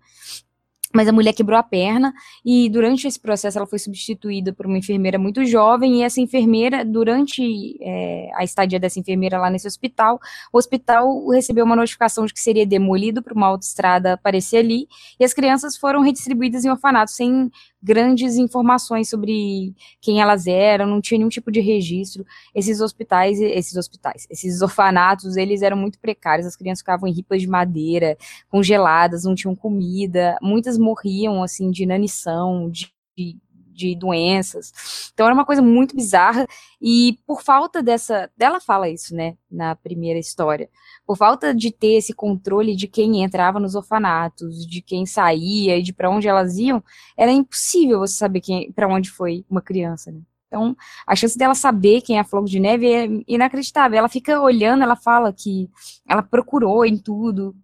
[0.95, 2.15] mas a mulher quebrou a perna
[2.45, 6.85] e durante esse processo ela foi substituída por uma enfermeira muito jovem e essa enfermeira,
[6.85, 10.21] durante é, a estadia dessa enfermeira lá nesse hospital,
[10.53, 14.87] o hospital recebeu uma notificação de que seria demolido para uma autoestrada aparecer ali
[15.19, 17.51] e as crianças foram redistribuídas em orfanatos sem
[17.85, 22.25] grandes informações sobre quem elas eram, não tinha nenhum tipo de registro.
[22.55, 27.43] Esses hospitais, esses hospitais, esses orfanatos, eles eram muito precários, as crianças ficavam em ripas
[27.43, 28.17] de madeira,
[28.49, 33.37] congeladas, não tinham comida, muitas morriam, assim, de inanição, de, de
[33.75, 35.11] de doenças.
[35.13, 36.47] Então era uma coisa muito bizarra
[36.81, 40.69] e por falta dessa, dela fala isso, né, na primeira história.
[41.07, 45.83] Por falta de ter esse controle de quem entrava nos orfanatos, de quem saía e
[45.83, 46.83] de para onde elas iam,
[47.17, 50.21] era impossível você saber quem para onde foi uma criança, né?
[50.47, 53.99] Então, a chance dela saber quem é a Flor de Neve é inacreditável.
[53.99, 55.69] Ela fica olhando, ela fala que
[56.09, 57.57] ela procurou em tudo,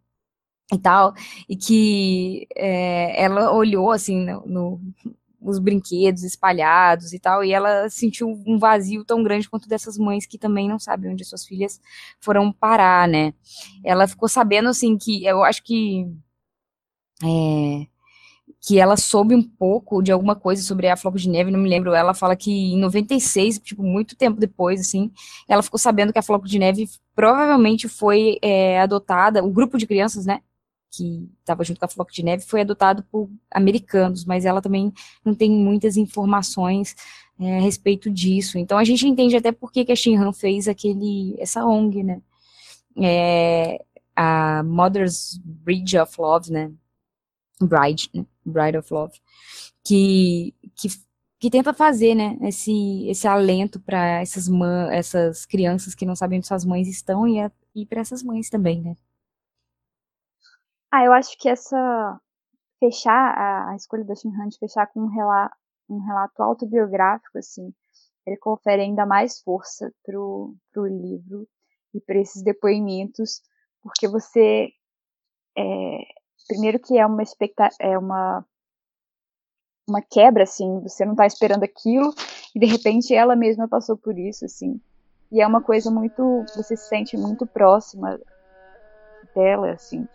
[0.72, 1.14] e tal,
[1.48, 4.80] e que é, ela olhou assim no, no,
[5.40, 10.26] os brinquedos espalhados e tal, e ela sentiu um vazio tão grande quanto dessas mães
[10.26, 11.80] que também não sabem onde suas filhas
[12.20, 13.32] foram parar, né?
[13.84, 16.06] Ela ficou sabendo, assim, que eu acho que.
[17.22, 17.86] É,
[18.60, 21.68] que ela soube um pouco de alguma coisa sobre a Floco de Neve, não me
[21.68, 21.94] lembro.
[21.94, 25.10] Ela fala que em 96, tipo, muito tempo depois, assim,
[25.48, 29.86] ela ficou sabendo que a Floco de Neve provavelmente foi é, adotada, o grupo de
[29.86, 30.40] crianças, né?
[30.90, 34.92] Que estava junto com a Floco de Neve, foi adotado por americanos, mas ela também
[35.24, 36.96] não tem muitas informações
[37.38, 38.58] é, a respeito disso.
[38.58, 42.20] Então a gente entende até por que, que a Shinhan fez aquele, essa ONG, né?
[43.00, 43.84] É,
[44.16, 46.72] a Mother's Bridge of Love, né?
[47.60, 48.26] Bride, né?
[48.44, 49.20] Bride of Love,
[49.84, 50.88] que, que,
[51.38, 52.36] que tenta fazer, né?
[52.42, 54.48] Esse, esse alento para essas,
[54.92, 57.38] essas crianças que não sabem onde suas mães estão e,
[57.74, 58.96] e para essas mães também, né?
[60.92, 62.20] Ah, eu acho que essa
[62.80, 65.54] fechar a, a escolha da Shin de fechar com um relato,
[65.88, 67.72] um relato autobiográfico assim,
[68.26, 71.46] ele confere ainda mais força pro pro livro
[71.94, 73.42] e para esses depoimentos,
[73.82, 74.68] porque você
[75.56, 75.98] é,
[76.48, 78.44] primeiro que é uma expecta é uma
[79.88, 82.14] uma quebra assim, você não está esperando aquilo,
[82.54, 84.80] e de repente ela mesma passou por isso, assim.
[85.32, 88.18] E é uma coisa muito, você se sente muito próxima
[89.34, 90.08] dela, assim.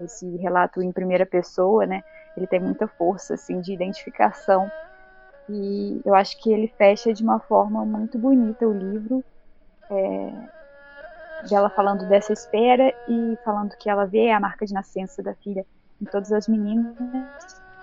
[0.00, 2.02] Esse relato em primeira pessoa, né?
[2.36, 4.70] Ele tem muita força, assim, de identificação.
[5.48, 9.24] E eu acho que ele fecha de uma forma muito bonita o livro.
[9.90, 10.32] É,
[11.48, 15.64] dela falando dessa espera e falando que ela vê a marca de nascença da filha
[16.00, 16.94] em todas as meninas.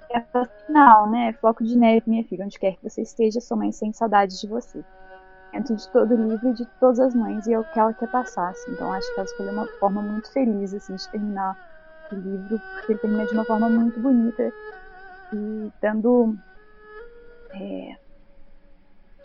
[0.09, 1.33] E ela final, né?
[1.33, 4.47] Floco de neve, minha filha, onde quer que você esteja, sua mãe sem saudade de
[4.47, 4.83] você.
[5.53, 8.09] Dentro de todo o livro de todas as mães e é o que ela quer
[8.09, 8.49] passar.
[8.49, 8.71] Assim.
[8.71, 11.55] Então acho que ela escolheu uma forma muito feliz assim, de terminar
[12.15, 14.51] livro, porque ele termina de uma forma muito bonita
[15.33, 16.35] e dando
[17.53, 17.95] é,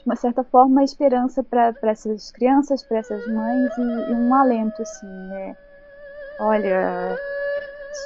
[0.06, 5.06] uma certa forma, esperança para essas crianças, para essas mães e, e, um alento, assim,
[5.06, 5.56] né?
[6.38, 7.18] Olha,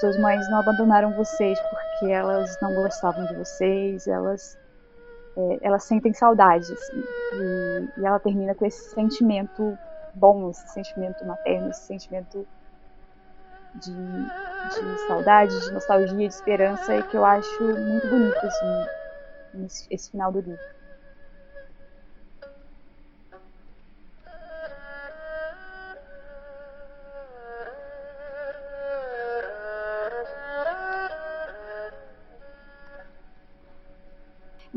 [0.01, 4.59] suas mães não abandonaram vocês porque elas não gostavam de vocês, elas,
[5.37, 7.05] é, elas sentem saudade, assim,
[7.35, 9.77] e, e ela termina com esse sentimento
[10.15, 12.47] bom, esse sentimento materno, esse sentimento
[13.75, 14.33] de,
[14.65, 18.89] de saudade, de nostalgia, de esperança, e que eu acho muito bonito, assim,
[19.91, 20.61] esse final do livro.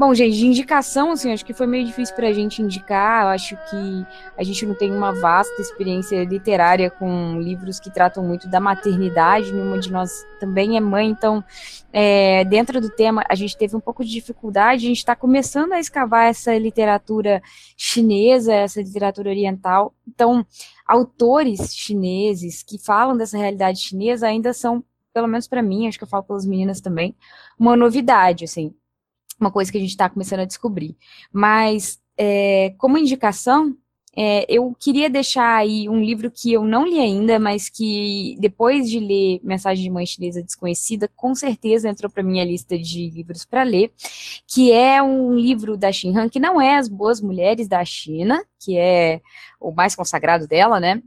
[0.05, 3.23] Bom, gente, de indicação, assim, acho que foi meio difícil para a gente indicar.
[3.23, 4.05] Eu acho que
[4.37, 9.53] a gente não tem uma vasta experiência literária com livros que tratam muito da maternidade.
[9.53, 10.11] Nenhuma de nós
[10.41, 11.41] também é mãe, então,
[11.93, 14.83] é, dentro do tema, a gente teve um pouco de dificuldade.
[14.83, 17.41] A gente está começando a escavar essa literatura
[17.77, 19.95] chinesa, essa literatura oriental.
[20.05, 20.45] Então,
[20.85, 26.03] autores chineses que falam dessa realidade chinesa ainda são pelo menos para mim, acho que
[26.03, 27.15] eu falo pelas meninas também,
[27.57, 28.73] uma novidade, assim
[29.39, 30.95] uma coisa que a gente está começando a descobrir.
[31.31, 33.75] Mas, é, como indicação,
[34.15, 38.87] é, eu queria deixar aí um livro que eu não li ainda, mas que depois
[38.87, 43.43] de ler Mensagem de Mãe Chinesa Desconhecida, com certeza entrou para minha lista de livros
[43.43, 43.91] para ler,
[44.47, 48.45] que é um livro da Xin Han, que não é As Boas Mulheres da China,
[48.59, 49.19] que é
[49.59, 51.01] o mais consagrado dela, né?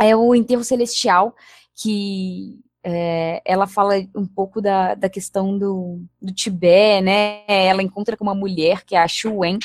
[0.00, 1.34] É o Enterro Celestial,
[1.74, 2.58] que
[2.88, 7.42] é, ela fala um pouco da, da questão do, do Tibete, né?
[7.48, 9.58] Ela encontra com uma mulher, que é a Xu Wen,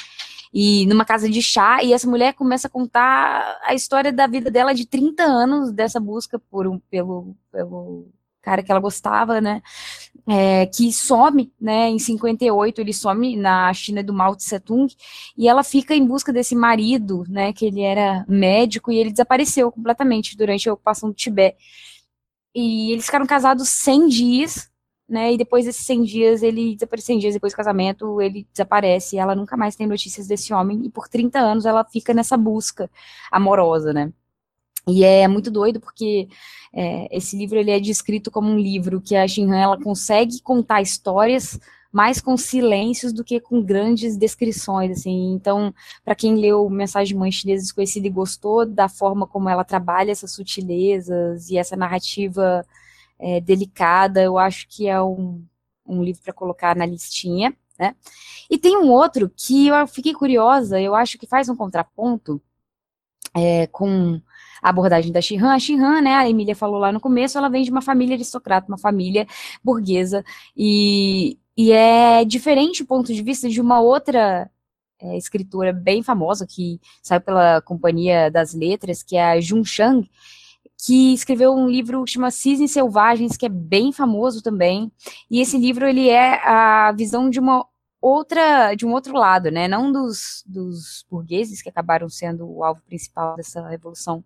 [0.52, 4.50] e numa casa de chá, e essa mulher começa a contar a história da vida
[4.50, 8.08] dela de 30 anos dessa busca por um, pelo, pelo
[8.42, 9.62] cara que ela gostava, né?
[10.28, 11.90] É, que some, né?
[11.90, 14.92] Em 58 ele some na China do Mao Tse Tung
[15.38, 17.54] e ela fica em busca desse marido, né?
[17.54, 21.58] Que ele era médico e ele desapareceu completamente durante a ocupação do Tibete.
[22.54, 24.70] E eles ficaram casados 100 dias,
[25.08, 25.34] né?
[25.34, 29.18] E depois desses 100 dias, ele desaparece 100 dias depois do casamento, ele desaparece.
[29.18, 30.86] Ela nunca mais tem notícias desse homem.
[30.86, 32.90] E por 30 anos ela fica nessa busca
[33.32, 34.12] amorosa, né?
[34.88, 36.28] E é muito doido porque
[36.74, 40.82] é, esse livro ele é descrito como um livro que a Shinhan ela consegue contar
[40.82, 41.60] histórias
[41.92, 45.34] mais com silêncios do que com grandes descrições, assim.
[45.34, 45.74] Então,
[46.06, 50.12] para quem leu Mensagem de Mãe Chinesa Desconhecida e gostou da forma como ela trabalha
[50.12, 52.66] essas sutilezas e essa narrativa
[53.20, 55.44] é, delicada, eu acho que é um,
[55.86, 57.96] um livro para colocar na listinha, né?
[58.50, 62.42] E tem um outro que eu fiquei curiosa, eu acho que faz um contraponto
[63.36, 64.22] é, com
[64.62, 65.54] a abordagem da Shihan.
[65.54, 68.68] A Shihan, né, a Emília falou lá no começo, ela vem de uma família aristocrata,
[68.68, 69.26] uma família
[69.64, 70.24] burguesa,
[70.56, 74.50] e, e é diferente o ponto de vista de uma outra
[75.00, 80.10] é, escritora bem famosa, que saiu pela Companhia das Letras, que é a Jun Shang,
[80.84, 84.92] que escreveu um livro que chama Cisnes Selvagens, que é bem famoso também.
[85.30, 87.64] E esse livro ele é a visão de uma
[88.02, 89.68] outra, de um outro lado, né?
[89.68, 94.24] Não dos, dos burgueses que acabaram sendo o alvo principal dessa revolução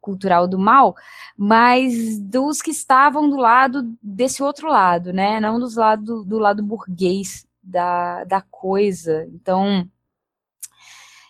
[0.00, 0.94] cultural do mal,
[1.36, 5.40] mas dos que estavam do lado desse outro lado, né?
[5.40, 9.26] Não dos lado, do lado burguês da, da coisa.
[9.32, 9.88] Então,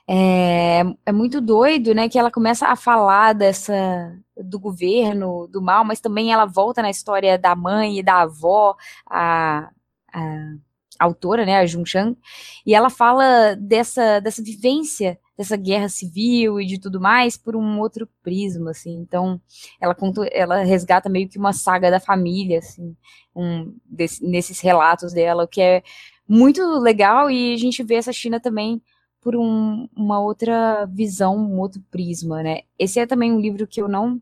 [0.09, 2.09] é, é muito doido, né?
[2.09, 6.91] Que ela começa a falar dessa do governo, do mal, mas também ela volta na
[6.91, 8.77] história da mãe e da avó,
[9.07, 9.71] a,
[10.13, 10.55] a
[10.99, 12.17] autora, né, a Jun Chang,
[12.65, 17.81] e ela fala dessa, dessa vivência dessa guerra civil e de tudo mais por um
[17.81, 18.93] outro prisma, assim.
[18.99, 19.41] Então,
[19.81, 22.95] ela conta, ela resgata meio que uma saga da família, assim,
[23.35, 25.83] um, desse, nesses relatos dela, o que é
[26.29, 28.83] muito legal e a gente vê essa China também
[29.19, 32.61] por um, uma outra visão, um outro prisma, né?
[32.79, 34.21] Esse é também um livro que eu não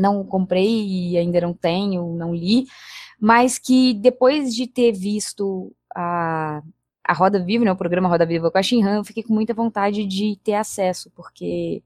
[0.00, 2.64] não comprei e ainda não tenho, não li,
[3.20, 6.62] mas que depois de ter visto a
[7.04, 9.54] a Roda Viva, né, o programa Roda Viva com a Shinhan, eu fiquei com muita
[9.54, 11.82] vontade de ter acesso, porque,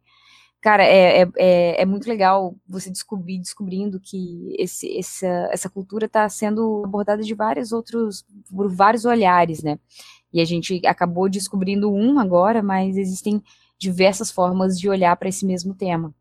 [0.61, 6.07] cara, é, é, é, é muito legal você descobrir, descobrindo que esse, essa, essa cultura
[6.07, 9.79] está sendo abordada de vários outros, por vários olhares, né,
[10.33, 13.43] e a gente acabou descobrindo um agora, mas existem
[13.79, 16.15] diversas formas de olhar para esse mesmo tema.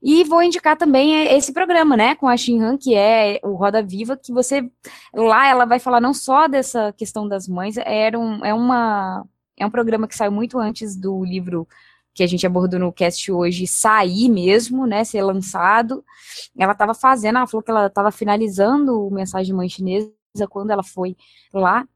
[0.00, 4.16] E vou indicar também esse programa, né, com a Shinhan, que é o Roda Viva,
[4.16, 4.70] que você
[5.12, 9.26] lá ela vai falar não só dessa questão das mães, era um, é uma
[9.56, 11.66] é um programa que saiu muito antes do livro
[12.14, 16.04] que a gente abordou no cast hoje sair mesmo, né, ser lançado.
[16.56, 20.12] Ela estava fazendo, ela falou que ela estava finalizando o Mensagem Mãe Chinesa
[20.48, 21.16] quando ela foi
[21.52, 21.86] lá,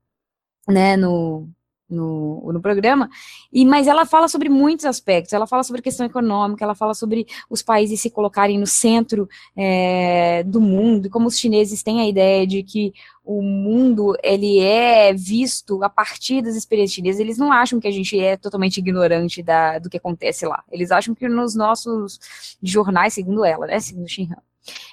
[0.68, 1.48] né, no
[1.92, 3.08] no, no programa,
[3.52, 7.26] e mas ela fala sobre muitos aspectos, ela fala sobre questão econômica, ela fala sobre
[7.48, 12.46] os países se colocarem no centro é, do mundo, como os chineses têm a ideia
[12.46, 12.92] de que
[13.24, 17.92] o mundo ele é visto a partir das experiências chinesas, eles não acham que a
[17.92, 22.18] gente é totalmente ignorante da, do que acontece lá, eles acham que nos nossos
[22.62, 24.38] jornais, segundo ela, né, segundo Xinhan,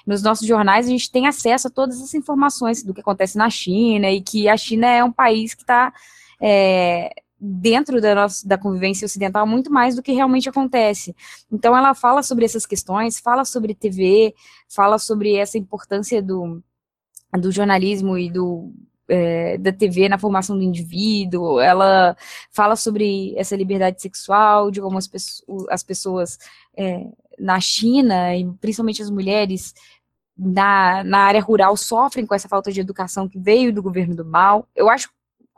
[0.06, 3.48] nos nossos jornais a gente tem acesso a todas as informações do que acontece na
[3.48, 5.92] China e que a China é um país que está
[6.40, 11.14] é, dentro da, nossa, da convivência ocidental muito mais do que realmente acontece.
[11.50, 14.34] Então ela fala sobre essas questões, fala sobre TV,
[14.68, 16.62] fala sobre essa importância do,
[17.38, 18.72] do jornalismo e do,
[19.08, 22.16] é, da TV na formação do indivíduo, ela
[22.50, 25.10] fala sobre essa liberdade sexual, de como as,
[25.68, 26.38] as pessoas
[26.76, 27.06] é,
[27.38, 29.74] na China, e principalmente as mulheres,
[30.36, 34.24] na, na área rural sofrem com essa falta de educação que veio do governo do
[34.24, 34.66] mal.
[34.76, 35.10] Eu acho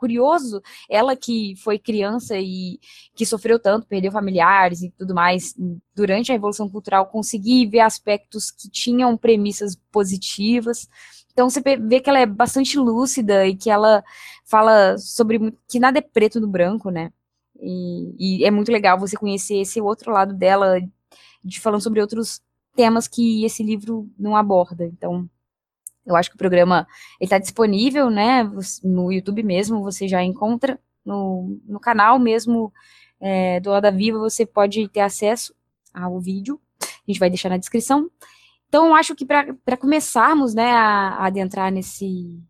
[0.03, 2.77] curioso, ela que foi criança e
[3.15, 5.55] que sofreu tanto, perdeu familiares e tudo mais,
[5.95, 10.89] durante a Revolução Cultural, conseguir ver aspectos que tinham premissas positivas.
[11.31, 14.03] Então você vê que ela é bastante lúcida e que ela
[14.43, 17.13] fala sobre que nada é preto no branco, né?
[17.61, 20.81] E, e é muito legal você conhecer esse outro lado dela,
[21.41, 22.41] de falando sobre outros
[22.75, 24.85] temas que esse livro não aborda.
[24.85, 25.29] Então,
[26.05, 26.87] eu acho que o programa
[27.19, 28.49] está disponível, né?
[28.83, 30.79] No YouTube mesmo, você já encontra.
[31.05, 32.71] No, no canal mesmo
[33.19, 35.53] é, do Roda Viva, você pode ter acesso
[35.93, 36.59] ao vídeo.
[36.81, 38.09] A gente vai deixar na descrição.
[38.67, 42.41] Então, eu acho que para começarmos né, a, a adentrar nesse,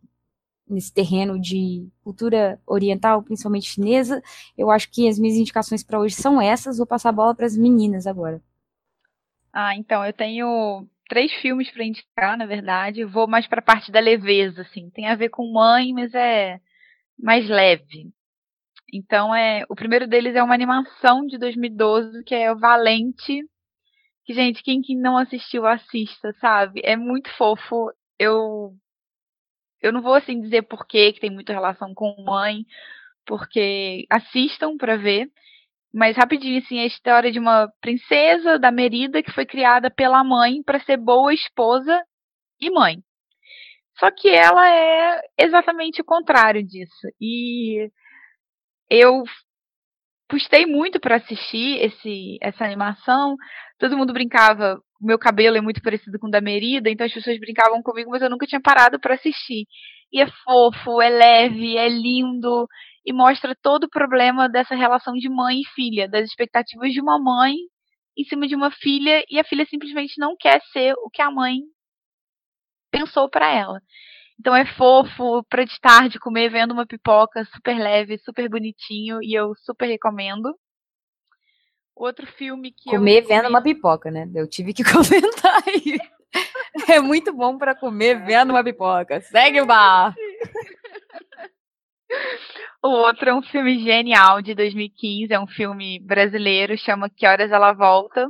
[0.67, 4.21] nesse terreno de cultura oriental, principalmente chinesa,
[4.57, 6.77] eu acho que as minhas indicações para hoje são essas.
[6.77, 8.41] Vou passar a bola para as meninas agora.
[9.51, 13.05] Ah, então, eu tenho três filmes para indicar, na verdade.
[13.05, 14.89] Vou mais para a parte da leveza, assim.
[14.89, 16.59] Tem a ver com mãe, mas é
[17.17, 18.11] mais leve.
[18.91, 23.43] Então é, o primeiro deles é uma animação de 2012 que é o Valente.
[24.25, 26.81] Que gente, quem que não assistiu assista, sabe?
[26.83, 27.91] É muito fofo.
[28.17, 28.73] Eu
[29.79, 32.65] eu não vou assim dizer por que tem muita relação com mãe,
[33.23, 35.29] porque assistam para ver.
[35.93, 40.63] Mas rapidinho, assim, a história de uma princesa da Merida que foi criada pela mãe
[40.63, 42.03] para ser boa esposa
[42.59, 42.97] e mãe.
[43.99, 47.07] Só que ela é exatamente o contrário disso.
[47.21, 47.91] E
[48.89, 49.23] eu
[50.29, 53.35] custei muito para assistir esse, essa animação.
[53.77, 57.39] Todo mundo brincava, meu cabelo é muito parecido com o da Merida, então as pessoas
[57.39, 59.67] brincavam comigo, mas eu nunca tinha parado para assistir.
[60.11, 62.67] E é fofo, é leve, é lindo
[63.05, 67.19] e mostra todo o problema dessa relação de mãe e filha, das expectativas de uma
[67.19, 67.55] mãe
[68.17, 71.31] em cima de uma filha e a filha simplesmente não quer ser o que a
[71.31, 71.59] mãe
[72.91, 73.81] pensou para ela.
[74.39, 79.33] Então é fofo para de tarde comer vendo uma pipoca super leve, super bonitinho e
[79.33, 80.53] eu super recomendo.
[81.95, 84.29] Outro filme que comer vendo uma pipoca, né?
[84.33, 85.97] Eu tive que comentar aí.
[86.89, 89.21] é muito bom para comer vendo uma pipoca.
[89.21, 90.15] Segue o bar.
[92.83, 97.49] O outro é um filme genial de 2015, é um filme brasileiro, chama Que Horas
[97.49, 98.27] Ela Volta,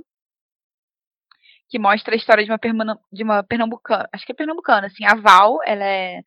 [1.68, 5.16] que mostra a história de uma, de uma pernambucana, acho que é pernambucana, assim, a
[5.16, 6.22] Val, ela é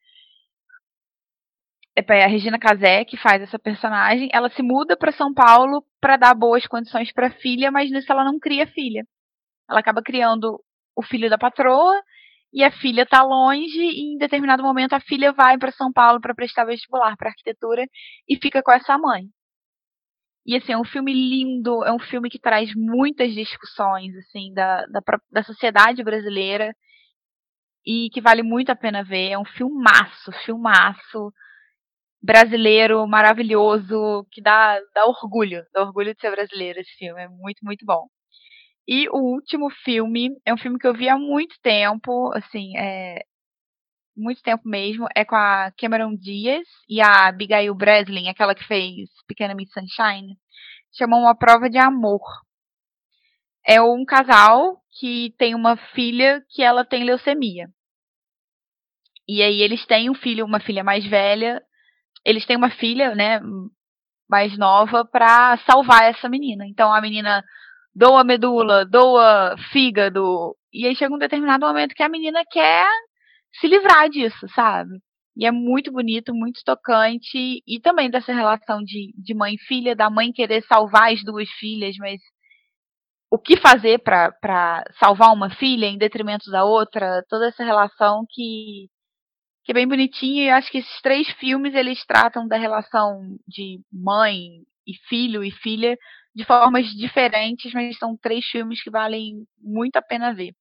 [1.95, 6.17] é a Regina Casé que faz essa personagem, ela se muda para São Paulo para
[6.17, 9.07] dar boas condições para a filha, mas nisso ela não cria filha.
[9.71, 10.61] Ela acaba criando
[10.97, 12.03] o filho da patroa
[12.53, 16.21] e a filha está longe e em determinado momento a filha vai para São Paulo
[16.21, 17.87] para prestar vestibular para arquitetura
[18.29, 19.25] e fica com essa mãe.
[20.47, 24.87] E assim, é um filme lindo, é um filme que traz muitas discussões assim da,
[24.87, 25.01] da,
[25.31, 26.73] da sociedade brasileira
[27.85, 29.31] e que vale muito a pena ver.
[29.33, 31.33] É um filmaço, filmaço
[32.23, 37.61] brasileiro maravilhoso que dá, dá orgulho, dá orgulho de ser brasileiro esse filme, é muito,
[37.65, 38.07] muito bom.
[38.89, 43.25] E o último filme é um filme que eu vi há muito tempo, assim, é,
[44.17, 45.07] muito tempo mesmo.
[45.15, 50.37] É com a Cameron Diaz e a Abigail Breslin, aquela que fez Pequena Miss Sunshine.
[50.97, 52.23] Chamou Uma Prova de Amor.
[53.67, 57.69] É um casal que tem uma filha que ela tem leucemia.
[59.29, 61.61] E aí eles têm um filho, uma filha mais velha.
[62.25, 63.41] Eles têm uma filha, né,
[64.29, 66.65] mais nova para salvar essa menina.
[66.67, 67.45] Então a menina
[67.97, 72.87] doa medula, doa fígado, e aí chega um determinado momento que a menina quer
[73.59, 75.01] se livrar disso, sabe?
[75.35, 79.97] E é muito bonito, muito tocante, e também dessa relação de, de mãe e filha,
[79.97, 82.21] da mãe querer salvar as duas filhas, mas
[83.31, 88.89] o que fazer para salvar uma filha em detrimento da outra, toda essa relação que,
[89.65, 93.81] que é bem bonitinha, e acho que esses três filmes eles tratam da relação de
[93.91, 94.39] mãe
[94.87, 95.97] e filho e filha
[96.37, 100.55] de formas diferentes, mas são três filmes que valem muito a pena ver.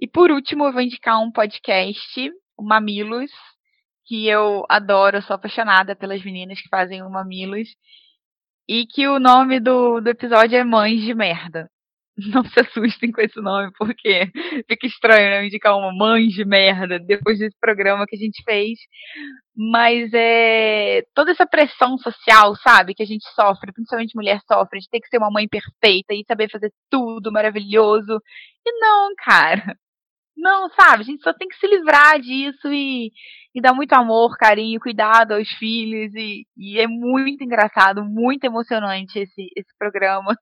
[0.00, 3.30] E por último, eu vou indicar um podcast, o Mamilos,
[4.06, 7.68] que eu adoro, sou apaixonada pelas meninas que fazem o Mamilos.
[8.66, 11.70] E que o nome do, do episódio é Mães de Merda.
[12.34, 14.30] Não se assustem com esse nome, porque
[14.68, 15.46] fica estranho, né?
[15.46, 18.78] Indicar uma mãe de merda depois desse programa que a gente fez.
[19.56, 22.94] Mas é toda essa pressão social, sabe?
[22.94, 26.24] Que a gente sofre, principalmente mulher sofre, de ter que ser uma mãe perfeita e
[26.26, 28.20] saber fazer tudo maravilhoso.
[28.66, 29.76] E não, cara.
[30.36, 31.02] Não, sabe?
[31.02, 33.12] A gente só tem que se livrar disso e,
[33.54, 36.12] e dar muito amor, carinho, cuidado aos filhos.
[36.14, 40.34] E, e é muito engraçado, muito emocionante esse, esse programa.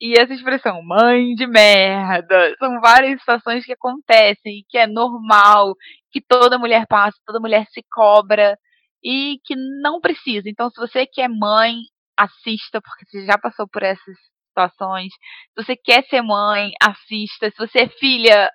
[0.00, 5.74] E essa expressão, mãe de merda, são várias situações que acontecem, que é normal,
[6.12, 8.56] que toda mulher passa, toda mulher se cobra
[9.02, 10.48] e que não precisa.
[10.48, 11.76] Então, se você que é mãe,
[12.16, 14.16] assista, porque você já passou por essas
[14.48, 15.12] situações.
[15.12, 17.50] Se você quer ser mãe, assista.
[17.50, 18.50] Se você é filha,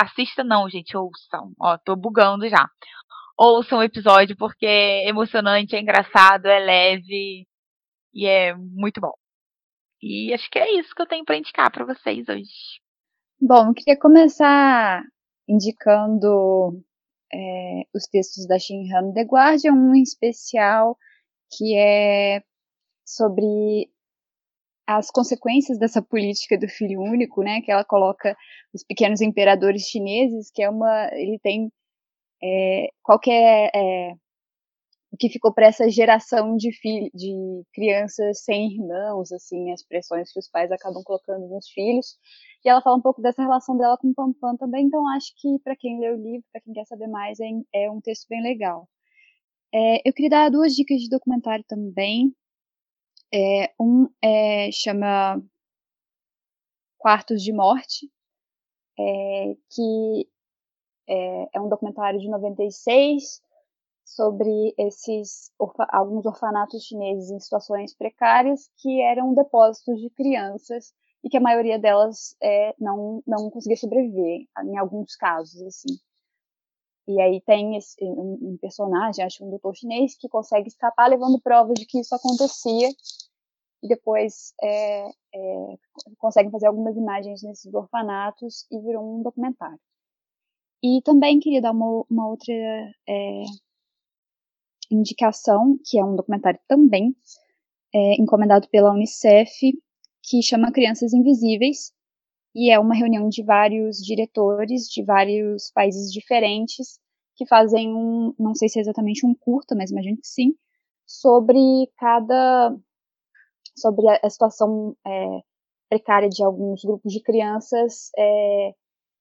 [0.00, 1.52] assista não, gente, ouçam.
[1.60, 2.68] Ó, tô bugando já.
[3.36, 7.46] Ouçam o episódio porque é emocionante, é engraçado, é leve
[8.12, 9.12] e é muito bom.
[10.02, 12.80] E acho que é isso que eu tenho para indicar para vocês hoje.
[13.40, 15.02] Bom, eu queria começar
[15.48, 16.82] indicando
[17.32, 20.96] é, os textos da Shinhan The Guardian, um especial
[21.50, 22.42] que é
[23.04, 23.90] sobre
[24.98, 28.36] as consequências dessa política do filho único, né, que ela coloca
[28.74, 31.70] os pequenos imperadores chineses, que é uma, ele tem
[32.42, 34.12] é, qualquer é,
[35.12, 40.32] o que ficou para essa geração de filho, de crianças sem irmãos, assim, as pressões
[40.32, 42.16] que os pais acabam colocando nos filhos.
[42.64, 45.58] E ela fala um pouco dessa relação dela com o Pampam também, então acho que
[45.64, 48.42] para quem lê o livro, para quem quer saber mais, é, é um texto bem
[48.42, 48.88] legal.
[49.72, 52.34] É, eu queria dar duas dicas de documentário também.
[53.32, 55.40] É, um é, chama
[56.98, 58.10] Quartos de Morte,
[58.98, 60.28] é, que
[61.08, 63.42] é, é, um documentário de 96
[64.04, 70.92] sobre esses orfa alguns orfanatos chineses em situações precárias que eram depósitos de crianças
[71.22, 75.96] e que a maioria delas é, não não conseguia sobreviver em alguns casos assim
[77.10, 81.40] e aí tem esse, um, um, personagem, acho um doutor chinês, que consegue escapar levando
[81.40, 82.88] provas de que isso acontecia.
[83.82, 85.78] E depois é, é,
[86.18, 89.80] conseguem fazer algumas imagens nesses orfanatos e virou um documentário.
[90.82, 92.54] E também queria dar uma, uma outra
[93.08, 93.44] é,
[94.90, 97.14] indicação, que é um documentário também,
[97.94, 99.50] é, encomendado pela Unicef,
[100.22, 101.92] que chama Crianças Invisíveis,
[102.54, 106.98] e é uma reunião de vários diretores de vários países diferentes
[107.36, 110.54] que fazem um, não sei se é exatamente um curta, mas imagino que sim,
[111.06, 111.58] sobre
[111.96, 112.76] cada,
[113.76, 115.40] sobre a situação é,
[115.88, 118.74] precária de alguns grupos de crianças é,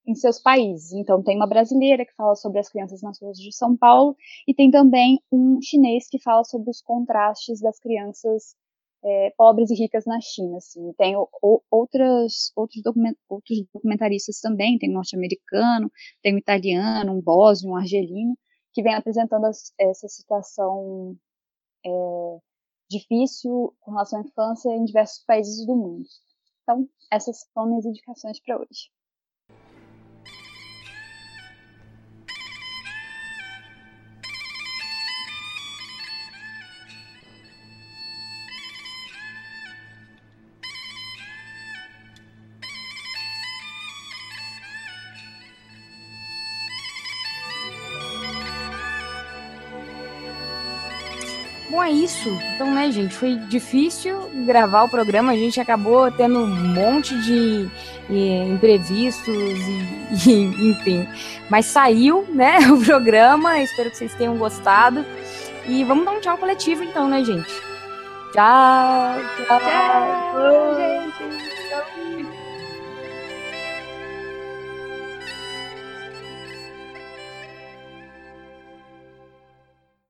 [0.06, 0.92] em seus países.
[0.92, 4.16] Então, tem uma brasileira que fala sobre as crianças nas ruas de São Paulo,
[4.48, 8.56] e tem também um chinês que fala sobre os contrastes das crianças
[9.04, 10.58] é, pobres e ricas na China.
[10.58, 10.94] Assim.
[10.94, 11.30] Tem o,
[11.70, 17.76] outras, outros, document, outros documentaristas também, tem um norte-americano, tem um italiano, um bósnio, um
[17.76, 18.38] argelino,
[18.74, 21.16] que vem apresentando as, essa situação
[21.86, 21.90] é,
[22.90, 26.08] difícil com relação à infância em diversos países do mundo.
[26.64, 28.92] Então, essas são minhas indicações para hoje.
[52.20, 52.38] Isso.
[52.56, 55.32] Então, né, gente, foi difícil gravar o programa.
[55.32, 57.70] A gente acabou tendo um monte de
[58.54, 61.08] imprevistos e, e, enfim.
[61.50, 63.60] Mas saiu, né, o programa.
[63.60, 65.06] Espero que vocês tenham gostado.
[65.66, 67.50] E vamos dar um tchau coletivo, então, né, gente?
[68.34, 69.16] Tchau!
[69.48, 69.60] Tchau!
[69.60, 71.49] tchau.